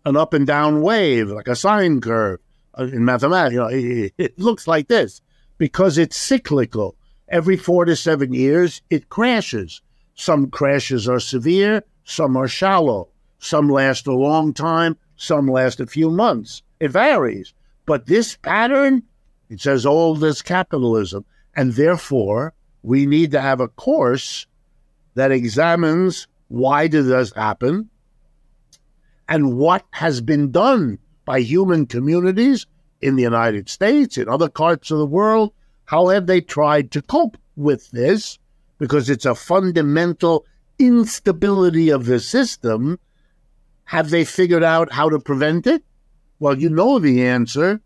an 0.04 0.16
up 0.16 0.32
and 0.32 0.46
down 0.46 0.82
wave, 0.82 1.30
like 1.30 1.48
a 1.48 1.56
sine 1.56 2.00
curve 2.00 2.38
uh, 2.78 2.84
in 2.84 3.04
mathematics. 3.04 3.54
You 3.54 3.60
know, 3.60 4.12
it, 4.18 4.38
looks 4.38 4.68
like 4.68 4.88
this 4.88 5.20
because 5.58 5.98
it's 5.98 6.16
cyclical. 6.16 6.96
Every 7.28 7.56
four 7.56 7.84
to 7.84 7.96
seven 7.96 8.32
years, 8.32 8.82
it 8.88 9.08
crashes. 9.08 9.82
Some 10.14 10.50
crashes 10.50 11.08
are 11.08 11.18
severe, 11.18 11.82
some 12.04 12.36
are 12.36 12.48
shallow. 12.48 13.08
Some 13.38 13.68
last 13.68 14.06
a 14.06 14.14
long 14.14 14.54
time, 14.54 14.96
some 15.16 15.46
last 15.46 15.80
a 15.80 15.86
few 15.86 16.10
months. 16.10 16.62
It 16.80 16.90
varies. 16.90 17.52
But 17.84 18.06
this 18.06 18.36
pattern, 18.36 19.02
it's 19.50 19.66
as 19.66 19.84
old 19.84 20.22
as 20.24 20.40
capitalism. 20.40 21.24
And 21.54 21.72
therefore, 21.72 22.54
we 22.86 23.04
need 23.04 23.32
to 23.32 23.40
have 23.40 23.58
a 23.60 23.66
course 23.66 24.46
that 25.16 25.32
examines 25.32 26.28
why 26.46 26.86
did 26.86 27.06
this 27.06 27.34
happen 27.34 27.90
and 29.28 29.58
what 29.58 29.84
has 29.90 30.20
been 30.20 30.52
done 30.52 30.96
by 31.24 31.40
human 31.40 31.86
communities 31.86 32.64
in 33.00 33.16
the 33.16 33.24
United 33.24 33.68
States, 33.68 34.16
in 34.16 34.28
other 34.28 34.48
parts 34.48 34.92
of 34.92 34.98
the 34.98 35.06
world. 35.06 35.52
How 35.86 36.06
have 36.08 36.28
they 36.28 36.40
tried 36.40 36.92
to 36.92 37.02
cope 37.02 37.36
with 37.56 37.90
this? 37.90 38.38
Because 38.78 39.10
it's 39.10 39.26
a 39.26 39.34
fundamental 39.34 40.46
instability 40.78 41.90
of 41.90 42.06
the 42.06 42.20
system. 42.20 43.00
Have 43.86 44.10
they 44.10 44.24
figured 44.24 44.62
out 44.62 44.92
how 44.92 45.08
to 45.08 45.18
prevent 45.18 45.66
it? 45.66 45.82
Well, 46.38 46.56
you 46.56 46.68
know 46.68 47.00
the 47.00 47.26
answer. 47.26 47.80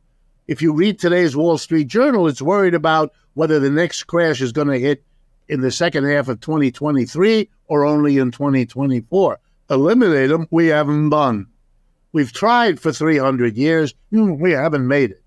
If 0.46 0.60
you 0.60 0.74
read 0.74 0.98
today's 0.98 1.34
Wall 1.34 1.56
Street 1.56 1.86
Journal, 1.86 2.28
it's 2.28 2.42
worried 2.42 2.74
about 2.74 3.14
whether 3.40 3.58
the 3.58 3.70
next 3.70 4.02
crash 4.02 4.42
is 4.42 4.52
going 4.52 4.68
to 4.68 4.78
hit 4.78 5.02
in 5.48 5.62
the 5.62 5.70
second 5.70 6.04
half 6.04 6.28
of 6.28 6.42
2023 6.42 7.48
or 7.68 7.86
only 7.86 8.18
in 8.18 8.30
2024 8.30 9.38
eliminate 9.70 10.28
them, 10.28 10.46
we 10.50 10.66
haven't 10.66 11.08
done. 11.08 11.46
We've 12.12 12.34
tried 12.34 12.78
for 12.78 12.92
300 12.92 13.56
years, 13.56 13.94
we 14.10 14.50
haven't 14.50 14.86
made 14.86 15.12
it. 15.12 15.22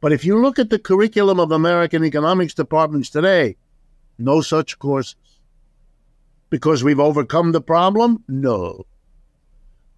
But 0.00 0.10
if 0.10 0.24
you 0.24 0.40
look 0.40 0.58
at 0.58 0.70
the 0.70 0.78
curriculum 0.78 1.38
of 1.38 1.52
American 1.52 2.02
economics 2.02 2.54
departments 2.54 3.10
today, 3.10 3.58
no 4.18 4.40
such 4.40 4.78
courses. 4.78 5.16
Because 6.48 6.82
we've 6.82 6.98
overcome 6.98 7.52
the 7.52 7.60
problem? 7.60 8.24
No. 8.26 8.86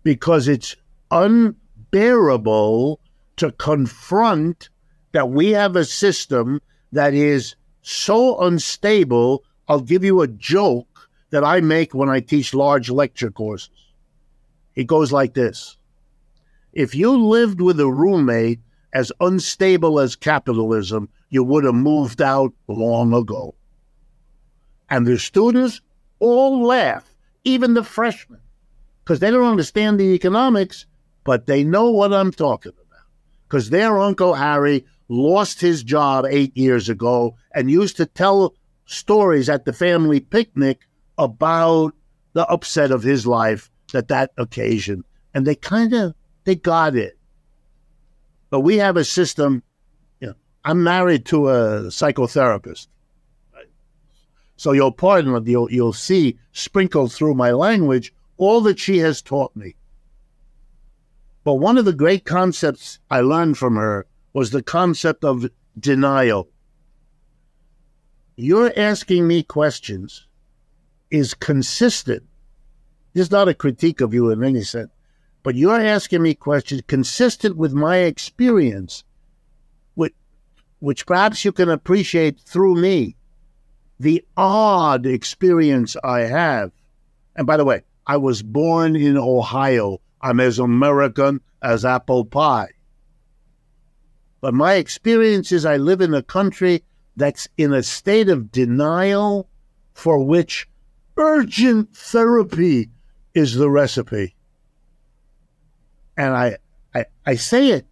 Because 0.02 0.48
it's 0.48 0.74
unbearable 1.12 2.98
to 3.36 3.52
confront 3.52 4.68
that 5.12 5.30
we 5.30 5.50
have 5.50 5.76
a 5.76 5.84
system 5.84 6.60
that 6.92 7.14
is 7.14 7.56
so 7.82 8.40
unstable. 8.40 9.44
I'll 9.68 9.80
give 9.80 10.04
you 10.04 10.20
a 10.22 10.28
joke 10.28 11.10
that 11.30 11.44
I 11.44 11.60
make 11.60 11.94
when 11.94 12.08
I 12.08 12.20
teach 12.20 12.54
large 12.54 12.90
lecture 12.90 13.30
courses. 13.30 13.92
It 14.74 14.86
goes 14.86 15.12
like 15.12 15.34
this 15.34 15.76
If 16.72 16.94
you 16.94 17.16
lived 17.16 17.60
with 17.60 17.80
a 17.80 17.90
roommate 17.90 18.60
as 18.92 19.12
unstable 19.20 19.98
as 19.98 20.16
capitalism, 20.16 21.08
you 21.30 21.42
would 21.42 21.64
have 21.64 21.74
moved 21.74 22.20
out 22.20 22.52
long 22.68 23.14
ago. 23.14 23.54
And 24.90 25.06
the 25.06 25.18
students 25.18 25.80
all 26.18 26.62
laugh, 26.62 27.14
even 27.44 27.72
the 27.72 27.82
freshmen, 27.82 28.40
because 29.02 29.20
they 29.20 29.30
don't 29.30 29.50
understand 29.50 29.98
the 29.98 30.14
economics, 30.14 30.84
but 31.24 31.46
they 31.46 31.64
know 31.64 31.90
what 31.90 32.12
I'm 32.12 32.32
talking 32.32 32.72
about. 32.72 33.06
Because 33.48 33.70
their 33.70 33.98
Uncle 33.98 34.34
Harry 34.34 34.84
lost 35.12 35.60
his 35.60 35.82
job 35.82 36.24
eight 36.28 36.56
years 36.56 36.88
ago 36.88 37.36
and 37.54 37.70
used 37.70 37.98
to 37.98 38.06
tell 38.06 38.54
stories 38.86 39.48
at 39.48 39.66
the 39.66 39.72
family 39.72 40.20
picnic 40.20 40.88
about 41.18 41.92
the 42.32 42.46
upset 42.46 42.90
of 42.90 43.02
his 43.02 43.26
life 43.26 43.70
at 43.94 44.08
that 44.08 44.32
occasion, 44.38 45.04
and 45.34 45.46
they 45.46 45.54
kind 45.54 45.92
of 45.92 46.14
they 46.44 46.54
got 46.54 46.96
it. 46.96 47.18
But 48.48 48.60
we 48.60 48.78
have 48.78 48.96
a 48.96 49.04
system. 49.04 49.62
You 50.20 50.28
know, 50.28 50.34
I'm 50.64 50.82
married 50.82 51.26
to 51.26 51.48
a 51.48 51.82
psychotherapist, 51.88 52.88
so 54.56 54.72
you'll 54.72 54.92
pardon 54.92 55.44
you'll 55.44 55.70
you'll 55.70 55.92
see 55.92 56.38
sprinkled 56.52 57.12
through 57.12 57.34
my 57.34 57.50
language 57.50 58.14
all 58.38 58.62
that 58.62 58.78
she 58.78 58.98
has 58.98 59.20
taught 59.20 59.54
me. 59.54 59.76
But 61.44 61.54
one 61.54 61.76
of 61.76 61.84
the 61.84 61.92
great 61.92 62.24
concepts 62.24 62.98
I 63.10 63.20
learned 63.20 63.58
from 63.58 63.76
her 63.76 64.06
was 64.32 64.50
the 64.50 64.62
concept 64.62 65.24
of 65.24 65.50
denial. 65.78 66.48
You're 68.36 68.72
asking 68.76 69.26
me 69.26 69.42
questions 69.42 70.26
is 71.10 71.34
consistent 71.34 72.24
this 73.12 73.26
is 73.26 73.30
not 73.30 73.48
a 73.48 73.54
critique 73.54 74.00
of 74.00 74.14
you 74.14 74.30
in 74.30 74.42
any 74.42 74.62
sense, 74.62 74.90
but 75.42 75.54
you're 75.54 75.80
asking 75.80 76.22
me 76.22 76.34
questions 76.34 76.82
consistent 76.86 77.56
with 77.56 77.74
my 77.74 77.98
experience, 77.98 79.04
which, 79.94 80.14
which 80.78 81.04
perhaps 81.04 81.44
you 81.44 81.52
can 81.52 81.68
appreciate 81.68 82.40
through 82.40 82.76
me. 82.76 83.16
The 84.00 84.24
odd 84.36 85.04
experience 85.04 85.94
I 86.02 86.20
have. 86.20 86.72
And 87.36 87.46
by 87.46 87.58
the 87.58 87.64
way, 87.64 87.82
I 88.06 88.16
was 88.16 88.42
born 88.42 88.96
in 88.96 89.18
Ohio. 89.18 90.00
I'm 90.22 90.40
as 90.40 90.58
American 90.58 91.40
as 91.60 91.84
apple 91.84 92.24
pie. 92.24 92.70
But 94.42 94.54
my 94.54 94.74
experience 94.74 95.52
is 95.52 95.64
I 95.64 95.76
live 95.76 96.00
in 96.00 96.12
a 96.12 96.22
country 96.22 96.82
that's 97.16 97.48
in 97.56 97.72
a 97.72 97.82
state 97.82 98.28
of 98.28 98.50
denial 98.50 99.48
for 99.94 100.18
which 100.18 100.68
urgent 101.16 101.96
therapy 101.96 102.90
is 103.34 103.54
the 103.54 103.70
recipe. 103.70 104.34
And 106.16 106.34
I, 106.34 106.56
I, 106.92 107.04
I 107.24 107.36
say 107.36 107.68
it. 107.68 107.86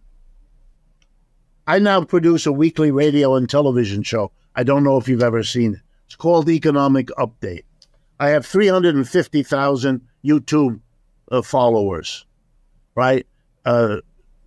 I 1.65 1.79
now 1.79 2.03
produce 2.03 2.45
a 2.45 2.51
weekly 2.51 2.91
radio 2.91 3.35
and 3.35 3.49
television 3.49 4.03
show. 4.03 4.33
I 4.53 4.63
don't 4.63 4.83
know 4.83 4.97
if 4.97 5.07
you've 5.07 5.23
ever 5.23 5.43
seen 5.43 5.75
it. 5.75 5.81
It's 6.05 6.17
called 6.17 6.49
Economic 6.49 7.07
Update. 7.17 7.63
I 8.19 8.29
have 8.29 8.45
350,000 8.45 10.01
YouTube 10.25 10.81
uh, 11.31 11.41
followers, 11.41 12.25
right? 12.93 13.25
Uh, 13.63 13.97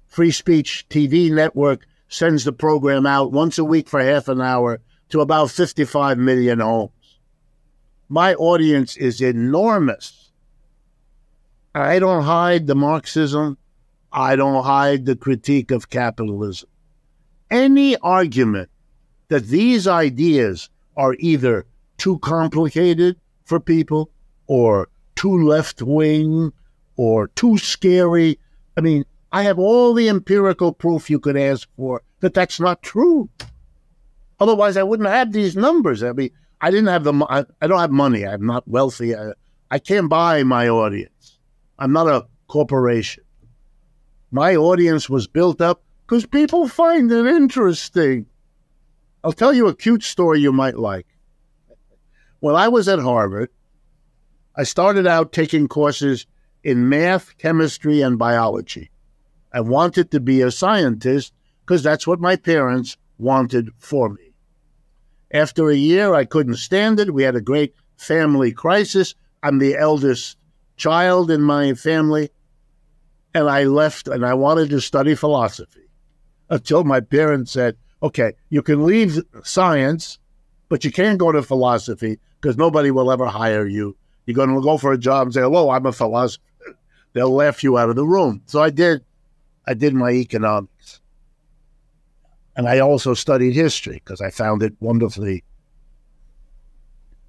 Free 0.06 0.30
Speech 0.30 0.84
TV 0.90 1.30
Network 1.32 1.86
sends 2.14 2.44
the 2.44 2.52
program 2.52 3.06
out 3.06 3.32
once 3.32 3.58
a 3.58 3.64
week 3.64 3.88
for 3.88 4.00
half 4.00 4.28
an 4.28 4.40
hour 4.40 4.80
to 5.08 5.20
about 5.20 5.50
55 5.50 6.16
million 6.16 6.60
homes. 6.60 7.18
My 8.08 8.34
audience 8.34 8.96
is 8.96 9.20
enormous. 9.20 10.30
I 11.74 11.98
don't 11.98 12.22
hide 12.22 12.68
the 12.68 12.76
Marxism. 12.76 13.58
I 14.12 14.36
don't 14.36 14.62
hide 14.62 15.06
the 15.06 15.16
critique 15.16 15.72
of 15.72 15.90
capitalism. 15.90 16.68
Any 17.50 17.96
argument 17.96 18.70
that 19.26 19.48
these 19.48 19.88
ideas 19.88 20.70
are 20.96 21.16
either 21.18 21.66
too 21.98 22.20
complicated 22.20 23.16
for 23.42 23.58
people 23.58 24.08
or 24.46 24.88
too 25.16 25.42
left 25.48 25.82
wing 25.82 26.52
or 26.96 27.26
too 27.28 27.58
scary. 27.58 28.38
I 28.76 28.82
mean, 28.82 29.04
I 29.34 29.42
have 29.42 29.58
all 29.58 29.94
the 29.94 30.08
empirical 30.08 30.72
proof 30.72 31.10
you 31.10 31.18
could 31.18 31.36
ask 31.36 31.68
for 31.76 32.02
that 32.20 32.34
that's 32.34 32.60
not 32.60 32.82
true. 32.82 33.28
Otherwise, 34.38 34.76
I 34.76 34.84
wouldn't 34.84 35.08
have 35.08 35.32
these 35.32 35.56
numbers. 35.56 36.04
I 36.04 36.12
mean, 36.12 36.30
I 36.60 36.70
didn't 36.70 36.86
have 36.86 37.02
the. 37.02 37.12
I, 37.28 37.44
I 37.60 37.66
don't 37.66 37.80
have 37.80 37.90
money. 37.90 38.24
I'm 38.24 38.46
not 38.46 38.68
wealthy. 38.68 39.16
I, 39.16 39.32
I 39.72 39.80
can't 39.80 40.08
buy 40.08 40.44
my 40.44 40.68
audience. 40.68 41.40
I'm 41.80 41.92
not 41.92 42.06
a 42.06 42.28
corporation. 42.46 43.24
My 44.30 44.54
audience 44.54 45.10
was 45.10 45.26
built 45.26 45.60
up 45.60 45.82
because 46.06 46.26
people 46.26 46.68
find 46.68 47.10
it 47.10 47.26
interesting. 47.26 48.26
I'll 49.24 49.32
tell 49.32 49.52
you 49.52 49.66
a 49.66 49.74
cute 49.74 50.04
story 50.04 50.42
you 50.42 50.52
might 50.52 50.78
like. 50.78 51.08
When 52.38 52.54
I 52.54 52.68
was 52.68 52.86
at 52.86 53.00
Harvard, 53.00 53.50
I 54.54 54.62
started 54.62 55.08
out 55.08 55.32
taking 55.32 55.66
courses 55.66 56.24
in 56.62 56.88
math, 56.88 57.36
chemistry, 57.36 58.00
and 58.00 58.16
biology. 58.16 58.92
I 59.54 59.60
wanted 59.60 60.10
to 60.10 60.18
be 60.18 60.42
a 60.42 60.50
scientist 60.50 61.32
because 61.64 61.84
that's 61.84 62.08
what 62.08 62.20
my 62.20 62.34
parents 62.34 62.96
wanted 63.18 63.70
for 63.78 64.08
me. 64.08 64.34
After 65.32 65.70
a 65.70 65.76
year, 65.76 66.12
I 66.12 66.24
couldn't 66.24 66.56
stand 66.56 66.98
it. 66.98 67.14
We 67.14 67.22
had 67.22 67.36
a 67.36 67.40
great 67.40 67.72
family 67.96 68.50
crisis. 68.50 69.14
I'm 69.44 69.60
the 69.60 69.76
eldest 69.76 70.36
child 70.76 71.30
in 71.30 71.40
my 71.40 71.74
family. 71.74 72.30
And 73.32 73.48
I 73.48 73.64
left 73.64 74.08
and 74.08 74.26
I 74.26 74.34
wanted 74.34 74.70
to 74.70 74.80
study 74.80 75.14
philosophy 75.14 75.88
until 76.50 76.82
my 76.82 76.98
parents 76.98 77.52
said, 77.52 77.76
okay, 78.02 78.32
you 78.48 78.60
can 78.60 78.84
leave 78.84 79.22
science, 79.44 80.18
but 80.68 80.84
you 80.84 80.90
can't 80.90 81.18
go 81.18 81.30
to 81.30 81.42
philosophy 81.42 82.18
because 82.40 82.56
nobody 82.56 82.90
will 82.90 83.12
ever 83.12 83.26
hire 83.26 83.66
you. 83.66 83.96
You're 84.26 84.34
going 84.34 84.52
to 84.52 84.60
go 84.60 84.78
for 84.78 84.92
a 84.92 84.98
job 84.98 85.28
and 85.28 85.34
say, 85.34 85.42
hello, 85.42 85.70
I'm 85.70 85.86
a 85.86 85.92
philosopher. 85.92 86.42
They'll 87.12 87.30
laugh 87.30 87.62
you 87.62 87.78
out 87.78 87.90
of 87.90 87.94
the 87.94 88.04
room. 88.04 88.42
So 88.46 88.60
I 88.60 88.70
did. 88.70 89.04
I 89.66 89.74
did 89.74 89.94
my 89.94 90.10
economics. 90.10 91.00
And 92.56 92.68
I 92.68 92.78
also 92.80 93.14
studied 93.14 93.54
history 93.54 93.94
because 93.94 94.20
I 94.20 94.30
found 94.30 94.62
it 94.62 94.74
wonderfully 94.80 95.42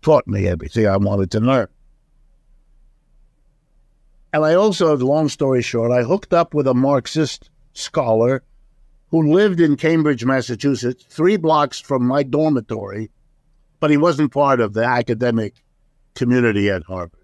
taught 0.01 0.27
me 0.27 0.47
everything 0.47 0.87
I 0.87 0.97
wanted 0.97 1.31
to 1.31 1.39
learn. 1.39 1.67
And 4.33 4.45
I 4.45 4.53
also, 4.53 4.95
long 4.97 5.29
story 5.29 5.61
short, 5.61 5.91
I 5.91 6.03
hooked 6.03 6.33
up 6.33 6.53
with 6.53 6.67
a 6.67 6.73
Marxist 6.73 7.49
scholar 7.73 8.43
who 9.09 9.33
lived 9.33 9.61
in 9.61 9.77
Cambridge, 9.77 10.25
Massachusetts, 10.25 11.05
three 11.09 11.37
blocks 11.37 11.79
from 11.79 12.05
my 12.05 12.21
dormitory, 12.21 13.09
but 13.79 13.89
he 13.89 13.97
wasn't 13.97 14.33
part 14.33 14.59
of 14.59 14.73
the 14.73 14.83
academic 14.83 15.63
community 16.15 16.69
at 16.69 16.83
Harvard. 16.83 17.23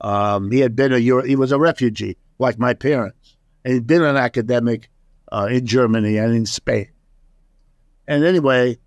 Um, 0.00 0.50
he 0.50 0.60
had 0.60 0.74
been 0.74 0.92
a 0.92 0.98
he 0.98 1.36
was 1.36 1.52
a 1.52 1.58
refugee 1.58 2.16
like 2.38 2.58
my 2.58 2.72
parents, 2.72 3.17
and 3.68 3.74
he'd 3.74 3.86
been 3.86 4.02
an 4.02 4.16
academic 4.16 4.88
uh, 5.30 5.46
in 5.50 5.66
Germany 5.66 6.16
and 6.16 6.34
in 6.34 6.46
Spain. 6.46 6.88
And 8.06 8.24
anyway, 8.24 8.78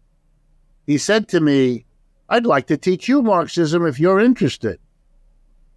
he 0.88 0.98
said 0.98 1.28
to 1.28 1.40
me, 1.40 1.86
I'd 2.28 2.48
like 2.48 2.66
to 2.66 2.78
teach 2.78 3.08
you 3.08 3.22
Marxism 3.22 3.86
if 3.86 4.00
you're 4.00 4.20
interested. 4.20 4.80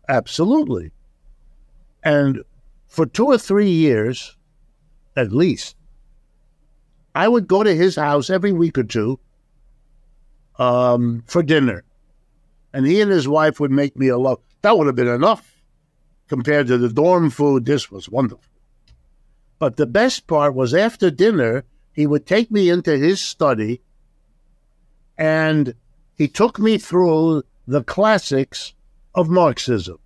Absolutely. 0.08 0.90
And 2.02 2.44
for 2.86 3.04
two 3.04 3.26
or 3.26 3.36
three 3.36 3.68
years, 3.68 4.38
at 5.16 5.32
least, 5.32 5.76
I 7.14 7.28
would 7.28 7.46
go 7.46 7.62
to 7.62 7.76
his 7.76 7.96
house 7.96 8.30
every 8.30 8.52
week 8.52 8.78
or 8.78 8.84
two 8.84 9.20
um, 10.58 11.24
for 11.26 11.42
dinner. 11.42 11.84
And 12.72 12.86
he 12.86 13.02
and 13.02 13.10
his 13.10 13.28
wife 13.28 13.60
would 13.60 13.70
make 13.70 13.98
me 13.98 14.08
a 14.08 14.16
love. 14.16 14.40
That 14.62 14.78
would 14.78 14.86
have 14.86 14.96
been 14.96 15.08
enough 15.08 15.60
compared 16.26 16.68
to 16.68 16.78
the 16.78 16.88
dorm 16.88 17.28
food. 17.28 17.66
This 17.66 17.90
was 17.90 18.08
wonderful. 18.08 18.53
But 19.58 19.76
the 19.76 19.86
best 19.86 20.26
part 20.26 20.54
was 20.54 20.74
after 20.74 21.10
dinner, 21.10 21.64
he 21.92 22.06
would 22.06 22.26
take 22.26 22.50
me 22.50 22.68
into 22.68 22.96
his 22.96 23.20
study 23.20 23.80
and 25.16 25.74
he 26.16 26.28
took 26.28 26.58
me 26.58 26.78
through 26.78 27.44
the 27.66 27.82
classics 27.82 28.74
of 29.14 29.28
Marxism, 29.28 29.98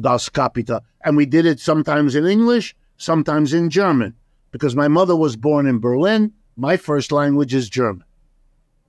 Das 0.00 0.28
Kapital. 0.28 0.80
And 1.04 1.16
we 1.16 1.26
did 1.26 1.46
it 1.46 1.60
sometimes 1.60 2.14
in 2.14 2.26
English, 2.26 2.76
sometimes 2.96 3.52
in 3.52 3.70
German, 3.70 4.14
because 4.52 4.76
my 4.76 4.88
mother 4.88 5.16
was 5.16 5.36
born 5.36 5.66
in 5.66 5.80
Berlin. 5.80 6.32
My 6.56 6.76
first 6.76 7.10
language 7.10 7.54
is 7.54 7.68
German. 7.68 8.04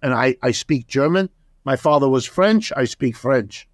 And 0.04 0.14
I, 0.14 0.36
I 0.42 0.52
speak 0.52 0.88
German. 0.88 1.30
My 1.64 1.76
father 1.76 2.10
was 2.10 2.26
French. 2.26 2.72
I 2.76 2.86
speak 2.86 3.16
French. 3.16 3.68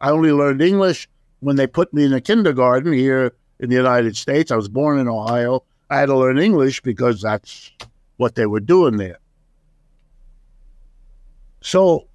I 0.00 0.10
only 0.10 0.32
learned 0.32 0.62
English 0.62 1.08
when 1.40 1.56
they 1.56 1.66
put 1.66 1.92
me 1.92 2.04
in 2.04 2.12
a 2.12 2.20
kindergarten 2.20 2.92
here 2.92 3.34
in 3.60 3.70
the 3.70 3.76
United 3.76 4.16
States. 4.16 4.50
I 4.50 4.56
was 4.56 4.68
born 4.68 4.98
in 4.98 5.08
Ohio. 5.08 5.64
I 5.88 5.98
had 5.98 6.06
to 6.06 6.16
learn 6.16 6.38
English 6.38 6.82
because 6.82 7.20
that's 7.22 7.70
what 8.16 8.34
they 8.34 8.46
were 8.46 8.60
doing 8.60 8.96
there. 8.96 9.18
So 11.60 12.06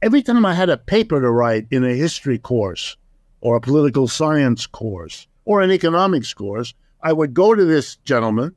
every 0.00 0.22
time 0.22 0.44
I 0.44 0.54
had 0.54 0.70
a 0.70 0.76
paper 0.76 1.20
to 1.20 1.30
write 1.30 1.66
in 1.70 1.84
a 1.84 1.94
history 1.94 2.38
course 2.38 2.96
or 3.40 3.56
a 3.56 3.60
political 3.60 4.08
science 4.08 4.66
course 4.66 5.26
or 5.44 5.60
an 5.60 5.70
economics 5.70 6.32
course, 6.34 6.74
I 7.02 7.12
would 7.12 7.34
go 7.34 7.54
to 7.54 7.64
this 7.64 7.96
gentleman 7.96 8.54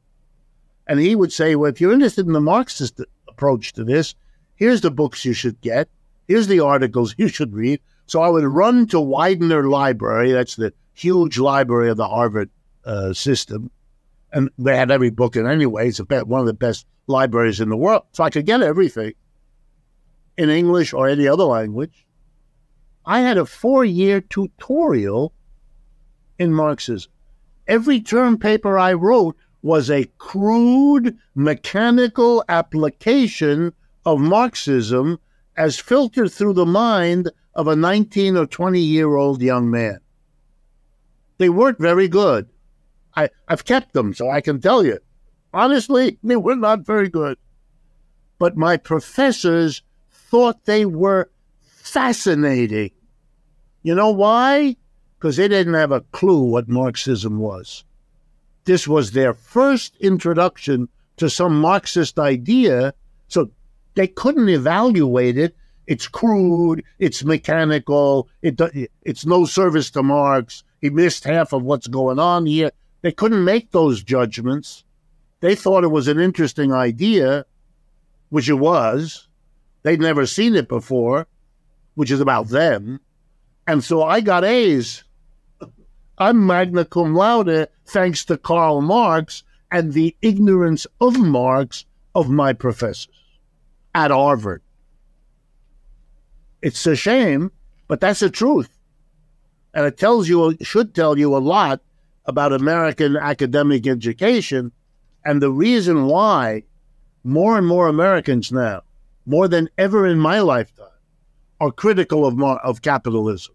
and 0.88 1.00
he 1.00 1.16
would 1.16 1.34
say, 1.34 1.56
Well, 1.56 1.72
if 1.72 1.82
you're 1.82 1.94
interested 1.94 2.28
in 2.28 2.34
the 2.34 2.42
Marxist 2.42 3.02
approach 3.28 3.74
to 3.74 3.84
this, 3.84 4.16
here's 4.56 4.82
the 4.82 4.92
books 4.92 5.26
you 5.26 5.34
should 5.34 5.60
get, 5.62 5.90
here's 6.28 6.48
the 6.48 6.60
articles 6.60 7.16
you 7.18 7.28
should 7.28 7.54
read. 7.54 7.82
So 8.08 8.22
I 8.22 8.30
would 8.30 8.44
run 8.44 8.86
to 8.88 9.00
Widener 9.00 9.68
Library, 9.68 10.32
that's 10.32 10.56
the 10.56 10.74
huge 10.96 11.38
library 11.38 11.90
of 11.90 11.98
the 11.98 12.08
Harvard 12.08 12.50
uh, 12.86 13.14
system, 13.14 13.70
and 14.32 14.50
they 14.58 14.76
had 14.76 14.92
every 14.92 15.12
book 15.12 15.36
in 15.36 15.46
anyway. 15.46 15.90
It's 15.90 16.00
one 16.00 16.40
of 16.40 16.48
the 16.48 16.54
best 16.54 16.88
libraries 17.08 17.60
in 17.60 17.70
the 17.70 17.78
world. 17.78 18.04
So 18.14 18.24
I 18.24 18.30
could 18.30 18.46
get 18.46 18.62
everything 18.62 19.14
in 20.38 20.50
English 20.50 20.94
or 20.94 21.08
any 21.08 21.28
other 21.28 21.44
language. 21.44 22.06
I 23.06 23.20
had 23.20 23.38
a 23.38 23.46
four 23.46 23.86
year 23.86 24.22
tutorial 24.22 25.34
in 26.40 26.54
Marxism. 26.54 27.12
Every 27.68 28.02
term 28.02 28.38
paper 28.38 28.78
I 28.78 28.94
wrote 28.94 29.36
was 29.62 29.90
a 29.90 30.10
crude 30.18 31.18
mechanical 31.34 32.44
application 32.50 33.74
of 34.06 34.20
Marxism 34.20 35.20
as 35.58 35.80
filtered 35.80 36.32
through 36.32 36.54
the 36.54 36.66
mind 36.66 37.32
of 37.54 37.68
a 37.68 37.76
19 37.76 38.38
or 38.38 38.46
20 38.46 38.80
year 38.80 39.16
old 39.16 39.42
young 39.42 39.70
man. 39.72 40.00
They 41.38 41.50
weren't 41.50 41.80
very 41.80 42.08
good. 42.08 42.50
I, 43.16 43.30
I've 43.48 43.66
kept 43.66 43.94
them, 43.94 44.14
so 44.14 44.30
I 44.30 44.42
can 44.42 44.60
tell 44.60 44.86
you. 44.86 45.00
Honestly, 45.54 46.18
they 46.24 46.36
were 46.36 46.56
not 46.56 46.86
very 46.86 47.10
good. 47.10 47.38
But 48.40 48.58
my 48.58 48.78
professors 48.78 49.82
thought 50.12 50.66
they 50.66 50.86
were 50.86 51.30
fascinating. 51.62 52.92
You 53.84 53.96
know 53.96 54.10
why? 54.10 54.76
Because 55.18 55.38
they 55.38 55.48
didn't 55.48 55.76
have 55.76 55.92
a 55.92 56.02
clue 56.02 56.44
what 56.44 56.68
Marxism 56.68 57.40
was. 57.40 57.86
This 58.66 58.88
was 58.88 59.12
their 59.12 59.34
first 59.34 59.96
introduction 59.98 60.90
to 61.18 61.30
some 61.30 61.62
Marxist 61.62 62.20
idea, 62.20 62.94
so 63.28 63.52
they 63.94 64.08
couldn't 64.08 64.50
evaluate 64.50 65.38
it. 65.38 65.56
It's 65.88 66.08
crude, 66.08 66.84
it's 66.98 67.24
mechanical, 67.24 68.28
it, 68.42 68.60
it's 69.04 69.26
no 69.26 69.46
service 69.46 69.92
to 69.92 70.04
Marx. 70.04 70.64
He 70.86 70.92
missed 70.92 71.24
half 71.24 71.52
of 71.52 71.64
what's 71.64 71.88
going 71.88 72.20
on 72.20 72.46
here. 72.46 72.70
They 73.02 73.12
couldn't 73.12 73.44
make 73.44 73.72
those 73.72 74.04
judgments. 74.04 74.84
They 75.40 75.56
thought 75.56 75.84
it 75.84 75.88
was 75.88 76.08
an 76.08 76.20
interesting 76.20 76.72
idea, 76.72 77.48
which 78.30 78.48
it 78.48 78.60
was. 78.60 79.28
They'd 79.82 80.00
never 80.00 80.28
seen 80.28 80.54
it 80.54 80.68
before, 80.68 81.26
which 81.96 82.12
is 82.12 82.22
about 82.22 82.50
them. 82.50 83.00
And 83.66 83.84
so 83.84 84.04
I 84.04 84.22
got 84.22 84.44
A's. 84.44 85.04
I'm 86.20 86.46
magna 86.46 86.86
cum 86.86 87.16
laude 87.16 87.68
thanks 87.88 88.24
to 88.26 88.38
Karl 88.38 88.82
Marx 88.82 89.42
and 89.72 89.94
the 89.94 90.16
ignorance 90.22 90.86
of 91.02 91.18
Marx 91.18 91.86
of 92.14 92.30
my 92.30 92.54
professors 92.54 93.40
at 93.96 94.12
Harvard. 94.12 94.62
It's 96.62 96.86
a 96.86 96.96
shame, 96.96 97.52
but 97.88 98.02
that's 98.02 98.20
the 98.20 98.30
truth. 98.30 98.75
And 99.76 99.86
it 99.86 99.98
tells 99.98 100.30
you, 100.30 100.58
should 100.62 100.96
tell 100.96 101.18
you 101.20 101.36
a 101.36 101.38
lot 101.38 101.82
about 102.26 102.54
American 102.54 103.18
academic 103.18 103.86
education 103.86 104.72
and 105.26 105.42
the 105.42 105.52
reason 105.52 106.06
why 106.06 106.64
more 107.26 107.58
and 107.58 107.68
more 107.68 107.88
Americans 107.88 108.52
now, 108.52 108.84
more 109.26 109.48
than 109.50 109.70
ever 109.78 110.08
in 110.08 110.18
my 110.18 110.40
lifetime, 110.40 110.88
are 111.60 111.72
critical 111.72 112.26
of, 112.26 112.42
of 112.42 112.82
capitalism. 112.82 113.54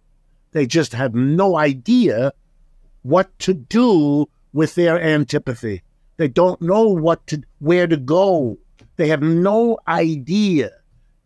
They 0.53 0.67
just 0.67 0.93
have 0.93 1.15
no 1.15 1.57
idea 1.57 2.33
what 3.03 3.37
to 3.41 3.55
do 3.55 4.29
with 4.53 4.75
their 4.75 5.01
antipathy. 5.01 5.83
They 6.17 6.29
don't 6.29 6.61
know 6.61 6.89
what 6.89 7.27
to 7.29 7.43
where 7.61 7.87
to 7.87 7.97
go. 7.97 8.59
They 8.97 9.09
have 9.09 9.23
no 9.23 9.79
idea. 9.89 10.71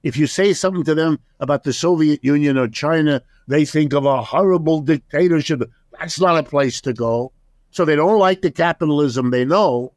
If 0.05 0.17
you 0.19 0.27
say 0.27 0.53
something 0.53 0.85
to 0.85 0.95
them 0.95 1.19
about 1.41 1.65
the 1.65 1.73
Soviet 1.73 2.23
Union 2.23 2.59
or 2.59 2.69
China, 2.69 3.23
they 3.49 3.65
think 3.65 3.95
of 3.95 4.05
a 4.05 4.23
horrible 4.23 4.81
dictatorship. 4.81 5.63
That's 5.99 6.21
not 6.21 6.39
a 6.39 6.43
place 6.43 6.81
to 6.83 6.93
go. 6.93 7.33
So 7.71 7.85
they 7.85 7.97
don't 7.97 8.19
like 8.19 8.43
the 8.43 8.51
capitalism 8.51 9.31
they 9.31 9.47
know. 9.47 9.95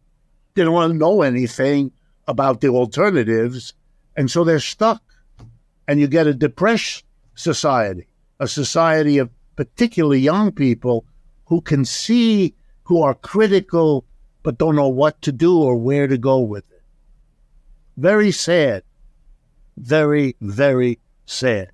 They 0.55 0.63
don't 0.63 0.73
want 0.73 0.93
to 0.93 0.97
know 0.97 1.21
anything 1.21 1.91
about 2.25 2.61
the 2.61 2.69
alternatives. 2.69 3.73
And 4.15 4.31
so 4.31 4.43
they're 4.43 4.61
stuck. 4.61 5.03
and 5.87 5.99
you 5.99 6.07
get 6.07 6.27
a 6.27 6.33
depressed 6.33 7.03
society, 7.35 8.07
a 8.39 8.47
society 8.47 9.17
of 9.17 9.29
particularly 9.55 10.19
young 10.19 10.51
people 10.51 11.05
who 11.45 11.61
can 11.61 11.85
see, 11.85 12.53
who 12.83 13.01
are 13.01 13.13
critical, 13.15 14.05
but 14.43 14.57
don't 14.57 14.75
know 14.75 14.89
what 14.89 15.21
to 15.21 15.31
do 15.31 15.57
or 15.57 15.77
where 15.77 16.07
to 16.07 16.17
go 16.17 16.39
with 16.39 16.69
it. 16.71 16.81
Very 17.95 18.31
sad. 18.31 18.83
Very, 19.77 20.35
very 20.41 20.99
sad. 21.25 21.71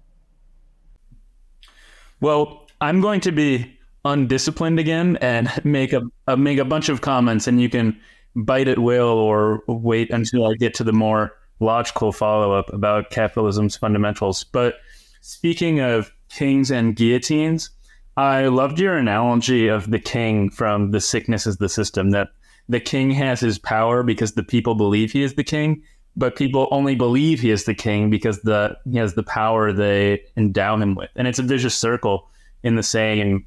Well, 2.20 2.68
I'm 2.82 3.02
going 3.02 3.22
to 3.22 3.32
be 3.32 3.78
undisciplined 4.06 4.80
again 4.80 5.18
and 5.18 5.50
make 5.66 5.94
a, 5.94 6.04
a 6.28 6.38
make 6.38 6.60
a 6.60 6.66
bunch 6.66 6.90
of 6.90 7.02
comments, 7.02 7.48
and 7.48 7.62
you 7.62 7.70
can 7.70 8.00
bite 8.36 8.68
at 8.68 8.80
will 8.80 9.08
or 9.08 9.64
wait 9.68 10.12
until 10.12 10.48
I 10.48 10.56
get 10.56 10.74
to 10.76 10.84
the 10.84 10.94
more 10.94 11.32
logical 11.60 12.12
follow 12.12 12.52
up 12.54 12.72
about 12.74 13.10
capitalism's 13.10 13.78
fundamentals. 13.78 14.44
But 14.44 14.76
speaking 15.22 15.80
of 15.80 16.12
kings 16.30 16.72
and 16.72 16.96
guillotines, 16.96 17.70
I 18.18 18.48
loved 18.48 18.80
your 18.80 18.96
analogy 18.96 19.68
of 19.68 19.90
the 19.90 20.00
king 20.00 20.50
from 20.50 20.92
The 20.92 21.02
Sickness 21.02 21.48
is 21.48 21.58
the 21.58 21.70
System 21.70 22.12
that 22.12 22.30
the 22.70 22.80
king 22.80 23.12
has 23.12 23.40
his 23.40 23.58
power 23.58 24.04
because 24.04 24.34
the 24.34 24.44
people 24.44 24.76
believe 24.76 25.12
he 25.12 25.24
is 25.24 25.34
the 25.36 25.44
king, 25.44 25.84
but 26.16 26.36
people 26.36 26.68
only 26.72 26.96
believe 26.96 27.40
he 27.40 27.52
is 27.52 27.66
the 27.66 27.74
king 27.74 28.10
because 28.10 28.42
the 28.42 28.78
he 28.90 28.98
has 28.98 29.16
the 29.16 29.24
power 29.24 29.72
they 29.72 30.22
endow 30.38 30.78
him 30.78 30.96
with. 30.96 31.10
And 31.16 31.28
it's 31.28 31.40
a 31.40 31.44
vicious 31.44 31.76
circle 31.76 32.30
in 32.62 32.76
the 32.76 32.84
same 32.84 33.46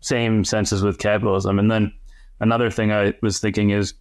same 0.00 0.44
senses 0.44 0.82
with 0.82 0.98
capitalism. 0.98 1.58
And 1.58 1.70
then 1.70 1.92
another 2.40 2.70
thing 2.70 2.92
I 2.92 3.14
was 3.20 3.40
thinking 3.40 3.70
is 3.70 3.94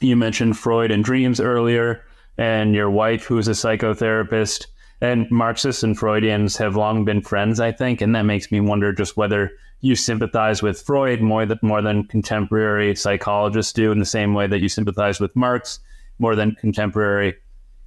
you 0.00 0.16
mentioned 0.16 0.58
Freud 0.58 0.90
and 0.90 1.04
dreams 1.04 1.40
earlier, 1.40 2.04
and 2.36 2.74
your 2.74 2.90
wife, 2.90 3.24
who's 3.24 3.48
a 3.48 3.52
psychotherapist, 3.52 4.66
and 5.00 5.30
Marxists 5.30 5.82
and 5.82 5.96
Freudians 5.96 6.56
have 6.56 6.76
long 6.76 7.04
been 7.04 7.22
friends, 7.22 7.60
I 7.60 7.72
think, 7.72 8.00
and 8.00 8.14
that 8.14 8.22
makes 8.22 8.50
me 8.50 8.60
wonder 8.60 8.92
just 8.92 9.16
whether 9.16 9.52
you 9.80 9.96
sympathize 9.96 10.62
with 10.62 10.80
Freud 10.80 11.20
more 11.20 11.46
than 11.46 11.58
more 11.62 11.82
than 11.82 12.04
contemporary 12.04 12.94
psychologists 12.94 13.72
do, 13.72 13.90
in 13.90 13.98
the 13.98 14.04
same 14.04 14.34
way 14.34 14.46
that 14.46 14.60
you 14.60 14.68
sympathize 14.68 15.18
with 15.20 15.34
Marx 15.34 15.80
more 16.22 16.34
than 16.36 16.56
contemporary 16.60 17.34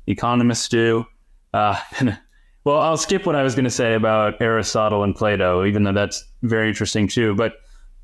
economists 0.06 0.70
do. 0.70 1.06
Uh, 1.54 1.80
well, 2.66 2.80
I'll 2.80 2.98
skip 2.98 3.26
what 3.26 3.36
I 3.36 3.42
was 3.42 3.56
going 3.56 3.66
to 3.66 3.72
say 3.72 3.96
about 3.96 4.40
Aristotle 4.42 5.04
and 5.04 5.16
Plato, 5.16 5.66
even 5.66 5.84
though 5.84 5.94
that's 5.94 6.24
very 6.44 6.68
interesting 6.68 7.08
too. 7.08 7.34
But 7.34 7.54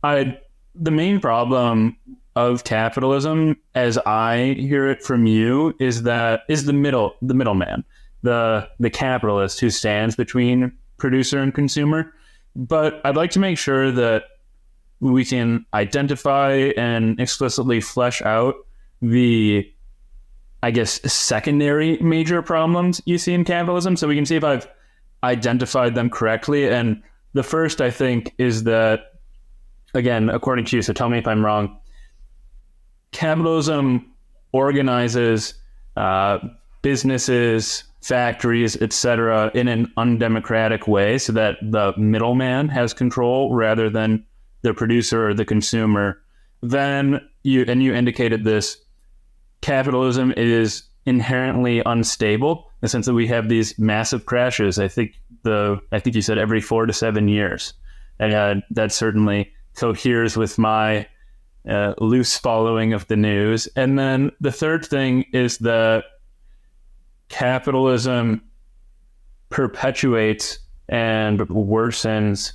I, 0.03 0.39
the 0.73 0.89
main 0.89 1.19
problem 1.19 1.97
of 2.35 2.63
capitalism, 2.63 3.57
as 3.75 3.97
I 3.99 4.55
hear 4.57 4.89
it 4.89 5.03
from 5.03 5.25
you, 5.25 5.75
is 5.79 6.03
that 6.03 6.41
is 6.47 6.65
the 6.65 6.73
middle, 6.73 7.15
the 7.21 7.33
middleman, 7.33 7.83
the 8.23 8.69
the 8.79 8.89
capitalist 8.89 9.59
who 9.59 9.69
stands 9.69 10.15
between 10.15 10.71
producer 10.97 11.39
and 11.39 11.53
consumer. 11.53 12.13
But 12.55 13.01
I'd 13.03 13.17
like 13.17 13.31
to 13.31 13.39
make 13.39 13.57
sure 13.57 13.91
that 13.91 14.23
we 15.01 15.25
can 15.25 15.65
identify 15.73 16.71
and 16.77 17.19
explicitly 17.19 17.81
flesh 17.81 18.21
out 18.21 18.55
the 19.01 19.69
I 20.63 20.71
guess, 20.71 21.01
secondary 21.11 21.97
major 21.99 22.41
problems 22.41 23.01
you 23.05 23.17
see 23.17 23.33
in 23.33 23.43
capitalism. 23.43 23.95
So 23.95 24.07
we 24.07 24.15
can 24.15 24.25
see 24.25 24.35
if 24.35 24.43
I've 24.43 24.67
identified 25.23 25.95
them 25.95 26.09
correctly. 26.09 26.69
And 26.69 27.01
the 27.33 27.43
first, 27.43 27.81
I 27.81 27.91
think, 27.91 28.33
is 28.37 28.63
that, 28.63 29.13
again, 29.93 30.29
according 30.29 30.65
to 30.65 30.75
you, 30.75 30.81
so 30.81 30.93
tell 30.93 31.09
me 31.09 31.17
if 31.17 31.27
I'm 31.27 31.43
wrong, 31.43 31.77
capitalism 33.11 34.11
organizes 34.51 35.55
uh, 35.97 36.39
businesses, 36.81 37.83
factories, 38.01 38.75
etc., 38.81 39.51
in 39.53 39.67
an 39.67 39.91
undemocratic 39.97 40.87
way 40.87 41.17
so 41.17 41.33
that 41.33 41.57
the 41.61 41.93
middleman 41.97 42.67
has 42.69 42.93
control 42.93 43.53
rather 43.53 43.89
than 43.89 44.25
the 44.61 44.73
producer 44.73 45.29
or 45.29 45.33
the 45.33 45.45
consumer. 45.45 46.21
Then 46.61 47.21
you, 47.43 47.65
and 47.67 47.81
you 47.81 47.93
indicated 47.93 48.43
this 48.43 48.77
capitalism 49.61 50.33
is 50.35 50.83
inherently 51.05 51.81
unstable 51.85 52.51
in 52.51 52.81
the 52.81 52.87
sense 52.87 53.05
that 53.05 53.13
we 53.13 53.27
have 53.27 53.49
these 53.49 53.77
massive 53.79 54.25
crashes. 54.25 54.79
I 54.79 54.87
think 54.87 55.13
the 55.43 55.79
I 55.91 55.99
think 55.99 56.15
you 56.15 56.21
said 56.21 56.37
every 56.37 56.61
four 56.61 56.85
to 56.85 56.93
seven 56.93 57.27
years, 57.27 57.73
and 58.19 58.33
uh, 58.33 58.55
that 58.71 58.91
certainly 58.91 59.51
coheres 59.75 60.37
with 60.37 60.57
my 60.57 61.07
uh, 61.67 61.93
loose 61.99 62.37
following 62.37 62.93
of 62.93 63.07
the 63.07 63.15
news. 63.15 63.67
And 63.75 63.97
then 63.97 64.31
the 64.39 64.51
third 64.51 64.85
thing 64.85 65.25
is 65.33 65.59
that 65.59 66.03
capitalism 67.29 68.41
perpetuates 69.49 70.59
and 70.89 71.39
worsens 71.39 72.53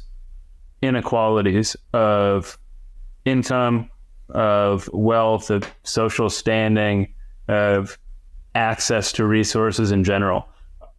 inequalities 0.83 1.77
of 1.93 2.59
income, 3.25 3.91
of 4.31 4.89
wealth, 4.93 5.51
of 5.51 5.65
social 5.83 6.31
standing, 6.31 7.15
of 7.49 7.99
access 8.55 9.13
to 9.13 9.27
resources 9.27 9.93
in 9.93 10.05
general. 10.05 10.49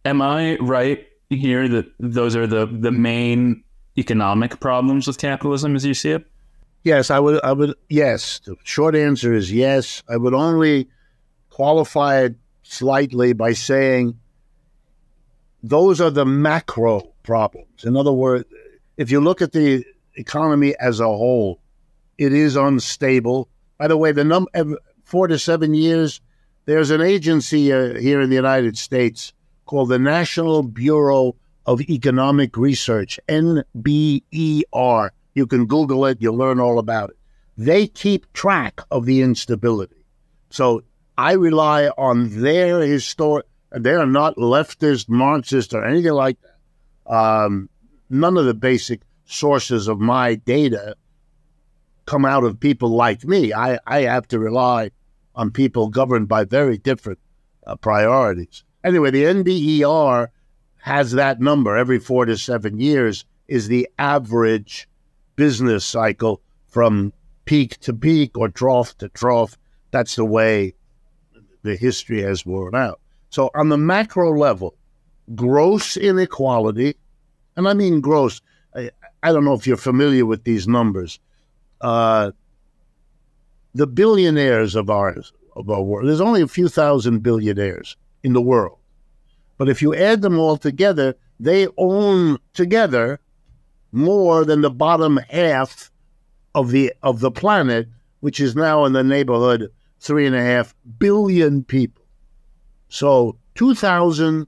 Am 0.04 0.22
I 0.22 0.56
right 0.58 1.06
here 1.28 1.68
that 1.68 1.86
those 1.98 2.36
are 2.36 2.46
the, 2.46 2.66
the 2.66 2.92
main 2.92 3.64
economic 3.98 4.60
problems 4.60 5.06
with 5.06 5.18
capitalism 5.18 5.74
as 5.74 5.84
you 5.84 5.94
see 5.94 6.12
it? 6.12 6.26
Yes, 6.84 7.10
I 7.10 7.18
would. 7.18 7.42
I 7.42 7.52
would. 7.52 7.74
Yes. 7.88 8.40
The 8.44 8.56
short 8.64 8.94
answer 8.94 9.34
is 9.34 9.52
yes. 9.52 10.02
I 10.08 10.16
would 10.16 10.32
only 10.32 10.88
qualify 11.50 12.22
it 12.22 12.36
slightly 12.62 13.32
by 13.32 13.52
saying 13.52 14.18
those 15.62 16.00
are 16.00 16.10
the 16.10 16.24
macro 16.24 17.12
problems. 17.24 17.84
In 17.84 17.96
other 17.96 18.12
words, 18.12 18.44
if 18.96 19.10
you 19.10 19.20
look 19.20 19.42
at 19.42 19.52
the 19.52 19.84
economy 20.14 20.74
as 20.78 21.00
a 21.00 21.04
whole, 21.04 21.60
it 22.18 22.32
is 22.32 22.56
unstable. 22.56 23.48
By 23.78 23.88
the 23.88 23.96
way, 23.96 24.12
the 24.12 24.24
number 24.24 24.50
four 25.04 25.28
to 25.28 25.38
seven 25.38 25.72
years. 25.72 26.20
There's 26.66 26.90
an 26.90 27.00
agency 27.00 27.72
uh, 27.72 27.94
here 27.94 28.20
in 28.20 28.28
the 28.28 28.36
United 28.36 28.76
States 28.76 29.32
called 29.64 29.88
the 29.88 29.98
National 29.98 30.62
Bureau 30.62 31.36
of 31.64 31.80
Economic 31.80 32.58
Research 32.58 33.18
(NBER). 33.26 35.10
You 35.34 35.46
can 35.46 35.66
Google 35.66 36.04
it; 36.06 36.18
you'll 36.20 36.36
learn 36.36 36.60
all 36.60 36.78
about 36.78 37.10
it. 37.10 37.16
They 37.56 37.86
keep 37.86 38.30
track 38.34 38.82
of 38.90 39.06
the 39.06 39.22
instability. 39.22 40.04
So 40.50 40.82
I 41.16 41.32
rely 41.32 41.88
on 41.96 42.42
their 42.42 42.80
historic. 42.80 43.46
They 43.70 43.92
are 43.92 44.06
not 44.06 44.36
leftist, 44.36 45.08
Marxist, 45.08 45.72
or 45.72 45.84
anything 45.84 46.12
like 46.12 46.36
that. 46.42 47.12
Um, 47.12 47.70
none 48.10 48.36
of 48.36 48.44
the 48.44 48.54
basic 48.54 49.00
sources 49.24 49.88
of 49.88 50.00
my 50.00 50.34
data 50.34 50.96
come 52.08 52.24
out 52.24 52.42
of 52.42 52.58
people 52.58 52.88
like 52.88 53.22
me. 53.24 53.52
I, 53.52 53.78
I 53.86 54.00
have 54.02 54.26
to 54.28 54.38
rely 54.38 54.92
on 55.34 55.50
people 55.50 55.88
governed 55.88 56.26
by 56.26 56.44
very 56.44 56.78
different 56.78 57.18
uh, 57.66 57.76
priorities. 57.76 58.64
Anyway, 58.82 59.10
the 59.10 59.24
NBER 59.24 60.28
has 60.78 61.12
that 61.12 61.38
number 61.38 61.76
every 61.76 61.98
four 61.98 62.24
to 62.24 62.38
seven 62.38 62.80
years 62.80 63.26
is 63.46 63.68
the 63.68 63.86
average 63.98 64.88
business 65.36 65.84
cycle 65.84 66.40
from 66.66 67.12
peak 67.44 67.78
to 67.80 67.92
peak 67.92 68.38
or 68.38 68.48
trough 68.48 68.96
to 68.98 69.10
trough. 69.10 69.58
That's 69.90 70.16
the 70.16 70.24
way 70.24 70.74
the 71.62 71.76
history 71.76 72.22
has 72.22 72.46
worn 72.46 72.74
out. 72.74 73.00
So, 73.28 73.50
on 73.54 73.68
the 73.68 73.76
macro 73.76 74.32
level, 74.32 74.74
gross 75.34 75.98
inequality, 75.98 76.96
and 77.54 77.68
I 77.68 77.74
mean 77.74 78.00
gross, 78.00 78.40
I, 78.74 78.90
I 79.22 79.32
don't 79.32 79.44
know 79.44 79.52
if 79.52 79.66
you're 79.66 79.76
familiar 79.76 80.24
with 80.24 80.44
these 80.44 80.66
numbers, 80.66 81.20
uh, 81.80 82.32
the 83.74 83.86
billionaires 83.86 84.74
of 84.74 84.90
ours 84.90 85.32
of 85.56 85.68
our 85.70 85.82
world. 85.82 86.08
There's 86.08 86.20
only 86.20 86.42
a 86.42 86.48
few 86.48 86.68
thousand 86.68 87.22
billionaires 87.22 87.96
in 88.22 88.32
the 88.32 88.42
world, 88.42 88.78
but 89.56 89.68
if 89.68 89.82
you 89.82 89.94
add 89.94 90.22
them 90.22 90.38
all 90.38 90.56
together, 90.56 91.14
they 91.40 91.68
own 91.76 92.38
together 92.54 93.20
more 93.92 94.44
than 94.44 94.60
the 94.60 94.70
bottom 94.70 95.18
half 95.30 95.90
of 96.54 96.70
the 96.70 96.92
of 97.02 97.20
the 97.20 97.30
planet, 97.30 97.88
which 98.20 98.40
is 98.40 98.56
now 98.56 98.84
in 98.84 98.92
the 98.92 99.04
neighborhood 99.04 99.70
three 100.00 100.26
and 100.26 100.36
a 100.36 100.42
half 100.42 100.74
billion 100.98 101.64
people. 101.64 102.04
So 102.88 103.36
two 103.54 103.74
thousand 103.74 104.46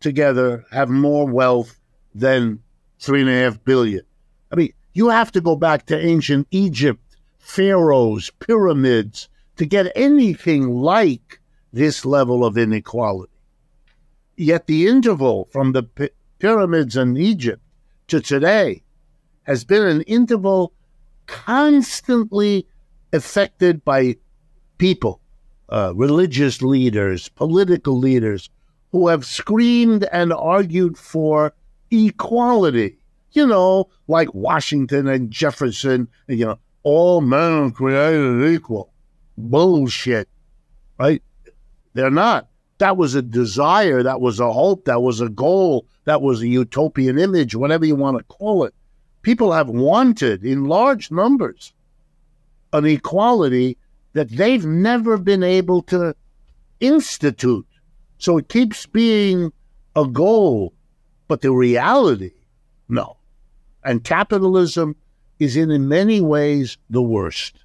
together 0.00 0.64
have 0.70 0.88
more 0.88 1.26
wealth 1.26 1.78
than 2.14 2.62
three 2.98 3.20
and 3.20 3.30
a 3.30 3.34
half 3.34 3.62
billion. 3.64 4.02
I 4.50 4.56
mean, 4.56 4.72
you 4.92 5.08
have 5.08 5.32
to 5.32 5.40
go 5.40 5.56
back 5.56 5.86
to 5.86 5.98
ancient 5.98 6.46
Egypt, 6.50 7.16
pharaohs, 7.38 8.30
pyramids 8.38 9.28
to 9.56 9.66
get 9.66 9.92
anything 9.94 10.68
like 10.68 11.40
this 11.72 12.04
level 12.04 12.44
of 12.44 12.58
inequality. 12.58 13.32
Yet 14.36 14.66
the 14.66 14.86
interval 14.86 15.48
from 15.50 15.72
the 15.72 15.82
p- 15.82 16.10
pyramids 16.38 16.96
in 16.96 17.16
Egypt 17.16 17.62
to 18.08 18.20
today 18.20 18.82
has 19.44 19.64
been 19.64 19.86
an 19.86 20.02
interval 20.02 20.72
constantly 21.26 22.66
affected 23.12 23.84
by 23.84 24.16
people, 24.78 25.20
uh, 25.68 25.92
religious 25.94 26.62
leaders, 26.62 27.28
political 27.30 27.98
leaders, 27.98 28.50
who 28.90 29.08
have 29.08 29.24
screamed 29.24 30.04
and 30.12 30.32
argued 30.32 30.98
for 30.98 31.54
equality. 31.90 32.98
You 33.32 33.46
know, 33.46 33.88
like 34.08 34.34
Washington 34.34 35.08
and 35.08 35.30
Jefferson, 35.30 36.08
you 36.28 36.44
know, 36.44 36.58
all 36.82 37.20
men 37.20 37.52
are 37.52 37.70
created 37.70 38.52
equal. 38.52 38.92
Bullshit, 39.38 40.28
right? 40.98 41.22
They're 41.94 42.10
not. 42.10 42.48
That 42.78 42.96
was 42.96 43.14
a 43.14 43.22
desire, 43.22 44.02
that 44.02 44.20
was 44.20 44.40
a 44.40 44.52
hope, 44.52 44.86
that 44.86 45.02
was 45.02 45.20
a 45.20 45.28
goal, 45.28 45.86
that 46.04 46.20
was 46.20 46.42
a 46.42 46.48
utopian 46.48 47.18
image, 47.18 47.54
whatever 47.54 47.86
you 47.86 47.94
want 47.94 48.18
to 48.18 48.24
call 48.24 48.64
it. 48.64 48.74
People 49.22 49.52
have 49.52 49.68
wanted 49.68 50.44
in 50.44 50.64
large 50.64 51.10
numbers 51.10 51.72
an 52.72 52.84
equality 52.86 53.78
that 54.14 54.28
they've 54.30 54.64
never 54.64 55.16
been 55.16 55.42
able 55.42 55.82
to 55.82 56.14
institute. 56.80 57.66
So 58.18 58.38
it 58.38 58.48
keeps 58.48 58.86
being 58.86 59.52
a 59.94 60.06
goal, 60.06 60.74
but 61.28 61.40
the 61.40 61.52
reality, 61.52 62.32
no. 62.88 63.16
And 63.84 64.04
capitalism 64.04 64.96
is 65.38 65.56
in, 65.56 65.70
in 65.70 65.88
many 65.88 66.20
ways 66.20 66.78
the 66.88 67.02
worst 67.02 67.64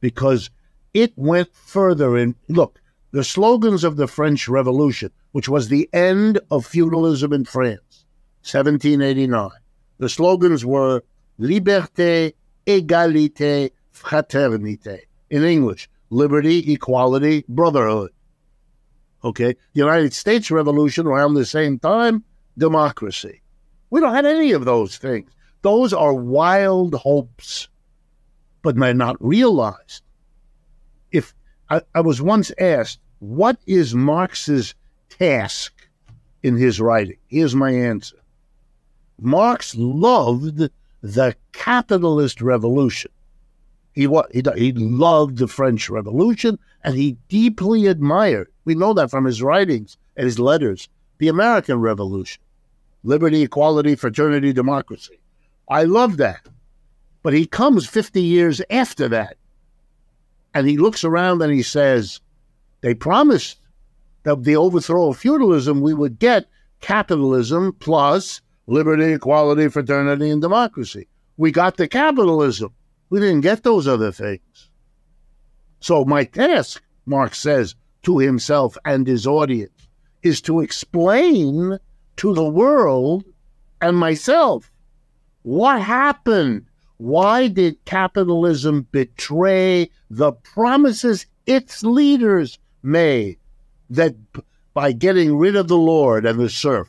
because 0.00 0.50
it 0.94 1.12
went 1.16 1.52
further 1.54 2.16
in. 2.16 2.36
Look, 2.48 2.80
the 3.10 3.24
slogans 3.24 3.84
of 3.84 3.96
the 3.96 4.06
French 4.06 4.48
Revolution, 4.48 5.10
which 5.32 5.48
was 5.48 5.68
the 5.68 5.88
end 5.92 6.38
of 6.50 6.66
feudalism 6.66 7.32
in 7.32 7.44
France, 7.44 8.04
1789, 8.42 9.50
the 9.98 10.08
slogans 10.08 10.64
were 10.64 11.02
liberté, 11.40 12.34
égalité, 12.66 13.70
fraternité. 13.92 15.00
In 15.30 15.42
English, 15.42 15.88
liberty, 16.10 16.72
equality, 16.72 17.44
brotherhood. 17.48 18.10
Okay, 19.24 19.54
the 19.72 19.80
United 19.80 20.12
States 20.12 20.50
Revolution 20.50 21.06
around 21.06 21.34
the 21.34 21.46
same 21.46 21.78
time, 21.78 22.22
democracy. 22.56 23.42
We 23.90 24.00
don't 24.00 24.14
have 24.14 24.26
any 24.26 24.52
of 24.52 24.64
those 24.64 24.96
things. 24.96 25.30
Those 25.62 25.92
are 25.92 26.14
wild 26.14 26.94
hopes, 26.94 27.68
but 28.62 28.76
they're 28.76 28.94
not 28.94 29.16
realized. 29.20 30.02
If 31.12 31.34
I, 31.70 31.82
I 31.94 32.00
was 32.00 32.20
once 32.20 32.52
asked, 32.58 33.00
what 33.18 33.58
is 33.66 33.94
Marx's 33.94 34.74
task 35.08 35.88
in 36.42 36.56
his 36.56 36.80
writing? 36.80 37.16
Here's 37.28 37.54
my 37.54 37.70
answer. 37.70 38.16
Marx 39.20 39.74
loved 39.76 40.68
the 41.00 41.36
capitalist 41.52 42.40
revolution. 42.42 43.10
He, 43.92 44.06
he, 44.32 44.42
he 44.56 44.72
loved 44.72 45.38
the 45.38 45.48
French 45.48 45.88
Revolution 45.88 46.58
and 46.84 46.94
he 46.94 47.16
deeply 47.28 47.86
admired, 47.86 48.48
we 48.64 48.74
know 48.74 48.92
that 48.94 49.10
from 49.10 49.24
his 49.24 49.42
writings 49.42 49.96
and 50.16 50.26
his 50.26 50.38
letters, 50.38 50.88
the 51.18 51.28
American 51.28 51.80
Revolution 51.80 52.42
liberty, 53.06 53.42
equality, 53.42 53.94
fraternity, 53.94 54.52
democracy. 54.52 55.20
I 55.68 55.84
love 55.84 56.16
that. 56.16 56.46
But 57.22 57.34
he 57.34 57.46
comes 57.46 57.86
50 57.86 58.20
years 58.20 58.60
after 58.70 59.08
that 59.08 59.36
and 60.52 60.68
he 60.68 60.76
looks 60.76 61.04
around 61.04 61.40
and 61.42 61.52
he 61.52 61.62
says, 61.62 62.20
they 62.80 62.94
promised 62.94 63.60
that 64.24 64.42
the 64.42 64.56
overthrow 64.56 65.10
of 65.10 65.18
feudalism, 65.18 65.80
we 65.80 65.94
would 65.94 66.18
get 66.18 66.46
capitalism 66.80 67.72
plus 67.78 68.40
liberty, 68.66 69.12
equality, 69.12 69.68
fraternity, 69.68 70.30
and 70.30 70.42
democracy. 70.42 71.08
We 71.36 71.52
got 71.52 71.76
the 71.76 71.88
capitalism. 71.88 72.74
We 73.08 73.20
didn't 73.20 73.42
get 73.42 73.62
those 73.62 73.86
other 73.86 74.10
things. 74.10 74.70
So, 75.80 76.04
my 76.04 76.24
task, 76.24 76.82
Marx 77.06 77.38
says 77.38 77.76
to 78.02 78.18
himself 78.18 78.76
and 78.84 79.06
his 79.06 79.26
audience, 79.26 79.88
is 80.22 80.40
to 80.42 80.60
explain 80.60 81.78
to 82.16 82.34
the 82.34 82.44
world 82.44 83.24
and 83.80 83.96
myself 83.96 84.70
what 85.42 85.80
happened. 85.80 86.66
Why 86.96 87.46
did 87.48 87.84
capitalism 87.84 88.88
betray 88.90 89.90
the 90.10 90.32
promises 90.32 91.26
its 91.46 91.84
leaders 91.84 92.58
made 92.82 93.38
that 93.90 94.16
by 94.74 94.92
getting 94.92 95.36
rid 95.36 95.56
of 95.56 95.68
the 95.68 95.76
Lord 95.76 96.26
and 96.26 96.40
the 96.40 96.50
serf, 96.50 96.88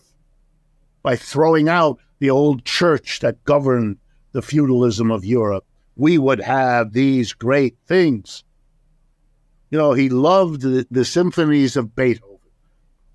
by 1.03 1.15
throwing 1.15 1.69
out 1.69 1.99
the 2.19 2.29
old 2.29 2.65
church 2.65 3.19
that 3.19 3.43
governed 3.43 3.97
the 4.31 4.41
feudalism 4.41 5.11
of 5.11 5.23
Europe, 5.23 5.65
we 5.95 6.17
would 6.17 6.41
have 6.41 6.93
these 6.93 7.33
great 7.33 7.77
things. 7.85 8.43
You 9.69 9.77
know, 9.77 9.93
he 9.93 10.09
loved 10.09 10.61
the, 10.61 10.87
the 10.89 11.05
symphonies 11.05 11.77
of 11.77 11.95
Beethoven. 11.95 12.26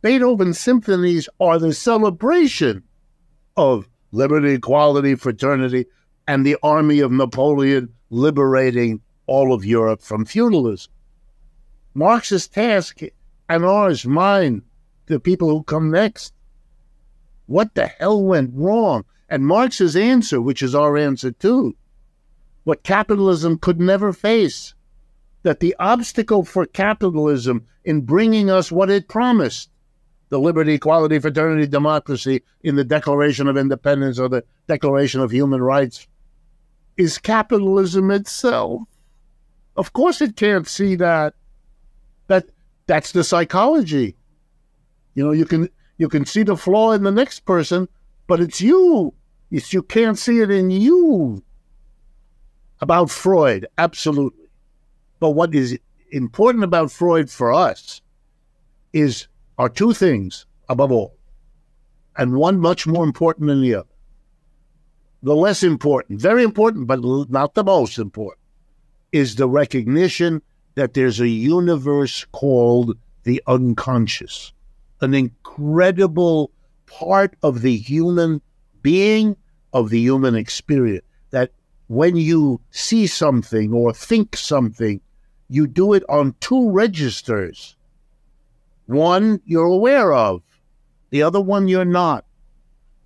Beethoven's 0.03 0.59
symphonies 0.59 1.28
are 1.38 1.61
the 1.61 1.72
celebration 1.72 2.82
of 3.57 3.88
liberty, 4.11 4.55
equality, 4.55 5.14
fraternity, 5.14 5.86
and 6.26 6.44
the 6.44 6.57
army 6.61 6.98
of 6.98 7.12
Napoleon 7.12 7.88
liberating 8.11 9.00
all 9.26 9.55
of 9.55 9.64
Europe 9.64 10.03
from 10.03 10.24
feudalism. 10.24 10.92
Marx's 11.94 12.48
task 12.48 13.00
and 13.48 13.64
ours, 13.64 14.05
mine, 14.05 14.62
the 15.07 15.20
people 15.20 15.48
who 15.50 15.62
come 15.62 15.90
next. 15.90 16.34
What 17.46 17.74
the 17.74 17.86
hell 17.86 18.22
went 18.24 18.50
wrong? 18.55 19.05
And 19.28 19.46
Marx's 19.46 19.94
answer, 19.94 20.40
which 20.40 20.62
is 20.62 20.74
our 20.74 20.96
answer 20.96 21.30
too, 21.30 21.76
what 22.64 22.82
capitalism 22.82 23.57
could 23.59 23.80
never 23.80 24.12
face, 24.12 24.74
that 25.42 25.61
the 25.61 25.76
obstacle 25.78 26.44
for 26.44 26.66
capitalism 26.66 27.66
in 27.84 28.00
bringing 28.00 28.50
us 28.50 28.72
what 28.72 28.90
it 28.90 29.09
promised, 29.09 29.70
the 30.32 30.40
liberty, 30.40 30.72
equality, 30.72 31.18
fraternity, 31.18 31.66
democracy 31.66 32.42
in 32.62 32.74
the 32.74 32.84
Declaration 32.84 33.48
of 33.48 33.58
Independence 33.58 34.18
or 34.18 34.30
the 34.30 34.42
Declaration 34.66 35.20
of 35.20 35.30
Human 35.30 35.60
Rights, 35.60 36.08
is 36.96 37.18
capitalism 37.18 38.10
itself. 38.10 38.80
Of 39.76 39.92
course, 39.92 40.22
it 40.22 40.34
can't 40.34 40.66
see 40.66 40.94
that. 40.96 41.34
That 42.28 42.46
that's 42.86 43.12
the 43.12 43.24
psychology. 43.24 44.16
You 45.12 45.22
know, 45.26 45.32
you 45.32 45.44
can 45.44 45.68
you 45.98 46.08
can 46.08 46.24
see 46.24 46.44
the 46.44 46.56
flaw 46.56 46.92
in 46.92 47.02
the 47.02 47.12
next 47.12 47.40
person, 47.40 47.86
but 48.26 48.40
it's 48.40 48.62
you. 48.62 49.12
It's 49.50 49.74
you 49.74 49.82
can't 49.82 50.18
see 50.18 50.40
it 50.40 50.50
in 50.50 50.70
you 50.70 51.44
about 52.80 53.10
Freud, 53.10 53.66
absolutely. 53.76 54.48
But 55.20 55.32
what 55.32 55.54
is 55.54 55.78
important 56.10 56.64
about 56.64 56.90
Freud 56.90 57.28
for 57.28 57.52
us 57.52 58.00
is 58.94 59.28
are 59.59 59.68
two 59.68 59.92
things 59.92 60.46
above 60.68 60.92
all, 60.92 61.16
and 62.16 62.34
one 62.34 62.59
much 62.59 62.86
more 62.86 63.05
important 63.05 63.48
than 63.48 63.62
the 63.62 63.74
other. 63.74 63.88
The 65.22 65.36
less 65.36 65.62
important, 65.62 66.20
very 66.20 66.42
important, 66.42 66.86
but 66.86 67.00
not 67.03 67.55
the 67.55 67.64
most 67.64 67.98
important, 67.98 68.40
is 69.12 69.36
the 69.36 69.48
recognition 69.48 70.42
that 70.74 70.94
there's 70.94 71.20
a 71.20 71.28
universe 71.28 72.24
called 72.32 72.96
the 73.24 73.42
unconscious, 73.46 74.53
an 75.00 75.14
incredible 75.14 76.50
part 76.86 77.36
of 77.42 77.62
the 77.62 77.76
human 77.76 78.40
being, 78.80 79.36
of 79.72 79.90
the 79.90 80.00
human 80.00 80.34
experience 80.34 81.05
that 81.30 81.50
when 81.88 82.16
you 82.16 82.61
see 82.70 83.07
something 83.07 83.72
or 83.72 83.92
think 83.92 84.36
something, 84.36 85.00
you 85.48 85.66
do 85.66 85.92
it 85.92 86.03
on 86.09 86.34
two 86.40 86.70
registers. 86.70 87.76
One 88.93 89.40
you're 89.45 89.64
aware 89.64 90.12
of, 90.12 90.43
the 91.11 91.22
other 91.22 91.40
one 91.40 91.68
you're 91.68 91.84
not. 91.84 92.24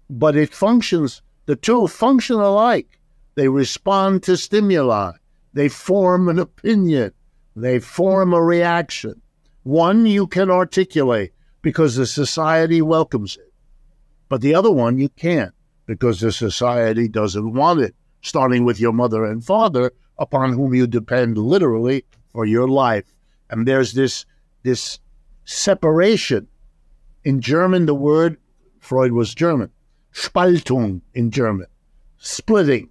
But 0.08 0.36
it 0.36 0.54
functions, 0.54 1.22
the 1.46 1.56
two 1.56 1.86
function 1.86 2.36
alike. 2.36 3.00
They 3.34 3.48
respond 3.48 4.22
to 4.24 4.36
stimuli, 4.36 5.12
they 5.52 5.68
form 5.68 6.28
an 6.28 6.38
opinion, 6.38 7.12
they 7.54 7.78
form 7.78 8.32
a 8.32 8.42
reaction. 8.42 9.20
One 9.62 10.06
you 10.06 10.26
can 10.26 10.50
articulate 10.50 11.32
because 11.60 11.96
the 11.96 12.06
society 12.06 12.80
welcomes 12.80 13.36
it, 13.36 13.52
but 14.28 14.40
the 14.40 14.54
other 14.54 14.70
one 14.70 14.98
you 14.98 15.08
can't 15.08 15.52
because 15.86 16.20
the 16.20 16.32
society 16.32 17.08
doesn't 17.08 17.52
want 17.52 17.80
it 17.80 17.94
starting 18.26 18.64
with 18.64 18.80
your 18.80 18.92
mother 18.92 19.24
and 19.24 19.44
father, 19.44 19.92
upon 20.18 20.52
whom 20.52 20.74
you 20.74 20.86
depend 20.86 21.38
literally 21.38 22.04
for 22.30 22.44
your 22.44 22.68
life. 22.68 23.04
And 23.50 23.66
there's 23.66 23.92
this 23.92 24.24
this 24.62 24.98
separation. 25.46 26.48
In 27.24 27.40
German, 27.40 27.86
the 27.86 27.94
word 27.94 28.36
Freud 28.78 29.12
was 29.12 29.34
German, 29.34 29.70
Spaltung 30.12 31.00
in 31.14 31.30
German, 31.30 31.66
splitting. 32.18 32.90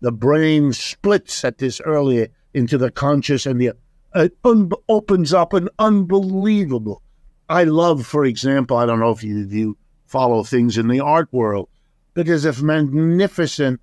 The 0.00 0.12
brain 0.12 0.72
splits 0.72 1.44
at 1.44 1.58
this 1.58 1.80
early 1.80 2.28
into 2.52 2.76
the 2.76 2.90
conscious, 2.90 3.46
and 3.46 3.60
the 3.60 3.72
it 4.14 4.36
un- 4.44 4.70
opens 4.88 5.32
up 5.32 5.52
an 5.52 5.68
unbelievable. 5.78 7.02
I 7.48 7.64
love, 7.64 8.06
for 8.06 8.24
example, 8.24 8.76
I 8.76 8.84
don't 8.84 9.00
know 9.00 9.10
if 9.10 9.22
you, 9.22 9.46
you 9.48 9.78
follow 10.06 10.42
things 10.42 10.76
in 10.76 10.88
the 10.88 11.00
art 11.00 11.28
world, 11.32 11.68
but 12.14 12.26
there's 12.26 12.44
a 12.44 12.62
magnificent 12.62 13.80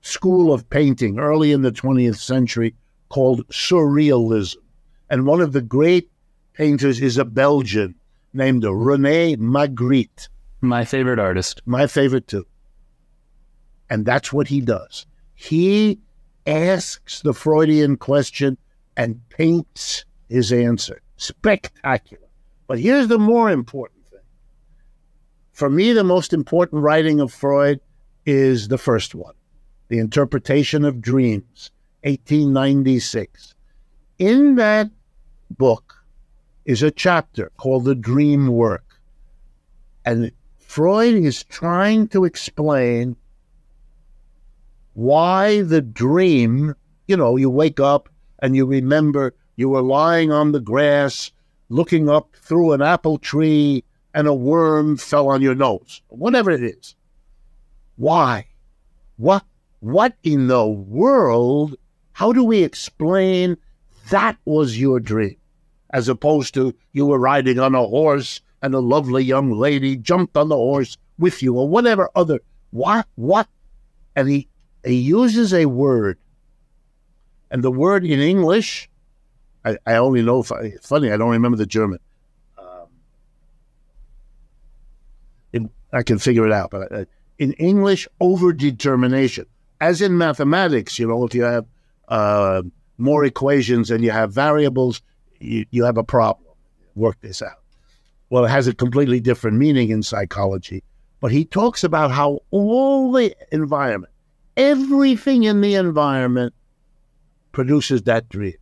school 0.00 0.52
of 0.52 0.68
painting 0.68 1.20
early 1.20 1.52
in 1.52 1.62
the 1.62 1.70
20th 1.70 2.16
century 2.16 2.74
called 3.08 3.46
Surrealism. 3.48 4.56
And 5.08 5.26
one 5.26 5.40
of 5.40 5.52
the 5.52 5.62
great 5.62 6.10
painters 6.52 7.00
is 7.00 7.18
a 7.18 7.24
Belgian, 7.24 7.94
named 8.32 8.64
Rene 8.64 9.36
Magritte. 9.36 10.28
My 10.60 10.84
favorite 10.84 11.18
artist. 11.18 11.62
My 11.66 11.86
favorite 11.86 12.26
too. 12.26 12.46
And 13.90 14.06
that's 14.06 14.32
what 14.32 14.48
he 14.48 14.60
does. 14.60 15.06
He 15.34 16.00
asks 16.46 17.20
the 17.20 17.34
Freudian 17.34 17.96
question 17.96 18.58
and 18.96 19.20
paints 19.28 20.04
his 20.28 20.52
answer. 20.52 21.02
Spectacular. 21.16 22.28
But 22.66 22.78
here's 22.78 23.08
the 23.08 23.18
more 23.18 23.50
important 23.50 24.08
thing. 24.10 24.20
For 25.52 25.68
me, 25.68 25.92
the 25.92 26.04
most 26.04 26.32
important 26.32 26.82
writing 26.82 27.20
of 27.20 27.32
Freud 27.32 27.80
is 28.24 28.68
the 28.68 28.78
first 28.78 29.14
one, 29.14 29.34
The 29.88 29.98
Interpretation 29.98 30.84
of 30.84 31.00
Dreams, 31.00 31.70
1896. 32.04 33.54
In 34.18 34.54
that 34.54 34.90
book 35.50 36.01
is 36.64 36.82
a 36.82 36.90
chapter 36.90 37.50
called 37.56 37.84
The 37.84 37.94
Dream 37.94 38.48
Work. 38.48 39.00
And 40.04 40.32
Freud 40.58 41.14
is 41.14 41.44
trying 41.44 42.08
to 42.08 42.24
explain 42.24 43.16
why 44.94 45.62
the 45.62 45.80
dream, 45.80 46.74
you 47.06 47.16
know, 47.16 47.36
you 47.36 47.50
wake 47.50 47.80
up 47.80 48.08
and 48.40 48.56
you 48.56 48.66
remember 48.66 49.34
you 49.56 49.68
were 49.68 49.82
lying 49.82 50.32
on 50.32 50.52
the 50.52 50.60
grass 50.60 51.30
looking 51.68 52.08
up 52.08 52.34
through 52.36 52.72
an 52.72 52.82
apple 52.82 53.18
tree 53.18 53.84
and 54.14 54.26
a 54.26 54.34
worm 54.34 54.96
fell 54.96 55.28
on 55.28 55.40
your 55.40 55.54
nose, 55.54 56.02
whatever 56.08 56.50
it 56.50 56.62
is. 56.62 56.94
Why? 57.96 58.46
What 59.16 59.44
what 59.80 60.14
in 60.22 60.46
the 60.46 60.66
world? 60.66 61.76
How 62.12 62.32
do 62.32 62.44
we 62.44 62.62
explain 62.62 63.56
that 64.10 64.36
was 64.44 64.78
your 64.78 65.00
dream? 65.00 65.36
As 65.92 66.08
opposed 66.08 66.54
to 66.54 66.74
you 66.92 67.06
were 67.06 67.18
riding 67.18 67.58
on 67.58 67.74
a 67.74 67.86
horse 67.86 68.40
and 68.62 68.74
a 68.74 68.80
lovely 68.80 69.22
young 69.24 69.50
lady 69.50 69.96
jumped 69.96 70.36
on 70.36 70.48
the 70.48 70.56
horse 70.56 70.96
with 71.18 71.42
you 71.42 71.54
or 71.54 71.68
whatever 71.68 72.08
other 72.14 72.40
what 72.70 73.06
what? 73.16 73.48
And 74.16 74.28
he 74.28 74.48
he 74.84 74.94
uses 74.94 75.52
a 75.52 75.66
word. 75.66 76.18
And 77.50 77.62
the 77.62 77.70
word 77.70 78.04
in 78.04 78.20
English 78.20 78.88
I, 79.64 79.76
I 79.86 79.96
only 79.96 80.22
know 80.22 80.42
funny 80.42 81.12
I 81.12 81.16
don't 81.16 81.30
remember 81.30 81.58
the 81.58 81.66
German. 81.66 81.98
Um, 82.58 82.88
I 85.92 86.02
can 86.02 86.18
figure 86.18 86.46
it 86.46 86.52
out 86.52 86.70
but 86.70 86.90
uh, 86.90 87.04
in 87.38 87.52
English 87.54 88.08
overdetermination. 88.20 89.46
As 89.80 90.00
in 90.00 90.16
mathematics 90.16 90.98
you 90.98 91.06
know 91.06 91.26
if 91.26 91.34
you 91.34 91.42
have 91.42 91.66
uh, 92.08 92.62
more 92.96 93.24
equations 93.24 93.90
and 93.90 94.02
you 94.02 94.10
have 94.10 94.32
variables 94.32 95.02
you, 95.42 95.66
you 95.70 95.84
have 95.84 95.98
a 95.98 96.04
problem 96.04 96.46
work 96.94 97.20
this 97.20 97.42
out 97.42 97.62
well, 98.32 98.46
it 98.46 98.48
has 98.48 98.66
a 98.66 98.74
completely 98.74 99.20
different 99.20 99.58
meaning 99.58 99.90
in 99.90 100.02
psychology. 100.02 100.82
But 101.20 101.32
he 101.32 101.44
talks 101.44 101.84
about 101.84 102.10
how 102.10 102.40
all 102.50 103.12
the 103.12 103.36
environment, 103.52 104.10
everything 104.56 105.42
in 105.42 105.60
the 105.60 105.74
environment 105.74 106.54
produces 107.52 108.04
that 108.04 108.30
dream. 108.30 108.54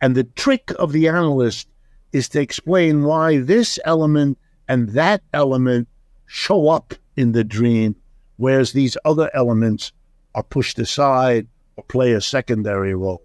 And 0.00 0.16
the 0.16 0.24
trick 0.24 0.72
of 0.80 0.90
the 0.90 1.06
analyst 1.06 1.68
is 2.10 2.28
to 2.30 2.40
explain 2.40 3.04
why 3.04 3.38
this 3.38 3.78
element 3.84 4.38
and 4.66 4.88
that 4.88 5.22
element 5.32 5.86
show 6.26 6.68
up 6.68 6.92
in 7.14 7.30
the 7.30 7.44
dream, 7.44 7.94
whereas 8.38 8.72
these 8.72 8.96
other 9.04 9.30
elements 9.34 9.92
are 10.34 10.42
pushed 10.42 10.80
aside 10.80 11.46
or 11.76 11.84
play 11.84 12.10
a 12.10 12.20
secondary 12.20 12.96
role. 12.96 13.22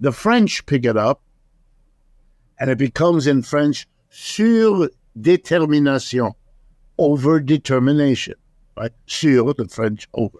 The 0.00 0.12
French 0.12 0.64
pick 0.64 0.86
it 0.86 0.96
up, 0.96 1.20
and 2.58 2.70
it 2.70 2.78
becomes 2.78 3.26
in 3.26 3.42
French 3.42 3.86
Surdétermination, 4.10 6.32
over 6.98 7.40
determination, 7.40 8.34
right? 8.76 8.92
Sur, 9.06 9.52
the 9.54 9.68
French 9.68 10.08
over. 10.14 10.38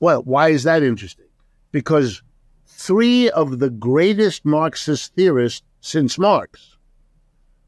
Well, 0.00 0.22
why 0.22 0.50
is 0.50 0.64
that 0.64 0.82
interesting? 0.82 1.24
Because 1.72 2.22
three 2.66 3.30
of 3.30 3.58
the 3.58 3.70
greatest 3.70 4.44
Marxist 4.44 5.14
theorists 5.14 5.62
since 5.80 6.18
Marx, 6.18 6.76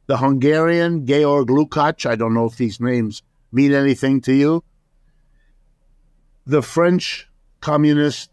the 0.07 0.19
Hungarian 0.19 1.07
Georg 1.07 1.49
Lukács, 1.49 2.05
I 2.05 2.17
don't 2.17 2.35
know 2.35 2.47
if 2.47 2.57
these 2.57 2.81
names 2.81 3.23
mean 3.53 3.73
anything 3.73 4.21
to 4.23 4.33
you, 4.33 4.65
the 6.47 6.63
French 6.63 7.29
communist 7.61 8.31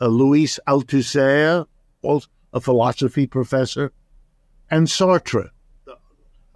uh, 0.00 0.06
Louis 0.06 0.58
Althusser, 0.66 1.66
a 2.52 2.60
philosophy 2.60 3.26
professor, 3.26 3.92
and 4.70 4.86
Sartre, 4.86 5.50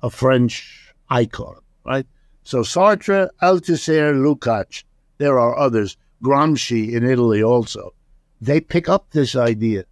a 0.02 0.10
French 0.10 0.92
icon, 1.08 1.56
right? 1.84 2.06
So 2.44 2.60
Sartre, 2.60 3.28
Althusser, 3.42 4.14
Lukács, 4.14 4.84
there 5.18 5.38
are 5.38 5.56
others, 5.56 5.96
Gramsci 6.22 6.92
in 6.92 7.04
Italy 7.04 7.42
also. 7.42 7.94
They 8.40 8.60
pick 8.60 8.88
up 8.88 9.10
this 9.10 9.34
idea 9.34 9.84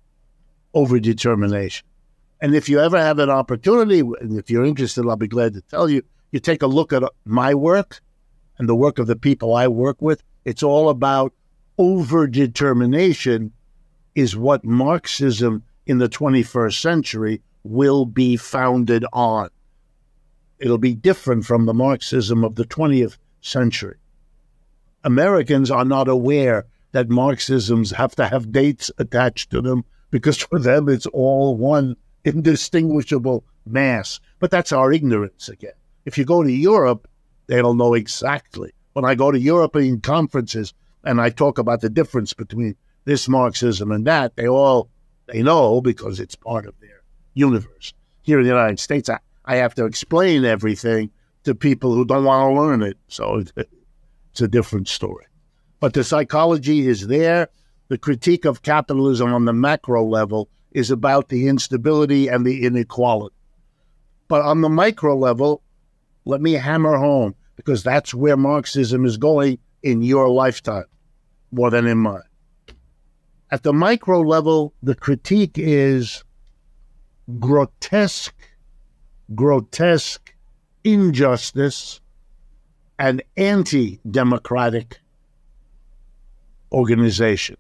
over 0.75 1.01
determination. 1.01 1.87
And 2.41 2.55
if 2.55 2.69
you 2.69 2.81
ever 2.81 2.99
have 2.99 3.19
an 3.19 3.31
opportunity, 3.31 4.01
and 4.01 4.39
if 4.39 4.51
you're 4.51 4.65
interested, 4.65 5.07
I'll 5.07 5.17
be 5.17 5.29
glad 5.29 5.55
to 5.55 5.61
tell 5.61 5.89
you, 5.89 6.03
you 6.33 6.41
take 6.41 6.63
a 6.63 6.67
look 6.67 6.93
at 6.93 7.03
my 7.25 7.55
work 7.55 8.01
and 8.59 8.69
the 8.69 8.75
work 8.75 8.99
of 8.99 9.07
the 9.07 9.17
people 9.17 9.55
I 9.55 9.69
work 9.69 10.01
with. 10.01 10.23
It's 10.45 10.63
all 10.63 10.89
about 10.89 11.33
over 11.79 12.27
determination 12.27 13.53
is 14.15 14.37
what 14.37 14.65
Marxism 14.65 15.63
in 15.87 15.99
the 15.99 16.09
21st 16.09 16.81
century 16.81 17.43
will 17.65 18.05
be 18.05 18.37
founded 18.37 19.05
on. 19.13 19.51
It'll 20.59 20.79
be 20.79 20.95
different 20.95 21.45
from 21.45 21.67
the 21.67 21.75
Marxism 21.75 22.45
of 22.45 22.55
the 22.55 22.65
20th 22.65 23.19
century. 23.41 23.97
Americans 25.05 25.71
are 25.71 25.85
not 25.85 26.09
aware 26.09 26.67
that 26.93 27.09
Marxisms 27.09 27.93
have 27.93 28.15
to 28.17 28.27
have 28.27 28.53
dates 28.53 28.91
attached 28.99 29.51
to 29.51 29.61
them 29.61 29.85
because 30.11 30.39
for 30.39 30.59
them 30.59 30.89
it's 30.89 31.07
all 31.07 31.57
one 31.57 31.97
indistinguishable 32.25 33.45
mass. 33.67 34.21
But 34.39 34.51
that's 34.51 34.73
our 34.73 34.93
ignorance 34.93 35.49
again. 35.49 35.73
If 36.05 36.19
you 36.19 36.25
go 36.25 36.43
to 36.43 36.53
Europe, 36.53 37.09
they'll 37.47 37.75
know 37.75 37.95
exactly. 37.95 38.73
When 38.93 39.05
I 39.05 39.15
go 39.15 39.31
to 39.31 39.39
European 39.39 40.01
conferences 40.01 40.75
and 41.03 41.21
I 41.21 41.31
talk 41.31 41.59
about 41.59 41.81
the 41.81 41.91
difference 41.91 42.33
between 42.33 42.77
this 43.05 43.29
Marxism 43.29 43.91
and 43.91 44.07
that, 44.07 44.37
they 44.37 44.47
all 44.47 44.91
they 45.27 45.43
know 45.43 45.81
because 45.81 46.21
it's 46.21 46.37
part 46.37 46.67
of 46.67 46.75
their 46.81 46.92
universe. 47.35 47.95
Here 48.23 48.39
in 48.39 48.45
the 48.45 48.51
United 48.51 48.79
States, 48.79 49.09
I, 49.09 49.19
I 49.45 49.57
have 49.57 49.75
to 49.77 49.85
explain 49.85 50.45
everything 50.45 51.11
to 51.45 51.55
people 51.55 51.95
who 51.95 52.05
don't 52.05 52.25
want 52.25 52.51
to 52.51 52.61
learn 52.61 52.83
it. 52.83 52.97
So 53.09 53.43
it's 53.57 54.41
a 54.41 54.49
different 54.49 54.89
story. 54.89 55.27
But 55.81 55.95
the 55.95 56.05
psychology 56.05 56.87
is 56.87 57.09
there. 57.09 57.49
The 57.89 57.99
critique 57.99 58.45
of 58.45 58.63
capitalism 58.63 59.33
on 59.33 59.45
the 59.45 59.53
macro 59.53 60.05
level 60.05 60.49
is 60.71 60.91
about 60.91 61.29
the 61.29 61.49
instability 61.49 62.29
and 62.29 62.47
the 62.47 62.65
inequality. 62.65 63.35
But 64.29 64.43
on 64.43 64.61
the 64.61 64.69
micro 64.69 65.17
level, 65.17 65.63
let 66.25 66.41
me 66.41 66.53
hammer 66.53 66.97
home 66.97 67.35
because 67.57 67.83
that's 67.83 68.15
where 68.15 68.37
Marxism 68.37 69.05
is 69.05 69.17
going 69.17 69.59
in 69.83 70.03
your 70.03 70.29
lifetime 70.29 70.85
more 71.51 71.71
than 71.71 71.87
in 71.87 71.99
mine. 71.99 72.23
At 73.51 73.63
the 73.63 73.73
micro 73.73 74.21
level, 74.21 74.73
the 74.83 74.95
critique 74.95 75.59
is 75.59 76.25
grotesque 77.39 78.35
grotesque 79.35 80.35
injustice 80.85 82.01
and 82.99 83.23
anti 83.37 84.01
democratic 84.11 85.01
organization, 86.71 87.57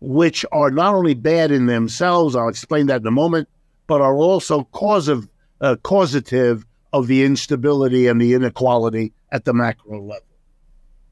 which 0.00 0.44
are 0.52 0.70
not 0.70 0.94
only 0.94 1.14
bad 1.14 1.50
in 1.50 1.66
themselves, 1.66 2.36
I'll 2.36 2.48
explain 2.48 2.86
that 2.86 3.00
in 3.00 3.06
a 3.06 3.12
moment, 3.12 3.48
but 3.86 4.00
are 4.00 4.16
also 4.16 4.64
causative, 4.64 5.28
uh, 5.60 5.76
causative 5.82 6.64
of 6.92 7.06
the 7.06 7.24
instability 7.24 8.06
and 8.06 8.20
the 8.20 8.34
inequality 8.34 9.12
at 9.30 9.44
the 9.44 9.52
macro 9.52 10.00
level. 10.00 10.24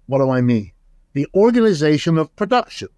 What 0.06 0.18
do 0.18 0.31
I 0.31 0.40
mean? 0.40 0.73
The 1.14 1.27
organization 1.35 2.18
of 2.18 2.35
production, 2.36 2.89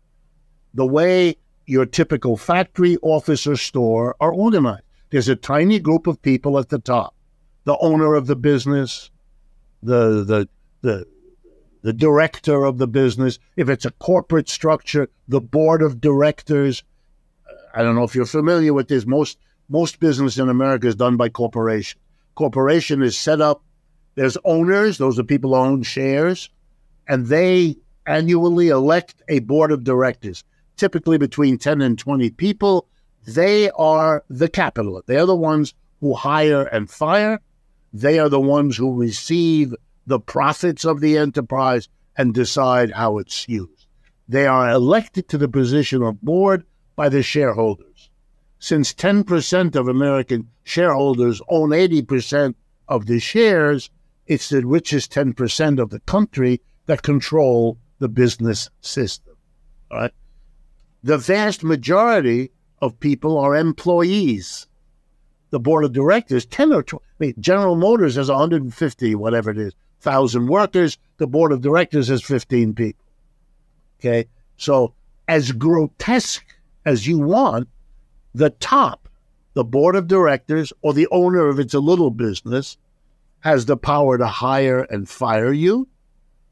the 0.75 0.87
way 0.87 1.37
your 1.67 1.87
typical 1.87 2.37
factory, 2.37 2.97
office, 3.03 3.47
or 3.47 3.57
store 3.57 4.17
are 4.21 4.33
organized. 4.33 4.83
There's 5.11 5.29
a 5.29 5.37
tiny 5.37 5.79
group 5.79 6.07
of 6.07 6.21
people 6.21 6.59
at 6.59 6.69
the 6.69 6.79
top, 6.79 7.15
the 7.65 7.79
owner 7.79 8.15
of 8.15 8.27
the 8.27 8.37
business, 8.37 9.11
the 9.83 10.25
the 10.25 10.49
the 10.83 11.07
the 11.83 11.93
director 11.93 12.65
of 12.65 12.79
the 12.79 12.89
business. 12.89 13.39
If 13.57 13.69
it's 13.69 13.87
a 13.87 13.91
corporate 13.93 14.49
structure, 14.49 15.09
the 15.27 15.41
board 15.41 15.83
of 15.83 16.01
directors. 16.01 16.85
I 17.75 17.83
don't 17.83 17.95
know 17.95 18.05
if 18.05 18.15
you're 18.15 18.27
familiar 18.27 18.75
with 18.75 18.89
this. 18.89 19.07
Most 19.07 19.39
most 19.69 19.99
business 20.01 20.39
in 20.39 20.49
America 20.49 20.87
is 20.87 20.97
done 20.97 21.17
by 21.17 21.29
corporation. 21.31 21.99
Corporation 22.35 23.03
is 23.03 23.19
set 23.19 23.41
up. 23.41 23.63
There's 24.15 24.37
owners; 24.45 24.99
those 24.99 25.19
are 25.19 25.25
people 25.25 25.55
who 25.55 25.61
own 25.61 25.83
shares, 25.85 26.51
and 27.09 27.27
they 27.27 27.77
annually 28.07 28.69
elect 28.69 29.23
a 29.29 29.39
board 29.41 29.71
of 29.73 29.85
directors, 29.85 30.45
typically 30.77 31.19
between 31.19 31.57
10 31.57 31.81
and 31.81 31.99
20 31.99 32.31
people 32.31 32.89
they 33.29 33.71
are 33.73 34.25
the 34.31 34.49
capital. 34.49 35.03
They 35.07 35.19
are 35.19 35.27
the 35.27 35.37
ones 35.37 35.75
who 36.01 36.15
hire 36.15 36.63
and 36.63 36.91
fire. 36.91 37.41
They 37.93 38.19
are 38.19 38.31
the 38.31 38.41
ones 38.41 38.79
who 38.79 38.95
receive 38.95 39.75
the 40.07 40.19
profits 40.19 40.87
of 40.87 41.01
the 41.01 41.19
enterprise 41.19 41.91
and 42.17 42.33
decide 42.33 42.93
how 42.93 43.19
it's 43.19 43.47
used. 43.47 43.87
They 44.27 44.47
are 44.47 44.71
elected 44.71 45.29
to 45.29 45.37
the 45.37 45.49
position 45.49 46.03
of 46.03 46.23
board 46.23 46.65
by 46.97 47.11
the 47.11 47.23
shareholders. 47.23 48.09
Since 48.59 48.95
10% 48.95 49.77
of 49.77 49.89
American 49.89 50.49
shareholders 50.65 51.43
own 51.51 51.71
80% 51.71 52.55
of 52.89 53.05
the 53.05 53.21
shares, 53.21 53.91
it's 54.27 54.49
the 54.49 54.67
richest 54.67 55.13
10% 55.13 55.79
of 55.79 55.91
the 55.91 56.01
country 56.01 56.63
that 56.87 57.03
control 57.03 57.77
the 57.99 58.09
business 58.09 58.71
system. 58.81 59.37
All 59.91 59.99
right. 59.99 60.13
The 61.03 61.19
vast 61.19 61.63
majority 61.63 62.53
of 62.81 63.01
people 63.01 63.39
are 63.39 63.57
employees. 63.57 64.67
The 65.51 65.61
board 65.61 65.85
of 65.85 65.93
directors, 65.93 66.45
10 66.47 66.73
or 66.73 66.83
20, 66.83 67.05
I 67.05 67.25
mean, 67.25 67.35
General 67.41 67.77
Motors 67.77 68.17
has 68.17 68.29
150, 68.29 69.15
whatever 69.15 69.51
it 69.51 69.59
is, 69.59 69.73
thousand 70.01 70.47
workers. 70.47 70.99
The 71.17 71.27
board 71.27 71.53
of 71.53 71.63
directors 71.63 72.09
has 72.09 72.23
15 72.23 72.75
people. 72.75 73.05
Okay. 73.99 74.29
So, 74.57 74.95
as 75.27 75.53
grotesque 75.53 76.45
as 76.85 77.07
you 77.07 77.19
want, 77.19 77.69
the 78.35 78.51
top, 78.51 79.09
the 79.55 79.65
board 79.65 79.97
of 79.97 80.07
directors 80.07 80.73
or 80.83 80.93
the 80.93 81.09
owner 81.11 81.49
if 81.51 81.59
it's 81.59 81.75
a 81.75 81.81
little 81.81 82.11
business, 82.11 82.77
has 83.41 83.67
the 83.67 83.77
power 83.77 84.19
to 84.19 84.27
hire 84.27 84.83
and 84.83 85.09
fire 85.09 85.53
you, 85.53 85.89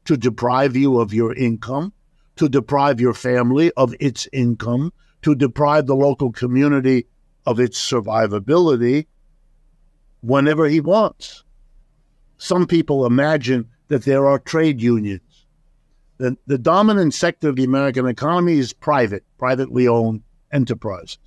to 0.05 0.17
deprive 0.17 0.75
you 0.75 0.99
of 0.99 1.13
your 1.13 1.33
income, 1.33 1.93
to 2.37 2.47
deprive 2.47 3.01
your 3.01 3.13
family 3.13 3.71
of 3.77 3.93
its 3.99 4.27
income, 4.31 4.93
to 5.27 5.35
deprive 5.35 5.87
the 5.87 5.95
local 5.95 6.31
community 6.31 7.05
of 7.45 7.59
its 7.59 7.77
survivability 7.77 9.07
whenever 10.21 10.69
he 10.69 10.79
wants. 10.79 11.43
Some 12.37 12.65
people 12.65 13.05
imagine 13.05 13.67
that 13.89 14.05
there 14.05 14.25
are 14.25 14.39
trade 14.39 14.81
unions. 14.81 15.45
The, 16.17 16.37
the 16.47 16.57
dominant 16.57 17.13
sector 17.13 17.49
of 17.49 17.57
the 17.57 17.65
American 17.65 18.07
economy 18.07 18.53
is 18.53 18.71
private, 18.71 19.25
privately 19.37 19.85
owned 19.85 20.23
enterprises. 20.53 21.17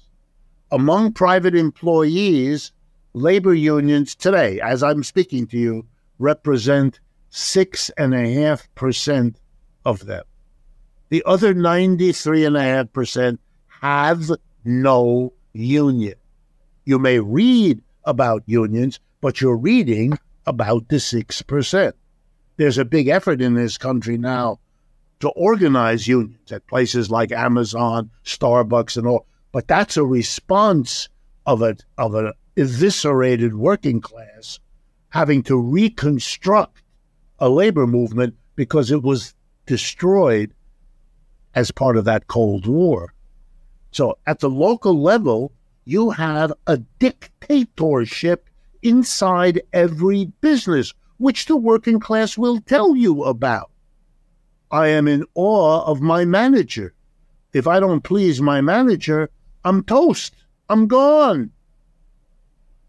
Among 0.70 1.12
private 1.12 1.54
employees, 1.54 2.72
labor 3.12 3.52
unions 3.52 4.14
today, 4.14 4.62
as 4.62 4.82
I'm 4.82 5.04
speaking 5.04 5.46
to 5.48 5.58
you, 5.58 5.86
represent 6.18 7.00
six 7.28 7.90
and 7.98 8.14
a 8.14 8.32
half 8.32 8.66
percent 8.74 9.38
of 9.84 10.06
them. 10.06 10.24
The 11.10 11.22
other 11.26 11.52
93.5% 11.52 13.36
have 13.80 14.30
no 14.64 15.32
union. 15.52 16.14
You 16.84 16.98
may 16.98 17.18
read 17.18 17.82
about 18.04 18.42
unions, 18.46 19.00
but 19.20 19.40
you're 19.40 19.56
reading 19.56 20.18
about 20.46 20.88
the 20.88 20.96
6%. 20.96 21.92
There's 22.56 22.78
a 22.78 22.84
big 22.84 23.08
effort 23.08 23.40
in 23.40 23.54
this 23.54 23.78
country 23.78 24.18
now 24.18 24.58
to 25.20 25.28
organize 25.30 26.08
unions 26.08 26.50
at 26.52 26.66
places 26.66 27.10
like 27.10 27.32
Amazon, 27.32 28.10
Starbucks, 28.24 28.96
and 28.96 29.06
all. 29.06 29.26
But 29.52 29.68
that's 29.68 29.96
a 29.96 30.04
response 30.04 31.08
of 31.46 31.62
a 31.62 31.76
of 31.98 32.14
an 32.14 32.32
eviscerated 32.56 33.54
working 33.54 34.00
class 34.00 34.60
having 35.10 35.42
to 35.42 35.58
reconstruct 35.58 36.82
a 37.38 37.48
labor 37.48 37.86
movement 37.86 38.34
because 38.54 38.90
it 38.90 39.02
was 39.02 39.34
destroyed 39.66 40.52
as 41.54 41.70
part 41.70 41.96
of 41.96 42.04
that 42.04 42.28
Cold 42.28 42.66
War. 42.66 43.12
So 43.90 44.18
at 44.26 44.40
the 44.40 44.50
local 44.50 45.00
level, 45.00 45.52
you 45.84 46.10
have 46.10 46.52
a 46.66 46.78
dictatorship 46.98 48.48
inside 48.82 49.62
every 49.72 50.26
business, 50.40 50.94
which 51.18 51.46
the 51.46 51.56
working 51.56 52.00
class 52.00 52.38
will 52.38 52.60
tell 52.60 52.94
you 52.96 53.24
about. 53.24 53.70
I 54.70 54.88
am 54.88 55.08
in 55.08 55.24
awe 55.34 55.82
of 55.84 56.00
my 56.00 56.24
manager. 56.24 56.94
If 57.52 57.66
I 57.66 57.80
don't 57.80 58.02
please 58.04 58.40
my 58.40 58.60
manager, 58.60 59.28
I'm 59.64 59.82
toast. 59.82 60.34
I'm 60.68 60.86
gone. 60.86 61.50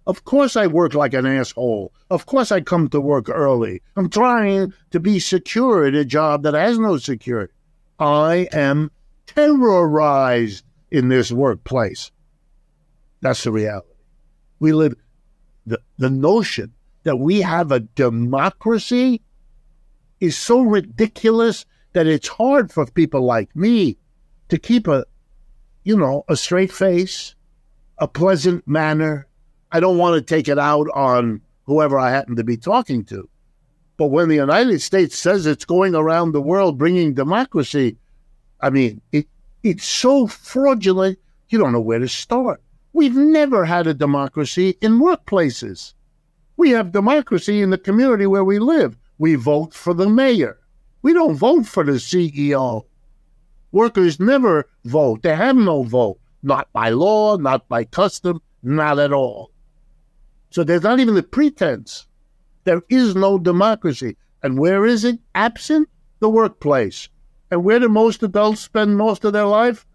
Of 0.05 0.23
course, 0.23 0.55
I 0.55 0.67
work 0.67 0.93
like 0.93 1.13
an 1.13 1.25
asshole. 1.25 1.91
Of 2.09 2.25
course, 2.25 2.51
I 2.51 2.61
come 2.61 2.87
to 2.89 3.01
work 3.01 3.29
early. 3.29 3.81
I'm 3.95 4.09
trying 4.09 4.73
to 4.91 4.99
be 4.99 5.19
secure 5.19 5.87
in 5.87 5.95
a 5.95 6.05
job 6.05 6.43
that 6.43 6.53
has 6.53 6.77
no 6.77 6.97
security. 6.97 7.53
I 7.99 8.47
am 8.51 8.91
terrorized 9.25 10.63
in 10.91 11.07
this 11.07 11.31
workplace. 11.31 12.11
That's 13.21 13.43
the 13.43 13.51
reality. 13.51 13.87
We 14.59 14.73
live 14.73 14.95
the, 15.65 15.79
the 15.97 16.09
notion 16.09 16.73
that 17.03 17.17
we 17.17 17.41
have 17.41 17.71
a 17.71 17.79
democracy 17.79 19.21
is 20.19 20.37
so 20.37 20.61
ridiculous 20.61 21.65
that 21.93 22.07
it's 22.07 22.27
hard 22.27 22.71
for 22.71 22.85
people 22.85 23.21
like 23.21 23.55
me 23.55 23.97
to 24.49 24.57
keep 24.57 24.87
a 24.87 25.05
you 25.83 25.97
know, 25.97 26.23
a 26.27 26.35
straight 26.35 26.71
face, 26.71 27.35
a 27.97 28.07
pleasant 28.07 28.67
manner. 28.67 29.27
I 29.71 29.79
don't 29.79 29.97
want 29.97 30.15
to 30.15 30.21
take 30.35 30.47
it 30.47 30.59
out 30.59 30.87
on 30.93 31.41
whoever 31.65 31.97
I 31.97 32.11
happen 32.11 32.35
to 32.35 32.43
be 32.43 32.57
talking 32.57 33.03
to. 33.05 33.27
But 33.97 34.07
when 34.07 34.29
the 34.29 34.35
United 34.35 34.81
States 34.81 35.17
says 35.17 35.45
it's 35.45 35.65
going 35.65 35.95
around 35.95 36.31
the 36.31 36.41
world 36.41 36.77
bringing 36.77 37.13
democracy, 37.13 37.97
I 38.59 38.69
mean, 38.69 39.01
it, 39.11 39.27
it's 39.63 39.85
so 39.85 40.27
fraudulent, 40.27 41.19
you 41.49 41.59
don't 41.59 41.71
know 41.71 41.81
where 41.81 41.99
to 41.99 42.07
start. 42.07 42.61
We've 42.93 43.15
never 43.15 43.65
had 43.65 43.87
a 43.87 43.93
democracy 43.93 44.77
in 44.81 44.99
workplaces. 44.99 45.93
We 46.57 46.71
have 46.71 46.91
democracy 46.91 47.61
in 47.61 47.69
the 47.69 47.77
community 47.77 48.27
where 48.27 48.43
we 48.43 48.59
live. 48.59 48.97
We 49.17 49.35
vote 49.35 49.73
for 49.73 49.93
the 49.93 50.09
mayor. 50.09 50.59
We 51.01 51.13
don't 51.13 51.35
vote 51.35 51.65
for 51.65 51.83
the 51.83 51.93
CEO. 51.93 52.85
Workers 53.71 54.19
never 54.19 54.67
vote. 54.83 55.23
They 55.23 55.35
have 55.35 55.55
no 55.55 55.83
vote. 55.83 56.19
Not 56.43 56.71
by 56.73 56.89
law, 56.89 57.37
not 57.37 57.67
by 57.69 57.85
custom, 57.85 58.41
not 58.63 58.99
at 58.99 59.13
all. 59.13 59.51
So 60.49 60.63
there's 60.63 60.83
not 60.83 60.99
even 60.99 61.15
a 61.17 61.23
pretense. 61.23 62.07
There 62.63 62.81
is 62.89 63.15
no 63.15 63.37
democracy. 63.39 64.17
And 64.43 64.59
where 64.59 64.85
is 64.85 65.05
it 65.05 65.19
absent? 65.33 65.87
The 66.19 66.29
workplace. 66.29 67.09
And 67.51 67.65
where 67.65 67.79
do 67.79 67.89
most 67.89 68.23
adults 68.23 68.61
spend 68.61 68.97
most 68.97 69.25
of 69.25 69.33
their 69.33 69.45
life? 69.45 69.85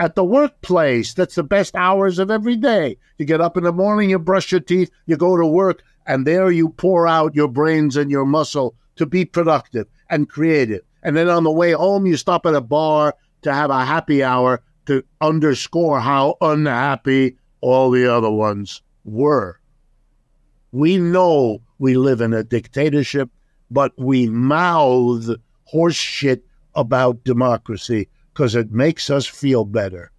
At 0.00 0.14
the 0.14 0.24
workplace. 0.24 1.12
That's 1.12 1.34
the 1.34 1.42
best 1.42 1.76
hours 1.76 2.18
of 2.18 2.30
every 2.30 2.56
day. 2.56 2.96
You 3.18 3.26
get 3.26 3.42
up 3.42 3.58
in 3.58 3.64
the 3.64 3.72
morning, 3.72 4.08
you 4.08 4.18
brush 4.18 4.50
your 4.50 4.60
teeth, 4.62 4.90
you 5.04 5.18
go 5.18 5.36
to 5.36 5.46
work, 5.46 5.82
and 6.06 6.26
there 6.26 6.50
you 6.50 6.70
pour 6.70 7.06
out 7.06 7.36
your 7.36 7.48
brains 7.48 7.96
and 7.96 8.10
your 8.10 8.24
muscle 8.24 8.74
to 8.96 9.04
be 9.04 9.26
productive 9.26 9.86
and 10.08 10.30
creative. 10.30 10.80
And 11.02 11.14
then 11.14 11.28
on 11.28 11.44
the 11.44 11.52
way 11.52 11.72
home, 11.72 12.06
you 12.06 12.16
stop 12.16 12.46
at 12.46 12.54
a 12.54 12.60
bar 12.62 13.14
to 13.42 13.52
have 13.52 13.70
a 13.70 13.84
happy 13.84 14.24
hour 14.24 14.62
to 14.86 15.04
underscore 15.20 16.00
how 16.00 16.36
unhappy 16.40 17.36
all 17.60 17.90
the 17.90 18.12
other 18.12 18.30
ones 18.30 18.82
were. 19.04 19.60
We 20.72 20.96
know 20.96 21.60
we 21.78 21.96
live 21.96 22.22
in 22.22 22.32
a 22.32 22.42
dictatorship, 22.42 23.28
but 23.70 23.92
we 23.98 24.28
mouth 24.28 25.28
horse 25.64 25.94
shit 25.94 26.44
about 26.74 27.24
democracy 27.24 28.08
because 28.32 28.54
it 28.54 28.72
makes 28.72 29.10
us 29.10 29.26
feel 29.26 29.64
better. 29.64 30.10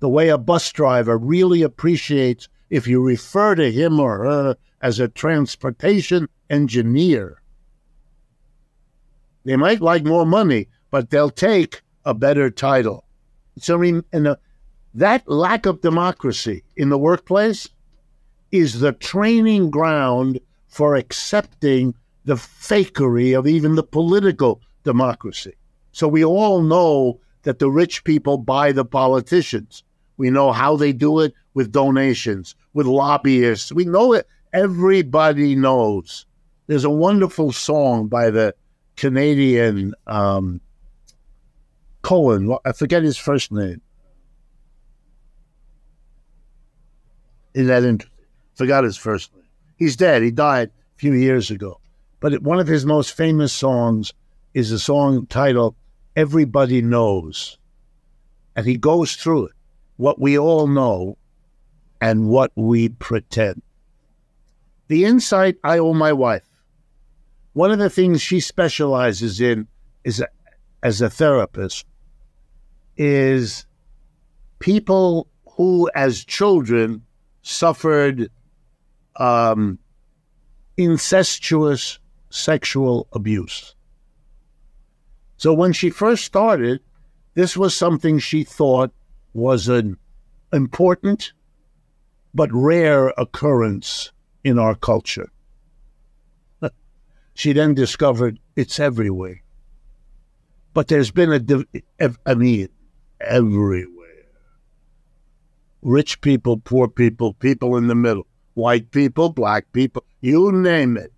The 0.00 0.08
way 0.08 0.28
a 0.28 0.38
bus 0.38 0.72
driver 0.72 1.18
really 1.18 1.62
appreciates 1.62 2.48
if 2.70 2.86
you 2.86 3.02
refer 3.02 3.54
to 3.56 3.70
him 3.70 4.00
or 4.00 4.24
her 4.24 4.56
as 4.80 4.98
a 4.98 5.08
transportation 5.08 6.28
engineer. 6.48 7.42
They 9.44 9.56
might 9.56 9.80
like 9.80 10.04
more 10.04 10.26
money, 10.26 10.68
but 10.90 11.10
they'll 11.10 11.30
take 11.30 11.82
a 12.04 12.14
better 12.14 12.50
title. 12.50 13.04
So, 13.58 13.82
in 13.82 14.04
the, 14.12 14.32
uh, 14.32 14.36
that 14.94 15.28
lack 15.28 15.66
of 15.66 15.82
democracy 15.82 16.64
in 16.76 16.88
the 16.88 16.98
workplace 16.98 17.68
is 18.50 18.80
the 18.80 18.92
training 18.92 19.70
ground 19.70 20.40
for 20.66 20.96
accepting 20.96 21.94
the 22.24 22.34
fakery 22.34 23.38
of 23.38 23.46
even 23.46 23.74
the 23.74 23.82
political 23.82 24.60
democracy. 24.84 25.54
So 25.92 26.08
we 26.08 26.24
all 26.24 26.62
know 26.62 27.20
that 27.42 27.58
the 27.58 27.70
rich 27.70 28.04
people 28.04 28.38
buy 28.38 28.72
the 28.72 28.84
politicians. 28.84 29.82
We 30.16 30.30
know 30.30 30.52
how 30.52 30.76
they 30.76 30.92
do 30.92 31.20
it 31.20 31.34
with 31.54 31.72
donations, 31.72 32.54
with 32.74 32.86
lobbyists. 32.86 33.72
We 33.72 33.84
know 33.84 34.12
it. 34.12 34.26
Everybody 34.52 35.54
knows. 35.54 36.26
There's 36.66 36.84
a 36.84 36.90
wonderful 36.90 37.52
song 37.52 38.08
by 38.08 38.30
the 38.30 38.54
Canadian 38.96 39.94
um, 40.06 40.60
Cohen. 42.02 42.56
I 42.64 42.72
forget 42.72 43.02
his 43.02 43.16
first 43.16 43.50
name. 43.50 43.80
Is 47.54 47.66
that? 47.66 48.06
Forgot 48.54 48.84
his 48.84 48.96
first 48.96 49.34
name. 49.34 49.44
He's 49.76 49.96
dead. 49.96 50.22
He 50.22 50.30
died 50.30 50.68
a 50.68 50.98
few 50.98 51.14
years 51.14 51.50
ago. 51.50 51.80
But 52.20 52.42
one 52.42 52.60
of 52.60 52.68
his 52.68 52.84
most 52.84 53.16
famous 53.16 53.52
songs 53.52 54.12
is 54.54 54.72
a 54.72 54.78
song 54.78 55.26
titled 55.26 55.76
Everybody 56.16 56.82
Knows. 56.82 57.58
And 58.56 58.66
he 58.66 58.76
goes 58.76 59.14
through 59.14 59.46
it, 59.46 59.52
what 59.96 60.20
we 60.20 60.38
all 60.38 60.66
know 60.66 61.16
and 62.00 62.28
what 62.28 62.50
we 62.56 62.88
pretend. 62.88 63.62
The 64.88 65.04
insight 65.04 65.56
I 65.62 65.78
owe 65.78 65.94
my 65.94 66.12
wife. 66.12 66.48
One 67.52 67.70
of 67.70 67.78
the 67.78 67.90
things 67.90 68.20
she 68.20 68.40
specializes 68.40 69.40
in 69.40 69.68
is 70.04 70.20
a, 70.20 70.28
as 70.82 71.00
a 71.00 71.10
therapist 71.10 71.86
is 72.96 73.66
people 74.58 75.28
who, 75.52 75.88
as 75.94 76.24
children, 76.24 77.02
suffered 77.42 78.30
um, 79.16 79.78
incestuous 80.76 81.98
sexual 82.30 83.08
abuse. 83.12 83.74
So 85.40 85.54
when 85.54 85.72
she 85.72 85.88
first 85.88 86.26
started, 86.26 86.80
this 87.32 87.56
was 87.56 87.74
something 87.74 88.18
she 88.18 88.44
thought 88.44 88.92
was 89.32 89.68
an 89.68 89.96
important 90.52 91.32
but 92.34 92.50
rare 92.52 93.14
occurrence 93.16 94.12
in 94.44 94.58
our 94.58 94.74
culture. 94.74 95.30
she 97.34 97.54
then 97.54 97.72
discovered 97.72 98.38
it's 98.54 98.78
everywhere. 98.78 99.40
But 100.74 100.88
there's 100.88 101.10
been 101.10 101.32
a, 101.32 102.10
I 102.26 102.34
mean, 102.34 102.68
everywhere. 103.18 103.86
Rich 105.80 106.20
people, 106.20 106.58
poor 106.58 106.86
people, 106.86 107.32
people 107.32 107.78
in 107.78 107.86
the 107.86 107.94
middle, 107.94 108.26
white 108.52 108.90
people, 108.90 109.30
black 109.30 109.72
people, 109.72 110.04
you 110.20 110.52
name 110.52 110.98
it. 110.98 111.14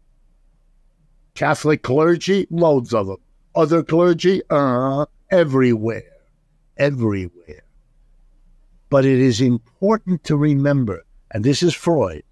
Catholic 1.34 1.82
clergy, 1.82 2.46
loads 2.50 2.94
of 2.94 3.08
them. 3.08 3.21
Other 3.54 3.82
clergy, 3.82 4.42
uh, 4.48 5.06
everywhere. 5.30 6.12
Everywhere. 6.76 7.64
But 8.88 9.04
it 9.04 9.18
is 9.18 9.40
important 9.40 10.24
to 10.24 10.36
remember, 10.36 11.04
and 11.30 11.44
this 11.44 11.62
is 11.62 11.74
Freud, 11.74 12.24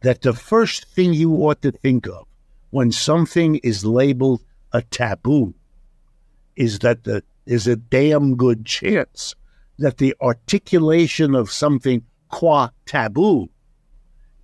that 0.00 0.22
the 0.22 0.32
first 0.32 0.86
thing 0.86 1.12
you 1.12 1.32
ought 1.34 1.62
to 1.62 1.72
think 1.72 2.06
of 2.06 2.26
when 2.70 2.92
something 2.92 3.56
is 3.56 3.84
labeled 3.84 4.42
a 4.72 4.82
taboo 4.82 5.54
is 6.56 6.80
that 6.80 7.04
there 7.04 7.22
is 7.46 7.66
a 7.66 7.76
damn 7.76 8.36
good 8.36 8.64
chance 8.66 9.34
that 9.78 9.98
the 9.98 10.14
articulation 10.20 11.34
of 11.34 11.50
something 11.50 12.02
qua 12.28 12.70
taboo 12.84 13.48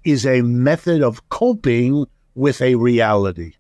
is 0.05 0.27
a 0.27 0.43
method 0.43 1.03
of 1.03 1.29
coping 1.29 2.07
with 2.35 2.61
a 2.63 2.75
reality. 2.75 3.55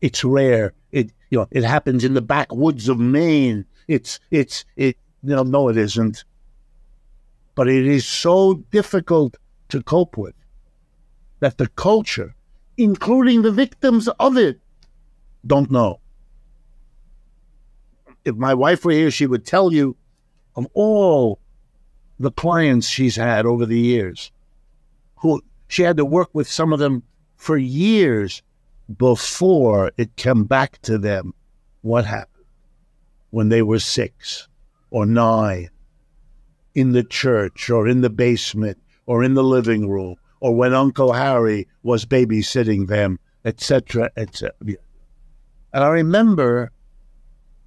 It's 0.00 0.24
rare. 0.24 0.72
It 0.92 1.12
you 1.30 1.38
know 1.38 1.48
it 1.50 1.64
happens 1.64 2.04
in 2.04 2.14
the 2.14 2.22
backwoods 2.22 2.88
of 2.88 2.98
Maine. 2.98 3.64
It's 3.86 4.20
it's 4.30 4.64
it 4.76 4.96
you 5.22 5.34
know 5.34 5.42
no 5.42 5.68
it 5.68 5.76
isn't. 5.76 6.24
But 7.54 7.68
it 7.68 7.86
is 7.86 8.06
so 8.06 8.54
difficult 8.70 9.36
to 9.70 9.82
cope 9.82 10.16
with 10.16 10.34
that 11.40 11.58
the 11.58 11.68
culture, 11.68 12.34
including 12.76 13.42
the 13.42 13.52
victims 13.52 14.08
of 14.20 14.36
it, 14.36 14.60
don't 15.46 15.70
know. 15.70 16.00
If 18.24 18.36
my 18.36 18.54
wife 18.54 18.84
were 18.84 18.92
here, 18.92 19.10
she 19.10 19.26
would 19.26 19.44
tell 19.44 19.72
you 19.72 19.96
of 20.54 20.66
all 20.74 21.40
the 22.18 22.30
clients 22.30 22.88
she's 22.88 23.16
had 23.16 23.46
over 23.46 23.64
the 23.64 23.78
years 23.78 24.32
who 25.16 25.42
she 25.68 25.82
had 25.82 25.96
to 25.96 26.04
work 26.04 26.30
with 26.32 26.48
some 26.48 26.72
of 26.72 26.78
them 26.78 27.02
for 27.36 27.56
years 27.56 28.42
before 28.96 29.92
it 29.96 30.16
came 30.16 30.44
back 30.44 30.80
to 30.82 30.98
them 30.98 31.34
what 31.82 32.06
happened 32.06 32.44
when 33.30 33.48
they 33.50 33.62
were 33.62 33.78
six 33.78 34.48
or 34.90 35.04
nine 35.04 35.68
in 36.74 36.92
the 36.92 37.04
church 37.04 37.68
or 37.68 37.86
in 37.86 38.00
the 38.00 38.10
basement 38.10 38.78
or 39.06 39.22
in 39.22 39.34
the 39.34 39.44
living 39.44 39.88
room 39.88 40.16
or 40.40 40.54
when 40.54 40.72
Uncle 40.72 41.12
Harry 41.12 41.66
was 41.82 42.04
babysitting 42.04 42.86
them, 42.86 43.18
etc., 43.44 44.10
etc. 44.16 44.52
And 45.72 45.84
I 45.84 45.88
remember 45.88 46.70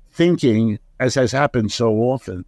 thinking, 0.10 0.80
as 0.99 1.15
has 1.15 1.31
happened 1.31 1.72
so 1.72 1.93
often, 1.95 2.45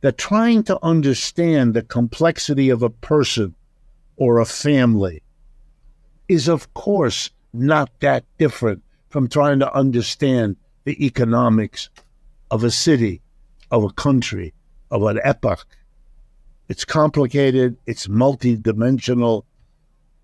that 0.00 0.16
trying 0.16 0.62
to 0.62 0.78
understand 0.82 1.74
the 1.74 1.82
complexity 1.82 2.70
of 2.70 2.82
a 2.82 2.90
person 2.90 3.54
or 4.16 4.38
a 4.38 4.46
family 4.46 5.22
is, 6.28 6.48
of 6.48 6.72
course, 6.74 7.30
not 7.52 7.90
that 8.00 8.24
different 8.38 8.82
from 9.08 9.28
trying 9.28 9.58
to 9.60 9.74
understand 9.74 10.56
the 10.84 11.04
economics 11.04 11.88
of 12.50 12.62
a 12.62 12.70
city, 12.70 13.22
of 13.70 13.84
a 13.84 13.92
country, 13.92 14.54
of 14.90 15.02
an 15.02 15.18
epoch. 15.24 15.66
It's 16.68 16.84
complicated, 16.84 17.76
it's 17.86 18.06
multidimensional, 18.06 19.44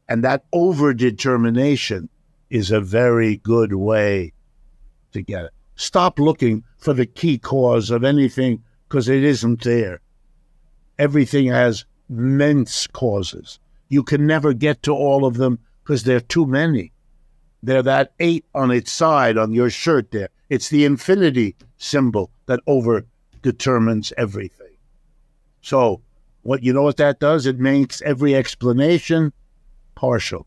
and 0.08 0.22
that 0.24 0.44
overdetermination 0.52 2.08
is 2.50 2.70
a 2.70 2.80
very 2.80 3.38
good 3.38 3.74
way 3.74 4.32
to 5.12 5.22
get 5.22 5.46
it. 5.46 5.50
Stop 5.76 6.18
looking 6.18 6.64
for 6.76 6.92
the 6.92 7.06
key 7.06 7.38
cause 7.38 7.90
of 7.90 8.04
anything 8.04 8.62
because 8.88 9.08
it 9.08 9.24
isn't 9.24 9.62
there. 9.62 10.00
Everything 10.98 11.46
has 11.46 11.84
immense 12.08 12.86
causes. 12.86 13.58
You 13.88 14.02
can 14.02 14.26
never 14.26 14.52
get 14.52 14.82
to 14.84 14.92
all 14.92 15.24
of 15.24 15.36
them 15.36 15.58
because 15.84 16.04
there 16.04 16.16
are 16.16 16.20
too 16.20 16.46
many. 16.46 16.92
They're 17.62 17.82
that 17.82 18.12
eight 18.18 18.44
on 18.54 18.70
its 18.70 18.90
side 18.90 19.36
on 19.36 19.52
your 19.52 19.70
shirt 19.70 20.10
there. 20.10 20.30
It's 20.48 20.68
the 20.70 20.84
infinity 20.84 21.56
symbol 21.76 22.30
that 22.46 22.60
over 22.66 23.06
determines 23.42 24.12
everything. 24.16 24.76
So, 25.60 26.00
what 26.42 26.62
you 26.62 26.72
know 26.72 26.82
what 26.82 26.96
that 26.98 27.20
does? 27.20 27.46
It 27.46 27.58
makes 27.58 28.02
every 28.02 28.34
explanation 28.34 29.32
partial. 29.94 30.46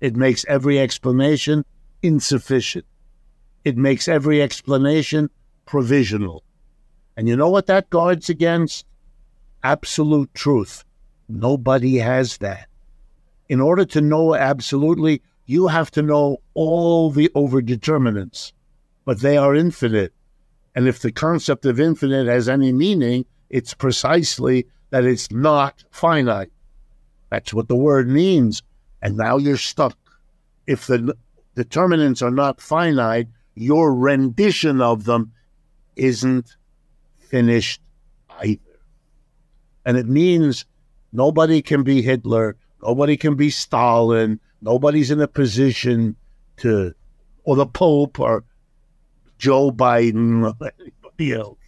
It 0.00 0.16
makes 0.16 0.44
every 0.48 0.78
explanation 0.78 1.64
insufficient. 2.02 2.84
It 3.64 3.76
makes 3.76 4.08
every 4.08 4.42
explanation 4.42 5.30
provisional. 5.66 6.44
And 7.16 7.28
you 7.28 7.36
know 7.36 7.48
what 7.48 7.66
that 7.66 7.90
guards 7.90 8.28
against? 8.28 8.86
Absolute 9.62 10.34
truth. 10.34 10.84
Nobody 11.28 11.96
has 11.98 12.38
that. 12.38 12.68
In 13.48 13.60
order 13.60 13.84
to 13.84 14.00
know 14.00 14.34
absolutely, 14.34 15.22
you 15.46 15.68
have 15.68 15.90
to 15.92 16.02
know 16.02 16.38
all 16.54 17.10
the 17.10 17.28
overdeterminants, 17.34 18.52
but 19.04 19.20
they 19.20 19.36
are 19.36 19.54
infinite. 19.54 20.12
And 20.74 20.88
if 20.88 21.00
the 21.00 21.12
concept 21.12 21.66
of 21.66 21.78
infinite 21.78 22.26
has 22.26 22.48
any 22.48 22.72
meaning, 22.72 23.26
it's 23.50 23.74
precisely 23.74 24.66
that 24.90 25.04
it's 25.04 25.30
not 25.30 25.84
finite. 25.90 26.50
That's 27.30 27.52
what 27.52 27.68
the 27.68 27.76
word 27.76 28.08
means. 28.08 28.62
And 29.02 29.16
now 29.16 29.36
you're 29.36 29.56
stuck. 29.56 29.98
If 30.66 30.86
the 30.86 31.14
determinants 31.54 32.22
are 32.22 32.30
not 32.30 32.60
finite, 32.60 33.28
your 33.54 33.94
rendition 33.94 34.80
of 34.80 35.04
them 35.04 35.32
isn't 35.94 36.56
finished 37.18 37.80
either. 38.40 38.60
And 39.84 39.96
it 39.96 40.08
means 40.08 40.64
nobody 41.12 41.60
can 41.60 41.82
be 41.82 42.02
Hitler, 42.02 42.56
nobody 42.84 43.16
can 43.16 43.34
be 43.34 43.50
Stalin, 43.50 44.40
nobody's 44.60 45.10
in 45.10 45.20
a 45.20 45.28
position 45.28 46.16
to, 46.58 46.94
or 47.44 47.56
the 47.56 47.66
Pope 47.66 48.20
or 48.20 48.44
Joe 49.38 49.70
Biden 49.70 50.44
or 50.44 50.70
anybody 50.80 51.32
else. 51.32 51.58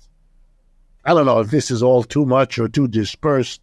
I 1.05 1.15
don't 1.15 1.27
know 1.27 1.41
if 1.41 1.51
this 1.51 1.71
is 1.71 1.83
all 1.83 2.03
too 2.03 2.27
much 2.27 2.59
or 2.59 2.69
too 2.69 2.89
dispersed, 2.89 3.61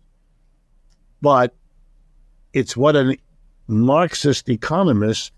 but 1.21 1.53
it's 2.53 2.77
what 2.77 2.95
a 2.95 3.17
Marxist 3.67 4.49
economist 4.49 5.31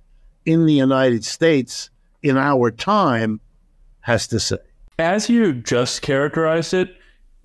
in 0.46 0.66
the 0.66 0.74
United 0.74 1.26
States 1.26 1.90
in 2.22 2.38
our 2.38 2.72
time 2.72 3.40
has 4.02 4.28
to 4.28 4.40
say. 4.40 4.58
As 5.00 5.30
you 5.30 5.54
just 5.54 6.02
characterized 6.02 6.74
it, 6.74 6.96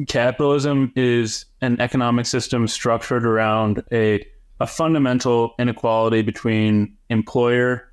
capitalism 0.06 0.92
is 0.94 1.46
an 1.60 1.80
economic 1.80 2.26
system 2.26 2.68
structured 2.68 3.24
around 3.26 3.82
a, 3.92 4.26
a 4.60 4.66
fundamental 4.66 5.54
inequality 5.58 6.22
between 6.22 6.96
employer, 7.08 7.92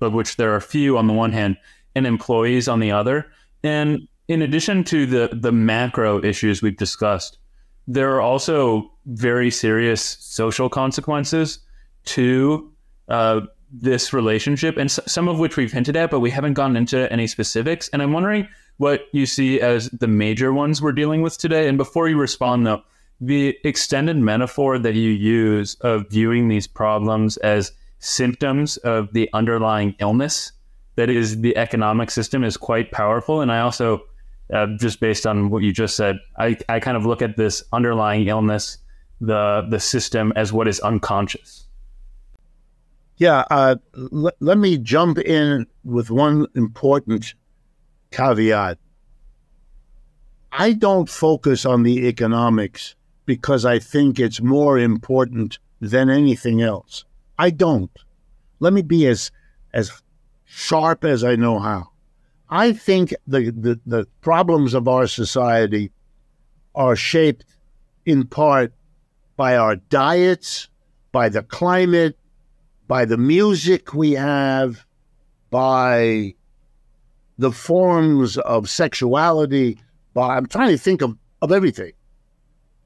of 0.00 0.12
which 0.12 0.36
there 0.36 0.54
are 0.54 0.60
few 0.60 0.98
on 0.98 1.06
the 1.06 1.12
one 1.12 1.32
hand, 1.32 1.56
and 1.94 2.06
employees 2.06 2.68
on 2.68 2.80
the 2.80 2.90
other. 2.90 3.30
And 3.62 4.08
in 4.26 4.42
addition 4.42 4.84
to 4.84 5.06
the, 5.06 5.30
the 5.32 5.52
macro 5.52 6.22
issues 6.22 6.62
we've 6.62 6.76
discussed, 6.76 7.38
there 7.86 8.14
are 8.14 8.20
also 8.20 8.90
very 9.06 9.50
serious 9.50 10.18
social 10.20 10.68
consequences 10.68 11.60
to 12.04 12.72
uh, 13.08 13.40
this 13.70 14.12
relationship, 14.12 14.76
and 14.76 14.90
s- 14.90 15.00
some 15.06 15.28
of 15.28 15.38
which 15.38 15.56
we've 15.56 15.72
hinted 15.72 15.96
at, 15.96 16.10
but 16.10 16.20
we 16.20 16.30
haven't 16.30 16.54
gone 16.54 16.76
into 16.76 17.10
any 17.12 17.26
specifics. 17.26 17.88
And 17.88 18.02
I'm 18.02 18.12
wondering 18.12 18.48
what 18.76 19.08
you 19.12 19.26
see 19.26 19.60
as 19.60 19.90
the 19.90 20.06
major 20.06 20.52
ones 20.52 20.80
we're 20.80 20.92
dealing 20.92 21.22
with 21.22 21.38
today. 21.38 21.68
And 21.68 21.76
before 21.76 22.08
you 22.08 22.18
respond, 22.18 22.66
though, 22.66 22.82
the 23.20 23.56
extended 23.64 24.16
metaphor 24.16 24.78
that 24.78 24.94
you 24.94 25.10
use 25.10 25.74
of 25.80 26.08
viewing 26.10 26.48
these 26.48 26.66
problems 26.66 27.36
as 27.38 27.72
symptoms 27.98 28.76
of 28.78 29.12
the 29.12 29.28
underlying 29.32 29.94
illness 29.98 30.52
that 30.98 31.08
is 31.08 31.40
the 31.42 31.56
economic 31.56 32.10
system 32.10 32.42
is 32.42 32.56
quite 32.56 32.90
powerful. 32.90 33.40
And 33.40 33.52
I 33.52 33.60
also 33.60 34.02
uh, 34.52 34.66
just 34.80 34.98
based 34.98 35.28
on 35.28 35.48
what 35.48 35.62
you 35.62 35.72
just 35.72 35.94
said. 35.94 36.18
I, 36.36 36.56
I 36.68 36.80
kind 36.80 36.96
of 36.96 37.06
look 37.06 37.22
at 37.22 37.36
this 37.36 37.62
underlying 37.72 38.26
illness, 38.26 38.78
the 39.20 39.64
the 39.70 39.78
system, 39.78 40.32
as 40.34 40.52
what 40.52 40.66
is 40.66 40.80
unconscious. 40.80 41.66
Yeah, 43.16 43.44
uh, 43.50 43.76
l- 44.12 44.32
let 44.40 44.58
me 44.58 44.76
jump 44.78 45.18
in 45.18 45.66
with 45.84 46.10
one 46.10 46.46
important 46.56 47.34
caveat. 48.10 48.78
I 50.50 50.72
don't 50.72 51.08
focus 51.08 51.64
on 51.64 51.84
the 51.84 52.08
economics 52.08 52.96
because 53.28 53.66
I 53.66 53.78
think 53.78 54.18
it's 54.18 54.40
more 54.40 54.78
important 54.78 55.58
than 55.82 56.08
anything 56.08 56.62
else. 56.62 57.04
I 57.38 57.50
don't. 57.50 57.90
Let 58.58 58.72
me 58.72 58.80
be 58.80 59.06
as 59.06 59.30
as 59.74 59.92
sharp 60.46 61.04
as 61.04 61.22
I 61.22 61.36
know 61.36 61.58
how. 61.58 61.90
I 62.48 62.72
think 62.72 63.14
the, 63.26 63.50
the, 63.50 63.78
the 63.84 64.06
problems 64.22 64.72
of 64.72 64.88
our 64.88 65.06
society 65.06 65.92
are 66.74 66.96
shaped 66.96 67.44
in 68.06 68.26
part 68.26 68.72
by 69.36 69.58
our 69.58 69.76
diets, 69.76 70.70
by 71.12 71.28
the 71.28 71.42
climate, 71.42 72.16
by 72.86 73.04
the 73.04 73.18
music 73.18 73.92
we 73.92 74.12
have, 74.12 74.86
by 75.50 76.34
the 77.36 77.52
forms 77.52 78.38
of 78.38 78.70
sexuality. 78.70 79.78
By, 80.14 80.38
I'm 80.38 80.46
trying 80.46 80.70
to 80.70 80.78
think 80.78 81.02
of, 81.02 81.18
of 81.42 81.52
everything. 81.52 81.92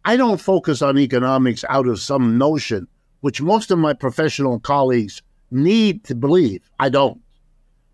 I 0.05 0.17
don't 0.17 0.41
focus 0.41 0.83
on 0.83 0.99
economics 0.99 1.65
out 1.69 1.87
of 1.87 2.01
some 2.01 2.37
notion, 2.37 2.89
which 3.21 3.41
most 3.41 3.71
of 3.71 3.79
my 3.79 3.93
professional 3.93 4.59
colleagues 4.59 5.23
need 5.51 6.03
to 6.05 6.15
believe. 6.17 6.69
I 6.81 6.89
don't. 6.89 7.21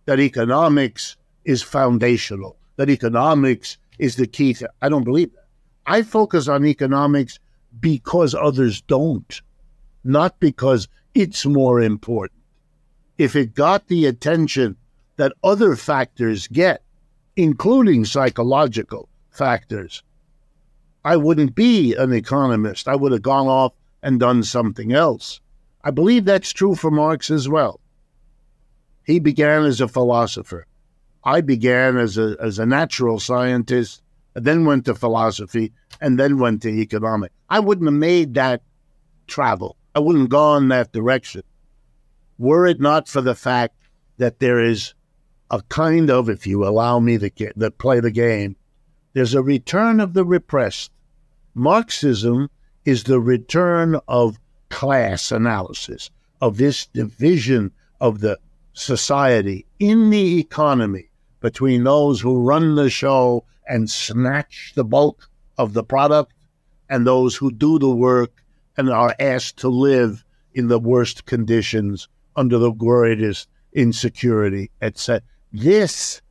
That 0.06 0.20
economics 0.20 1.16
is 1.44 1.62
foundational, 1.62 2.56
that 2.76 2.88
economics 2.88 3.76
is 3.98 4.16
the 4.16 4.26
key 4.26 4.54
to. 4.54 4.70
I 4.80 4.88
don't 4.88 5.04
believe 5.04 5.32
that. 5.32 5.44
I 5.86 6.02
focus 6.02 6.48
on 6.48 6.64
economics 6.64 7.38
because 7.78 8.34
others 8.34 8.80
don't, 8.80 9.40
not 10.04 10.40
because 10.40 10.88
it's 11.14 11.44
more 11.44 11.82
important. 11.82 12.40
If 13.18 13.36
it 13.36 13.54
got 13.54 13.88
the 13.88 14.06
attention 14.06 14.76
that 15.16 15.32
other 15.42 15.76
factors 15.76 16.46
get, 16.46 16.82
including 17.36 18.04
psychological 18.04 19.08
factors, 19.30 20.02
I 21.04 21.16
wouldn't 21.16 21.54
be 21.54 21.94
an 21.94 22.12
economist. 22.12 22.88
I 22.88 22.96
would 22.96 23.12
have 23.12 23.22
gone 23.22 23.46
off 23.46 23.72
and 24.02 24.20
done 24.20 24.42
something 24.42 24.92
else. 24.92 25.40
I 25.82 25.90
believe 25.90 26.24
that's 26.24 26.52
true 26.52 26.74
for 26.74 26.90
Marx 26.90 27.30
as 27.30 27.48
well. 27.48 27.80
He 29.04 29.20
began 29.20 29.64
as 29.64 29.80
a 29.80 29.88
philosopher. 29.88 30.66
I 31.24 31.40
began 31.40 31.96
as 31.96 32.18
a, 32.18 32.36
as 32.40 32.58
a 32.58 32.66
natural 32.66 33.20
scientist, 33.20 34.02
then 34.34 34.64
went 34.64 34.84
to 34.84 34.94
philosophy, 34.94 35.72
and 36.00 36.18
then 36.18 36.38
went 36.38 36.62
to 36.62 36.68
economics. 36.68 37.34
I 37.48 37.60
wouldn't 37.60 37.88
have 37.88 37.94
made 37.94 38.34
that 38.34 38.62
travel. 39.26 39.76
I 39.94 40.00
wouldn't 40.00 40.24
have 40.24 40.30
gone 40.30 40.68
that 40.68 40.92
direction 40.92 41.42
were 42.38 42.66
it 42.66 42.80
not 42.80 43.08
for 43.08 43.20
the 43.20 43.34
fact 43.34 43.74
that 44.16 44.38
there 44.38 44.60
is 44.60 44.94
a 45.50 45.60
kind 45.68 46.10
of, 46.10 46.28
if 46.28 46.46
you 46.46 46.64
allow 46.66 47.00
me 47.00 47.18
to, 47.18 47.30
get, 47.30 47.58
to 47.58 47.70
play 47.70 48.00
the 48.00 48.10
game, 48.10 48.56
there's 49.12 49.34
a 49.34 49.42
return 49.42 50.00
of 50.00 50.14
the 50.14 50.24
repressed. 50.24 50.90
Marxism 51.54 52.50
is 52.84 53.04
the 53.04 53.20
return 53.20 53.98
of 54.08 54.38
class 54.68 55.32
analysis, 55.32 56.10
of 56.40 56.56
this 56.56 56.86
division 56.86 57.72
of 58.00 58.20
the 58.20 58.38
society 58.72 59.66
in 59.78 60.10
the 60.10 60.38
economy 60.38 61.10
between 61.40 61.84
those 61.84 62.20
who 62.20 62.46
run 62.46 62.74
the 62.74 62.90
show 62.90 63.44
and 63.68 63.90
snatch 63.90 64.72
the 64.74 64.84
bulk 64.84 65.28
of 65.56 65.72
the 65.72 65.84
product 65.84 66.32
and 66.88 67.06
those 67.06 67.36
who 67.36 67.50
do 67.50 67.78
the 67.78 67.90
work 67.90 68.42
and 68.76 68.88
are 68.88 69.14
asked 69.18 69.58
to 69.58 69.68
live 69.68 70.24
in 70.54 70.68
the 70.68 70.78
worst 70.78 71.26
conditions 71.26 72.08
under 72.36 72.58
the 72.58 72.70
greatest 72.70 73.48
insecurity, 73.72 74.70
etc. 74.80 75.22
This 75.52 76.22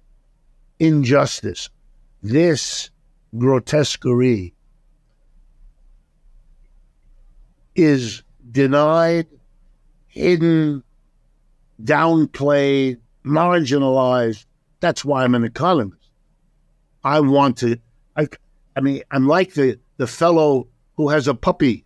injustice, 0.79 1.69
this 2.21 2.89
grotesquerie 3.37 4.53
is 7.75 8.23
denied, 8.51 9.27
hidden, 10.07 10.83
downplayed, 11.83 12.97
marginalized. 13.23 14.45
That's 14.79 15.05
why 15.05 15.23
I'm 15.23 15.35
an 15.35 15.43
economist. 15.43 16.09
I 17.03 17.19
want 17.19 17.57
to, 17.59 17.77
I, 18.15 18.27
I 18.75 18.81
mean, 18.81 19.03
I'm 19.11 19.27
like 19.27 19.53
the, 19.53 19.79
the 19.97 20.07
fellow 20.07 20.67
who 20.95 21.09
has 21.09 21.27
a 21.27 21.35
puppy 21.35 21.85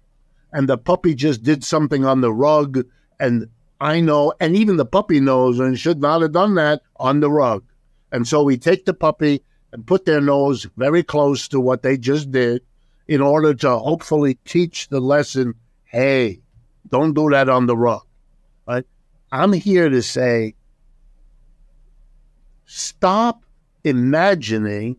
and 0.54 0.68
the 0.68 0.78
puppy 0.78 1.14
just 1.14 1.44
did 1.44 1.64
something 1.64 2.06
on 2.06 2.22
the 2.22 2.34
rug 2.34 2.86
and 3.20 3.48
I 3.80 4.00
know, 4.00 4.32
and 4.40 4.56
even 4.56 4.78
the 4.78 4.86
puppy 4.86 5.20
knows 5.20 5.60
and 5.60 5.78
should 5.78 6.02
not 6.02 6.22
have 6.22 6.34
done 6.34 6.54
that 6.56 6.84
on 6.98 7.20
the 7.20 7.32
rug. 7.32 7.64
And 8.12 8.28
so 8.28 8.44
we 8.44 8.58
take 8.58 8.86
the 8.86 8.94
puppy 8.94 9.44
and 9.72 9.86
put 9.86 10.06
their 10.06 10.22
nose 10.22 10.68
very 10.78 11.04
close 11.04 11.48
to 11.50 11.60
what 11.60 11.82
they 11.82 11.98
just 11.98 12.32
did 12.32 12.62
in 13.08 13.22
order 13.22 13.54
to 13.54 13.78
hopefully 13.78 14.36
teach 14.46 14.88
the 14.88 15.00
lesson 15.00 15.56
hey, 15.86 16.42
don't 16.90 17.14
do 17.14 17.30
that 17.30 17.50
on 17.50 17.66
the 17.66 17.76
rug. 17.76 18.04
Right? 18.66 18.86
I'm 19.32 19.52
here 19.52 19.90
to 19.90 20.02
say 20.02 20.56
stop 22.66 23.44
imagining. 23.84 24.98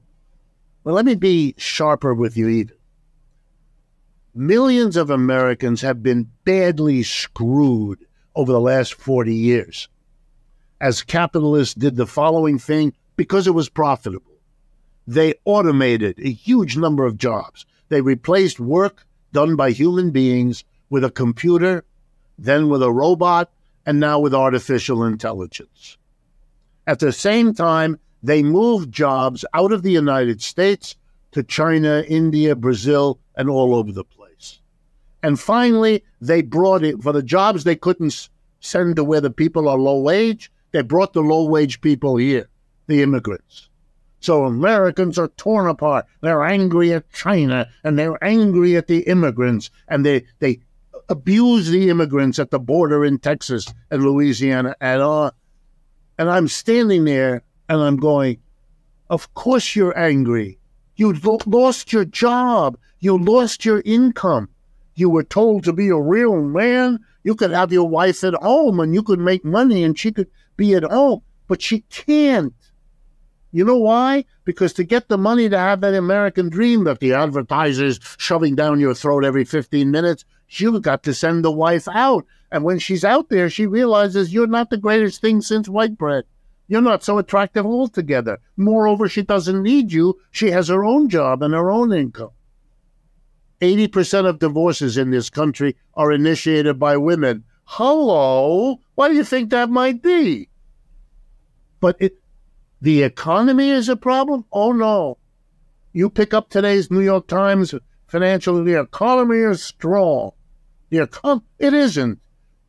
Well, 0.85 0.95
let 0.95 1.05
me 1.05 1.15
be 1.15 1.55
sharper 1.57 2.13
with 2.13 2.37
you 2.37 2.49
even. 2.49 2.77
Millions 4.35 4.97
of 4.97 5.11
Americans 5.11 5.83
have 5.83 6.03
been 6.03 6.31
badly 6.45 7.03
screwed 7.03 8.05
over 8.35 8.53
the 8.53 8.61
last 8.61 8.95
40 8.95 9.35
years. 9.35 9.89
As 10.81 11.03
capitalists 11.03 11.75
did 11.75 11.97
the 11.97 12.07
following 12.07 12.59
thing 12.59 12.95
because 13.17 13.47
it 13.47 13.55
was 13.55 13.69
profitable. 13.69 14.32
They 15.07 15.35
automated 15.45 16.19
a 16.19 16.31
huge 16.31 16.77
number 16.77 17.05
of 17.05 17.17
jobs. 17.17 17.67
They 17.89 18.01
replaced 18.01 18.61
work 18.61 19.07
done 19.33 19.57
by 19.57 19.71
human 19.71 20.11
beings 20.11 20.65
with 20.91 21.05
a 21.05 21.11
computer, 21.11 21.85
then 22.39 22.69
with 22.69 22.83
a 22.83 22.93
robot, 22.93 23.51
and 23.85 23.99
now 23.99 24.21
with 24.21 24.35
artificial 24.35 25.05
intelligence. 25.05 25.99
At 26.87 27.01
the 27.01 27.13
same 27.13 27.55
time, 27.55 27.99
they 28.23 28.43
moved 28.43 28.93
jobs 28.93 29.45
out 29.55 29.73
of 29.73 29.83
the 29.83 29.91
United 29.91 30.41
States 30.43 30.97
to 31.33 31.43
China, 31.43 32.05
India, 32.07 32.55
Brazil, 32.55 33.19
and 33.35 33.49
all 33.49 33.75
over 33.75 33.91
the 33.91 34.05
place. 34.05 34.61
And 35.23 35.39
finally, 35.39 36.05
they 36.21 36.43
brought 36.43 36.85
it 36.85 37.03
for 37.03 37.13
the 37.13 37.23
jobs 37.23 37.65
they 37.65 37.77
couldn't 37.77 38.29
send 38.61 38.97
to 38.97 39.05
where 39.05 39.21
the 39.21 39.31
people 39.31 39.69
are 39.69 39.79
low 39.79 39.99
wage. 40.01 40.53
They 40.73 40.83
brought 40.83 41.13
the 41.13 41.23
low 41.23 41.45
wage 41.45 41.81
people 41.81 42.17
here, 42.17 42.49
the 42.87 43.03
immigrants. 43.03 43.69
So 44.23 44.45
Americans 44.45 45.19
are 45.19 45.29
torn 45.29 45.69
apart. 45.69 46.07
They're 46.21 46.43
angry 46.43 46.93
at 46.93 47.13
China 47.13 47.69
and 47.85 47.99
they're 47.99 48.23
angry 48.25 48.77
at 48.77 48.87
the 48.87 49.01
immigrants 49.01 49.71
and 49.89 50.07
they, 50.07 50.25
they 50.39 50.61
abuse 51.09 51.69
the 51.69 51.91
immigrants 51.91 52.39
at 52.39 52.51
the 52.51 52.59
border 52.59 53.05
in 53.05 53.19
Texas 53.19 53.67
and 53.91 54.03
Louisiana 54.03 54.75
and 54.81 55.03
all. 55.03 55.33
And 56.19 56.31
I'm 56.31 56.49
standing 56.49 57.05
there 57.05 57.43
and 57.69 57.81
I'm 57.81 57.97
going, 57.97 58.39
Of 59.11 59.35
course 59.35 59.77
you're 59.77 59.99
angry. 59.99 60.59
You 60.97 61.13
lost 61.47 61.93
your 61.93 62.05
job. 62.05 62.79
You 63.01 63.19
lost 63.19 63.65
your 63.65 63.83
income 63.85 64.49
you 64.95 65.09
were 65.09 65.25
told 65.25 65.65
to 65.65 65.73
be 65.73 65.89
a 65.89 65.97
real 65.97 66.43
man, 66.43 66.99
you 67.25 67.35
could 67.35 67.51
have 67.51 67.73
your 67.73 67.89
wife 67.89 68.23
at 68.25 68.35
home 68.35 68.81
and 68.81 68.95
you 68.95 69.03
could 69.03 69.19
make 69.19 69.45
money 69.45 69.85
and 69.85 69.99
she 69.99 70.13
could 70.13 70.29
be 70.57 70.75
at 70.75 70.85
home, 70.85 71.23
but 71.49 71.63
she 71.63 71.81
can't. 71.91 72.53
You 73.53 73.67
know 73.67 73.77
why? 73.77 74.25
Because 74.45 74.73
to 74.75 74.85
get 74.85 75.09
the 75.09 75.19
money 75.19 75.49
to 75.49 75.59
have 75.59 75.83
that 75.83 75.95
American 75.95 76.49
dream 76.49 76.85
that 76.85 77.01
the 77.01 77.13
advertisers 77.13 78.01
shoving 78.17 78.55
down 78.55 78.81
your 78.81 78.95
throat 78.95 79.25
every 79.25 79.45
15 79.45 79.91
minutes, 79.91 80.25
you've 80.49 80.81
got 80.81 81.03
to 81.03 81.15
send 81.15 81.45
the 81.45 81.53
wife 81.53 81.87
out. 81.89 82.25
And 82.51 82.65
when 82.65 82.79
she's 82.79 83.05
out 83.05 83.29
there, 83.29 83.51
she 83.51 83.67
realizes 83.67 84.33
you're 84.33 84.47
not 84.47 84.71
the 84.71 84.79
greatest 84.79 85.21
thing 85.21 85.43
since 85.43 85.69
white 85.69 85.99
bread. 85.99 86.25
You're 86.67 86.81
not 86.81 87.05
so 87.05 87.19
attractive 87.19 87.67
altogether. 87.67 88.39
Moreover, 88.57 89.07
she 89.07 89.23
doesn't 89.23 89.63
need 89.63 89.93
you. 89.93 90.19
She 90.31 90.51
has 90.53 90.69
her 90.69 90.85
own 90.85 91.11
job 91.11 91.43
and 91.43 91.53
her 91.53 91.71
own 91.71 91.93
income. 91.93 92.31
80% 93.61 94.27
of 94.27 94.39
divorces 94.39 94.97
in 94.97 95.11
this 95.11 95.29
country 95.29 95.77
are 95.95 96.11
initiated 96.11 96.79
by 96.79 96.97
women. 96.97 97.45
Hello? 97.65 98.81
Why 98.95 99.09
do 99.09 99.15
you 99.15 99.25
think 99.25 99.51
that 99.51 99.69
might 99.69 100.03
be? 100.03 100.49
But 101.81 101.97
it, 102.01 102.22
the 102.83 103.05
economy 103.05 103.71
is 103.71 103.89
a 103.89 103.95
problem? 103.95 104.45
Oh, 104.53 104.73
no. 104.73 105.19
You 105.93 106.11
pick 106.11 106.35
up 106.35 106.51
today's 106.51 106.91
New 106.91 107.01
York 107.01 107.29
Times 107.29 107.73
financial, 108.09 108.63
the 108.63 108.79
economy 108.79 109.39
is 109.39 109.63
strong. 109.63 110.33
The 110.91 110.99
econ- 110.99 111.45
it 111.61 111.73
isn't. 111.73 112.19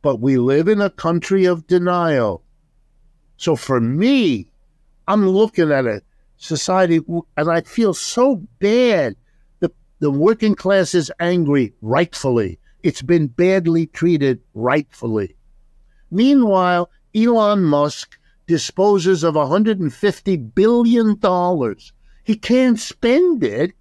But 0.02 0.20
we 0.20 0.38
live 0.38 0.68
in 0.68 0.80
a 0.80 0.88
country 0.88 1.46
of 1.46 1.66
denial. 1.66 2.44
So 3.36 3.56
for 3.56 3.80
me, 3.80 4.48
I'm 5.08 5.28
looking 5.28 5.72
at 5.72 5.84
a 5.84 6.02
society, 6.36 7.00
and 7.36 7.50
I 7.50 7.62
feel 7.62 7.92
so 7.92 8.36
bad. 8.60 9.16
The, 9.58 9.72
the 9.98 10.12
working 10.12 10.54
class 10.54 10.94
is 10.94 11.10
angry, 11.18 11.74
rightfully. 11.82 12.60
It's 12.84 13.02
been 13.02 13.26
badly 13.26 13.86
treated, 13.86 14.40
rightfully. 14.54 15.36
Meanwhile, 16.08 16.88
Elon 17.14 17.64
Musk 17.64 18.16
disposes 18.46 19.24
of 19.24 19.34
$150 19.34 20.54
billion. 20.54 21.76
He 22.24 22.36
can't 22.36 22.78
spend 22.78 23.44
it. 23.44 23.72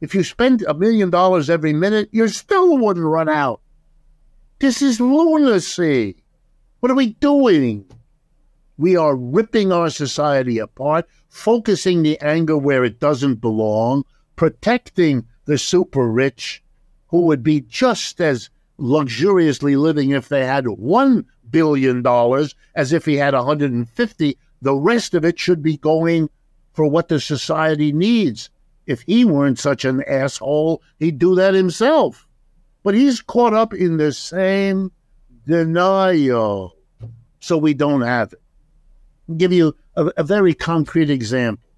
If 0.00 0.14
you 0.14 0.22
spend 0.22 0.62
a 0.62 0.74
million 0.74 1.10
dollars 1.10 1.48
every 1.48 1.72
minute, 1.72 2.08
you 2.12 2.28
still 2.28 2.76
wouldn't 2.78 3.06
run 3.06 3.28
out. 3.28 3.60
This 4.58 4.82
is 4.82 5.00
lunacy. 5.00 6.16
What 6.80 6.90
are 6.90 6.96
we 6.96 7.14
doing? 7.14 7.86
We 8.78 8.96
are 8.96 9.16
ripping 9.16 9.72
our 9.72 9.90
society 9.90 10.58
apart, 10.58 11.06
focusing 11.28 12.02
the 12.02 12.18
anger 12.20 12.58
where 12.58 12.84
it 12.84 13.00
doesn't 13.00 13.36
belong, 13.36 14.04
protecting 14.36 15.26
the 15.46 15.56
super 15.58 16.10
rich 16.10 16.62
who 17.08 17.22
would 17.22 17.42
be 17.42 17.60
just 17.60 18.20
as 18.20 18.50
luxuriously 18.78 19.76
living 19.76 20.10
if 20.10 20.28
they 20.28 20.44
had 20.44 20.64
$1 20.64 21.24
billion 21.50 22.02
dollars 22.02 22.54
as 22.74 22.92
if 22.92 23.04
he 23.04 23.16
had 23.16 23.34
150. 23.34 24.38
The 24.62 24.74
rest 24.74 25.14
of 25.14 25.24
it 25.24 25.38
should 25.38 25.62
be 25.62 25.76
going 25.76 26.30
for 26.72 26.86
what 26.86 27.08
the 27.08 27.20
society 27.20 27.92
needs. 27.92 28.50
If 28.86 29.02
he 29.02 29.24
weren't 29.24 29.58
such 29.58 29.84
an 29.84 30.02
asshole, 30.06 30.82
he'd 30.98 31.18
do 31.18 31.34
that 31.34 31.54
himself. 31.54 32.28
But 32.82 32.94
he's 32.94 33.20
caught 33.20 33.54
up 33.54 33.74
in 33.74 33.96
the 33.96 34.12
same 34.12 34.92
denial. 35.46 36.76
So 37.40 37.58
we 37.58 37.74
don't 37.74 38.02
have 38.02 38.32
it. 38.32 38.40
I'll 39.28 39.34
give 39.34 39.52
you 39.52 39.74
a, 39.96 40.06
a 40.16 40.22
very 40.22 40.54
concrete 40.54 41.10
example. 41.10 41.68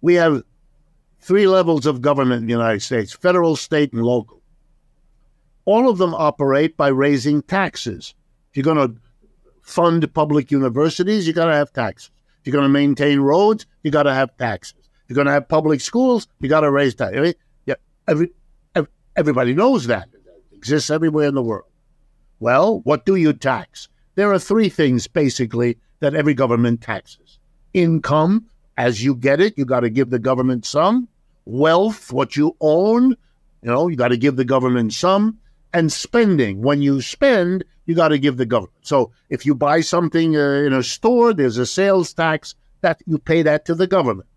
We 0.00 0.14
have 0.14 0.42
three 1.20 1.46
levels 1.46 1.86
of 1.86 2.02
government 2.02 2.42
in 2.42 2.46
the 2.46 2.52
United 2.52 2.82
States 2.82 3.12
federal, 3.12 3.56
state, 3.56 3.92
and 3.92 4.02
local. 4.02 4.42
All 5.64 5.88
of 5.88 5.98
them 5.98 6.14
operate 6.14 6.76
by 6.76 6.88
raising 6.88 7.42
taxes. 7.42 8.14
If 8.50 8.56
you're 8.56 8.74
going 8.74 8.88
to 8.88 8.96
fund 9.62 10.12
public 10.12 10.50
universities, 10.50 11.26
you 11.26 11.32
got 11.32 11.46
to 11.46 11.54
have 11.54 11.72
taxes. 11.72 12.10
If 12.40 12.46
you're 12.46 12.52
going 12.52 12.64
to 12.64 12.68
maintain 12.68 13.20
roads, 13.20 13.66
you 13.82 13.90
got 13.90 14.02
to 14.02 14.14
have 14.14 14.36
taxes. 14.36 14.74
If 14.78 15.10
you're 15.10 15.16
going 15.16 15.26
to 15.26 15.32
have 15.32 15.48
public 15.48 15.80
schools, 15.80 16.28
you 16.40 16.48
got 16.48 16.60
to 16.60 16.70
raise 16.70 16.94
taxes. 16.94 17.18
I 17.18 17.22
mean, 17.22 17.34
yeah, 17.66 17.74
every, 18.06 18.30
every, 18.74 18.90
everybody 19.16 19.54
knows 19.54 19.86
that. 19.86 20.08
It 20.12 20.56
exists 20.56 20.90
everywhere 20.90 21.28
in 21.28 21.34
the 21.34 21.42
world. 21.42 21.70
Well, 22.40 22.80
what 22.80 23.06
do 23.06 23.16
you 23.16 23.32
tax? 23.32 23.88
There 24.16 24.32
are 24.32 24.38
three 24.38 24.68
things 24.68 25.06
basically 25.06 25.78
that 26.00 26.14
every 26.14 26.34
government 26.34 26.82
taxes 26.82 27.38
income, 27.72 28.46
as 28.76 29.02
you 29.02 29.14
get 29.14 29.40
it, 29.40 29.58
you 29.58 29.64
got 29.64 29.80
to 29.80 29.90
give 29.90 30.10
the 30.10 30.18
government 30.18 30.64
some. 30.64 31.08
Wealth, 31.44 32.12
what 32.12 32.36
you 32.36 32.56
own, 32.60 33.10
you 33.62 33.70
know, 33.70 33.88
you 33.88 33.96
got 33.96 34.08
to 34.08 34.16
give 34.16 34.36
the 34.36 34.44
government 34.44 34.92
some. 34.92 35.38
And 35.74 35.92
spending, 35.92 36.62
when 36.62 36.80
you 36.80 37.02
spend, 37.02 37.64
you 37.84 37.94
got 37.94 38.08
to 38.08 38.18
give 38.18 38.36
the 38.36 38.46
government. 38.46 38.78
So 38.82 39.10
if 39.28 39.44
you 39.44 39.54
buy 39.56 39.80
something 39.80 40.36
uh, 40.36 40.62
in 40.64 40.72
a 40.72 40.84
store, 40.84 41.34
there's 41.34 41.58
a 41.58 41.66
sales 41.66 42.14
tax 42.14 42.54
that 42.80 43.02
you 43.06 43.18
pay 43.18 43.42
that 43.42 43.64
to 43.66 43.74
the 43.74 43.88
government. 43.88 44.28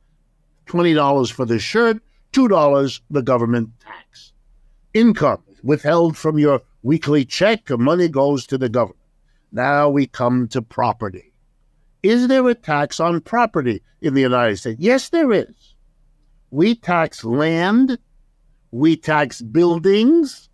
$20 0.65 1.31
for 1.31 1.45
the 1.45 1.59
shirt, 1.59 2.01
$2 2.33 3.01
the 3.09 3.21
government 3.21 3.69
tax. 3.79 4.33
Income 4.93 5.43
withheld 5.63 6.17
from 6.17 6.39
your 6.39 6.61
weekly 6.81 7.23
check, 7.23 7.69
money 7.69 8.07
goes 8.07 8.47
to 8.47 8.57
the 8.57 8.69
government. 8.69 8.99
Now 9.51 9.89
we 9.89 10.07
come 10.07 10.47
to 10.49 10.61
property. 10.61 11.33
Is 12.03 12.27
there 12.27 12.47
a 12.47 12.55
tax 12.55 12.99
on 12.99 13.21
property 13.21 13.81
in 14.01 14.13
the 14.13 14.21
United 14.21 14.57
States? 14.57 14.79
Yes, 14.79 15.09
there 15.09 15.31
is. 15.31 15.75
We 16.49 16.75
tax 16.75 17.23
land, 17.23 17.99
we 18.71 18.95
tax 18.95 19.41
buildings, 19.41 20.49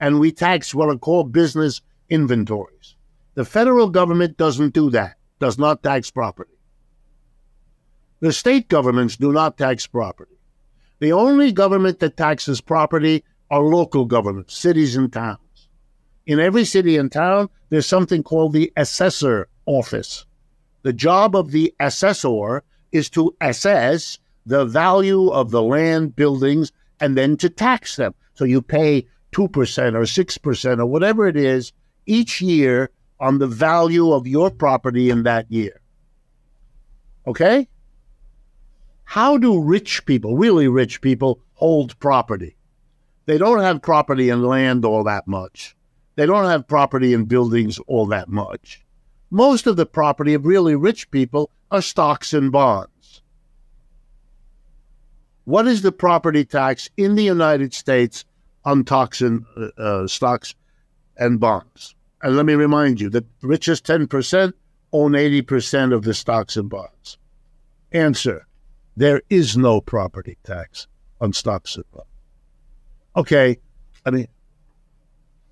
and 0.00 0.20
we 0.20 0.32
tax 0.32 0.74
what 0.74 0.88
are 0.88 0.98
called 0.98 1.32
business 1.32 1.80
inventories. 2.08 2.96
The 3.34 3.44
federal 3.44 3.88
government 3.88 4.36
doesn't 4.36 4.74
do 4.74 4.90
that, 4.90 5.16
does 5.38 5.58
not 5.58 5.82
tax 5.82 6.10
property. 6.10 6.58
The 8.20 8.32
state 8.32 8.68
governments 8.68 9.16
do 9.16 9.32
not 9.32 9.56
tax 9.56 9.86
property. 9.86 10.38
The 10.98 11.12
only 11.12 11.52
government 11.52 12.00
that 12.00 12.16
taxes 12.16 12.60
property 12.60 13.24
are 13.50 13.62
local 13.62 14.04
governments, 14.04 14.56
cities 14.56 14.96
and 14.96 15.12
towns. 15.12 15.68
In 16.26 16.40
every 16.40 16.64
city 16.64 16.96
and 16.96 17.10
town, 17.10 17.48
there's 17.70 17.86
something 17.86 18.22
called 18.22 18.52
the 18.52 18.72
assessor 18.76 19.48
office. 19.66 20.26
The 20.82 20.92
job 20.92 21.36
of 21.36 21.52
the 21.52 21.74
assessor 21.78 22.64
is 22.92 23.08
to 23.10 23.36
assess 23.40 24.18
the 24.44 24.64
value 24.64 25.28
of 25.28 25.50
the 25.50 25.62
land, 25.62 26.16
buildings, 26.16 26.72
and 27.00 27.16
then 27.16 27.36
to 27.36 27.48
tax 27.48 27.96
them. 27.96 28.14
So 28.34 28.44
you 28.44 28.62
pay 28.62 29.06
2% 29.32 29.94
or 29.94 30.02
6% 30.02 30.78
or 30.78 30.86
whatever 30.86 31.26
it 31.26 31.36
is 31.36 31.72
each 32.06 32.40
year 32.40 32.90
on 33.20 33.38
the 33.38 33.46
value 33.46 34.12
of 34.12 34.26
your 34.26 34.50
property 34.50 35.10
in 35.10 35.24
that 35.24 35.50
year. 35.50 35.80
Okay? 37.26 37.68
How 39.04 39.38
do 39.38 39.62
rich 39.62 40.04
people, 40.06 40.36
really 40.36 40.68
rich 40.68 41.00
people, 41.00 41.40
hold 41.54 41.98
property? 41.98 42.56
They 43.26 43.38
don't 43.38 43.60
have 43.60 43.82
property 43.82 44.30
and 44.30 44.44
land 44.44 44.84
all 44.84 45.04
that 45.04 45.26
much. 45.26 45.76
They 46.16 46.26
don't 46.26 46.46
have 46.46 46.66
property 46.66 47.12
and 47.14 47.28
buildings 47.28 47.78
all 47.86 48.06
that 48.06 48.28
much. 48.28 48.84
Most 49.30 49.66
of 49.66 49.76
the 49.76 49.86
property 49.86 50.34
of 50.34 50.46
really 50.46 50.74
rich 50.74 51.10
people 51.10 51.50
are 51.70 51.82
stocks 51.82 52.32
and 52.32 52.50
bonds. 52.50 53.22
What 55.44 55.66
is 55.66 55.82
the 55.82 55.92
property 55.92 56.44
tax 56.44 56.90
in 56.96 57.14
the 57.14 57.24
United 57.24 57.72
States 57.74 58.24
on 58.64 58.84
toxin, 58.84 59.46
uh, 59.56 59.68
uh, 59.80 60.06
stocks 60.06 60.54
and 61.16 61.40
bonds? 61.40 61.94
And 62.22 62.36
let 62.36 62.46
me 62.46 62.54
remind 62.54 63.00
you 63.00 63.10
that 63.10 63.26
richest 63.42 63.86
10% 63.86 64.52
own 64.92 65.12
80% 65.12 65.92
of 65.92 66.02
the 66.02 66.14
stocks 66.14 66.56
and 66.56 66.68
bonds. 66.68 67.18
Answer 67.92 68.46
there 68.96 69.22
is 69.30 69.56
no 69.56 69.80
property 69.80 70.36
tax 70.42 70.88
on 71.20 71.32
stocks 71.32 71.76
and 71.76 71.84
bonds. 71.92 72.08
Okay, 73.16 73.58
I 74.04 74.10
mean, 74.10 74.28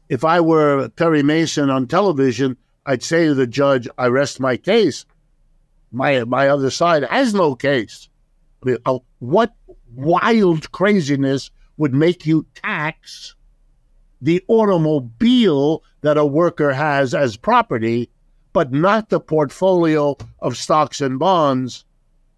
if 0.09 0.25
I 0.25 0.41
were 0.41 0.89
Perry 0.91 1.23
Mason 1.23 1.71
on 1.71 1.87
television, 1.87 2.57
I'd 2.85 3.03
say 3.03 3.27
to 3.27 3.35
the 3.35 3.47
judge, 3.47 3.89
I 3.99 4.07
rest 4.07 4.41
my 4.41 4.57
case. 4.57 5.05
My, 5.93 6.25
my 6.25 6.49
other 6.49 6.71
side 6.71 7.05
has 7.05 7.35
no 7.35 7.55
case. 7.55 8.09
I 8.63 8.67
mean, 8.67 8.79
uh, 8.85 8.99
what 9.19 9.55
wild 9.95 10.73
craziness 10.73 11.51
would 11.77 11.95
make 11.95 12.27
you 12.27 12.47
tax 12.55 13.35
the 14.21 14.43
automobile 14.49 15.83
that 16.01 16.17
a 16.17 16.25
worker 16.25 16.73
has 16.73 17.15
as 17.15 17.37
property, 17.37 18.11
but 18.53 18.73
not 18.73 19.09
the 19.09 19.21
portfolio 19.21 20.17
of 20.41 20.57
stocks 20.57 21.01
and 21.01 21.19
bonds 21.19 21.85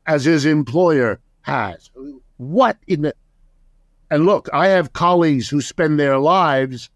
as 0.06 0.24
his 0.24 0.44
employer 0.44 1.20
has? 1.42 1.90
What 2.36 2.78
in 2.86 3.02
the. 3.02 3.14
And 4.10 4.24
look, 4.24 4.48
I 4.52 4.68
have 4.68 4.92
colleagues 4.92 5.48
who 5.48 5.60
spend 5.60 6.00
their 6.00 6.18
lives 6.18 6.88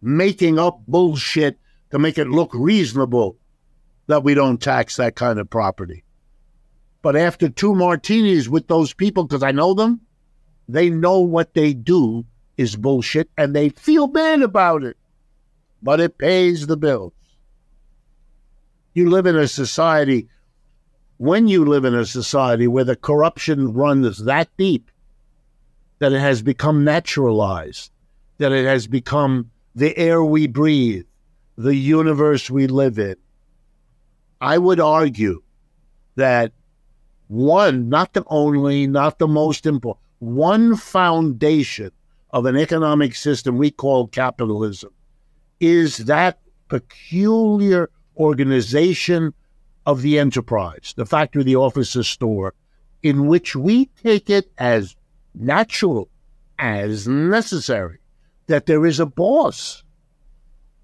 making 0.00 0.58
up 0.58 0.80
bullshit 0.86 1.58
to 1.90 1.98
make 1.98 2.18
it 2.18 2.28
look 2.28 2.50
reasonable 2.54 3.36
that 4.06 4.24
we 4.24 4.34
don't 4.34 4.60
tax 4.60 4.96
that 4.96 5.14
kind 5.16 5.38
of 5.38 5.50
property. 5.50 6.04
But 7.02 7.16
after 7.16 7.48
two 7.48 7.74
martinis 7.74 8.48
with 8.48 8.68
those 8.68 8.94
people, 8.94 9.24
because 9.24 9.42
I 9.42 9.52
know 9.52 9.74
them, 9.74 10.00
they 10.72 10.90
know 10.90 11.20
what 11.20 11.54
they 11.54 11.72
do 11.72 12.24
is 12.56 12.76
bullshit 12.76 13.28
and 13.36 13.54
they 13.54 13.68
feel 13.68 14.06
bad 14.06 14.42
about 14.42 14.82
it. 14.84 14.96
But 15.82 16.00
it 16.00 16.18
pays 16.18 16.66
the 16.66 16.76
bills. 16.76 17.12
You 18.94 19.10
live 19.10 19.26
in 19.26 19.36
a 19.36 19.48
society, 19.48 20.28
when 21.16 21.48
you 21.48 21.64
live 21.64 21.84
in 21.84 21.94
a 21.94 22.04
society 22.04 22.66
where 22.66 22.84
the 22.84 22.96
corruption 22.96 23.72
runs 23.72 24.24
that 24.24 24.48
deep, 24.56 24.90
that 25.98 26.12
it 26.12 26.20
has 26.20 26.42
become 26.42 26.84
naturalized, 26.84 27.90
that 28.38 28.52
it 28.52 28.66
has 28.66 28.86
become 28.86 29.50
the 29.74 29.96
air 29.96 30.22
we 30.22 30.46
breathe, 30.46 31.06
the 31.56 31.74
universe 31.74 32.50
we 32.50 32.66
live 32.66 32.98
in. 32.98 33.16
I 34.40 34.58
would 34.58 34.80
argue 34.80 35.42
that 36.16 36.52
one, 37.28 37.88
not 37.88 38.12
the 38.12 38.24
only, 38.26 38.86
not 38.86 39.18
the 39.18 39.28
most 39.28 39.64
important, 39.64 40.04
one 40.22 40.76
foundation 40.76 41.90
of 42.30 42.46
an 42.46 42.56
economic 42.56 43.12
system 43.12 43.58
we 43.58 43.72
call 43.72 44.06
capitalism 44.06 44.92
is 45.58 45.96
that 45.98 46.38
peculiar 46.68 47.90
organization 48.16 49.34
of 49.84 50.00
the 50.00 50.20
enterprise, 50.20 50.94
the 50.96 51.04
factory, 51.04 51.42
the 51.42 51.56
office, 51.56 51.94
the 51.94 52.04
store, 52.04 52.54
in 53.02 53.26
which 53.26 53.56
we 53.56 53.86
take 54.00 54.30
it 54.30 54.48
as 54.58 54.94
natural, 55.34 56.08
as 56.56 57.08
necessary 57.08 57.98
that 58.46 58.66
there 58.66 58.86
is 58.86 59.00
a 59.00 59.06
boss, 59.06 59.82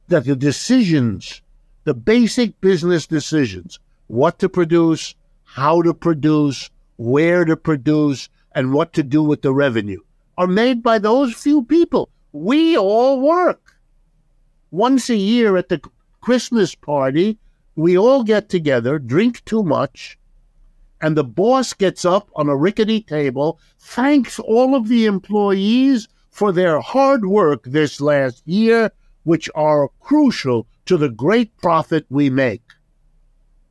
that 0.08 0.24
the 0.24 0.34
decisions, 0.34 1.42
the 1.84 1.94
basic 1.94 2.60
business 2.60 3.06
decisions, 3.06 3.78
what 4.08 4.40
to 4.40 4.48
produce, 4.48 5.14
how 5.44 5.80
to 5.82 5.94
produce, 5.94 6.70
where 6.96 7.44
to 7.44 7.56
produce, 7.56 8.28
and 8.52 8.72
what 8.72 8.92
to 8.94 9.02
do 9.02 9.22
with 9.22 9.42
the 9.42 9.52
revenue 9.52 10.00
are 10.36 10.46
made 10.46 10.82
by 10.82 10.98
those 10.98 11.34
few 11.34 11.64
people. 11.64 12.10
We 12.32 12.76
all 12.76 13.20
work. 13.20 13.74
Once 14.70 15.10
a 15.10 15.16
year 15.16 15.56
at 15.56 15.68
the 15.68 15.80
Christmas 16.20 16.74
party, 16.74 17.38
we 17.74 17.96
all 17.96 18.22
get 18.22 18.48
together, 18.48 18.98
drink 18.98 19.44
too 19.44 19.62
much, 19.62 20.18
and 21.00 21.16
the 21.16 21.24
boss 21.24 21.72
gets 21.74 22.04
up 22.04 22.28
on 22.34 22.48
a 22.48 22.56
rickety 22.56 23.00
table, 23.00 23.60
thanks 23.78 24.38
all 24.38 24.74
of 24.74 24.88
the 24.88 25.06
employees 25.06 26.08
for 26.30 26.52
their 26.52 26.80
hard 26.80 27.24
work 27.24 27.64
this 27.64 28.00
last 28.00 28.42
year, 28.46 28.90
which 29.24 29.48
are 29.54 29.90
crucial 30.00 30.66
to 30.86 30.96
the 30.96 31.08
great 31.08 31.56
profit 31.58 32.04
we 32.08 32.30
make. 32.30 32.62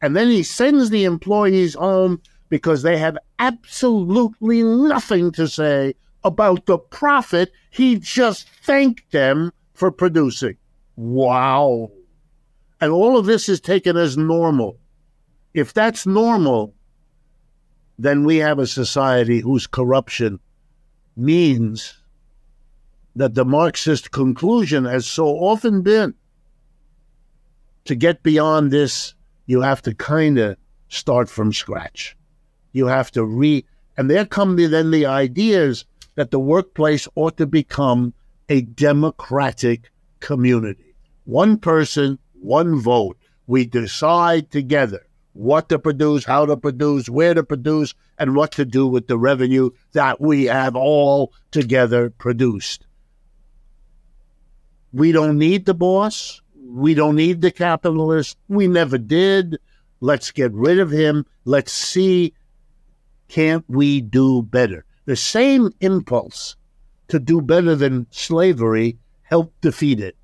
And 0.02 0.16
then 0.16 0.30
he 0.30 0.44
sends 0.44 0.90
the 0.90 1.04
employees 1.04 1.74
home 1.74 2.22
because 2.50 2.84
they 2.84 2.98
have 2.98 3.18
absolutely 3.40 4.64
nothing 4.64 5.32
to 5.34 5.48
say 5.48 5.96
about 6.24 6.66
the 6.66 6.78
profit 6.78 7.52
he 7.70 7.98
just 7.98 8.50
thanked 8.64 9.12
them 9.12 9.52
for 9.74 9.92
producing. 9.92 10.58
Wow. 10.96 11.92
And 12.82 12.92
all 12.92 13.18
of 13.18 13.26
this 13.26 13.48
is 13.48 13.62
taken 13.62 13.96
as 13.96 14.18
normal. 14.18 14.80
If 15.54 15.74
that's 15.74 16.06
normal, 16.06 16.74
then 17.98 18.24
we 18.26 18.38
have 18.38 18.60
a 18.60 18.68
society 18.68 19.40
whose 19.40 19.68
corruption 19.68 20.40
means 21.16 22.02
that 23.16 23.34
the 23.34 23.46
Marxist 23.46 24.12
conclusion 24.12 24.86
has 24.86 25.08
so 25.08 25.28
often 25.28 25.82
been 25.82 26.14
to 27.86 27.96
get 27.96 28.22
beyond 28.22 28.70
this, 28.72 29.16
you 29.46 29.62
have 29.62 29.82
to 29.82 29.96
kind 29.96 30.38
of 30.38 30.58
start 30.90 31.30
from 31.30 31.54
scratch. 31.54 32.17
You 32.78 32.86
have 32.86 33.10
to 33.14 33.26
re, 33.26 33.66
and 33.98 34.08
there 34.08 34.24
come 34.24 34.56
then 34.56 34.92
the 34.92 35.08
ideas 35.08 35.84
that 36.14 36.30
the 36.30 36.38
workplace 36.38 37.08
ought 37.16 37.36
to 37.38 37.48
become 37.48 38.14
a 38.50 38.62
democratic 38.62 39.90
community. 40.20 40.94
One 41.26 41.58
person, 41.58 42.20
one 42.40 42.80
vote. 42.80 43.18
We 43.48 43.66
decide 43.66 44.52
together 44.52 45.08
what 45.34 45.70
to 45.70 45.80
produce, 45.80 46.26
how 46.26 46.46
to 46.46 46.56
produce, 46.56 47.10
where 47.10 47.34
to 47.34 47.44
produce, 47.44 47.96
and 48.20 48.36
what 48.36 48.52
to 48.52 48.64
do 48.64 48.86
with 48.86 49.08
the 49.08 49.18
revenue 49.18 49.72
that 49.94 50.22
we 50.22 50.44
have 50.44 50.76
all 50.76 51.34
together 51.50 52.12
produced. 52.12 52.86
We 54.94 55.12
don't 55.12 55.40
need 55.40 55.66
the 55.66 55.74
boss. 55.74 56.44
We 56.56 56.94
don't 56.94 57.16
need 57.16 57.42
the 57.42 57.50
capitalist. 57.50 58.38
We 58.48 58.68
never 58.68 59.00
did. 59.00 59.58
Let's 60.00 60.30
get 60.30 60.54
rid 60.54 60.78
of 60.78 60.92
him. 60.92 61.26
Let's 61.44 61.72
see, 61.72 62.36
can't 63.28 63.66
we 63.68 64.02
do 64.02 64.42
better? 64.42 64.86
The 65.06 65.16
same 65.16 65.72
impulse 65.80 66.56
to 67.08 67.20
do 67.20 67.42
better 67.42 67.76
than 67.76 68.08
slavery 68.12 68.98
helped 69.24 69.62
defeat 69.62 70.00
it. 70.00 70.16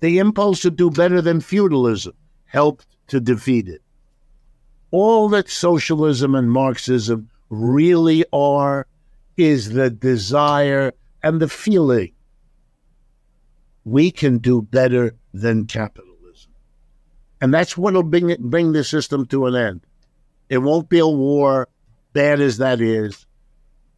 The 0.00 0.18
impulse 0.18 0.62
to 0.62 0.70
do 0.70 0.90
better 0.90 1.20
than 1.20 1.40
feudalism 1.40 2.14
helped 2.46 2.86
to 3.08 3.20
defeat 3.20 3.68
it. 3.68 3.82
All 4.90 5.28
that 5.30 5.48
socialism 5.48 6.34
and 6.34 6.50
Marxism 6.50 7.30
really 7.48 8.24
are 8.32 8.86
is 9.36 9.70
the 9.70 9.90
desire 9.90 10.92
and 11.22 11.40
the 11.40 11.48
feeling 11.48 12.12
we 13.84 14.10
can 14.10 14.38
do 14.38 14.62
better 14.62 15.14
than 15.32 15.66
capitalism. 15.66 16.52
And 17.40 17.52
that's 17.54 17.76
what 17.76 17.94
will 17.94 18.02
bring, 18.02 18.34
bring 18.38 18.72
the 18.72 18.84
system 18.84 19.26
to 19.26 19.46
an 19.46 19.54
end. 19.54 19.80
It 20.48 20.58
won't 20.58 20.88
be 20.88 20.98
a 20.98 21.06
war, 21.06 21.68
bad 22.12 22.40
as 22.40 22.58
that 22.58 22.80
is. 22.80 23.26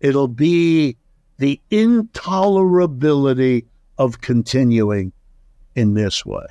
It'll 0.00 0.28
be 0.28 0.96
the 1.38 1.60
intolerability 1.70 3.66
of 3.98 4.20
continuing 4.20 5.12
in 5.74 5.94
this 5.94 6.24
way. 6.24 6.46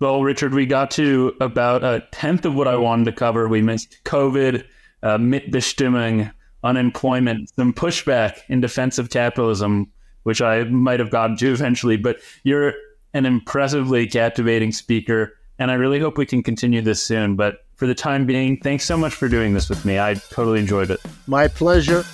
Well, 0.00 0.22
Richard, 0.22 0.54
we 0.54 0.66
got 0.66 0.92
to 0.92 1.34
about 1.40 1.82
a 1.82 2.06
tenth 2.12 2.44
of 2.44 2.54
what 2.54 2.68
I 2.68 2.76
wanted 2.76 3.04
to 3.06 3.12
cover. 3.12 3.48
We 3.48 3.62
missed 3.62 3.98
COVID, 4.04 4.64
uh, 5.02 5.18
Mitbestimmung, 5.18 6.32
unemployment, 6.62 7.50
some 7.50 7.72
pushback 7.72 8.38
in 8.48 8.60
defense 8.60 8.98
of 8.98 9.10
capitalism, 9.10 9.90
which 10.22 10.40
I 10.40 10.64
might 10.64 11.00
have 11.00 11.10
gotten 11.10 11.36
to 11.38 11.52
eventually. 11.52 11.96
But 11.96 12.18
you're 12.44 12.74
an 13.12 13.26
impressively 13.26 14.06
captivating 14.06 14.70
speaker, 14.70 15.32
and 15.58 15.70
I 15.70 15.74
really 15.74 15.98
hope 15.98 16.16
we 16.16 16.26
can 16.26 16.44
continue 16.44 16.80
this 16.80 17.02
soon. 17.02 17.34
But 17.34 17.64
for 17.78 17.86
the 17.86 17.94
time 17.94 18.26
being, 18.26 18.56
thanks 18.56 18.84
so 18.84 18.96
much 18.96 19.14
for 19.14 19.28
doing 19.28 19.54
this 19.54 19.68
with 19.68 19.84
me. 19.84 19.98
I 20.00 20.14
totally 20.14 20.58
enjoyed 20.58 20.90
it. 20.90 21.00
My 21.28 21.46
pleasure. 21.46 22.04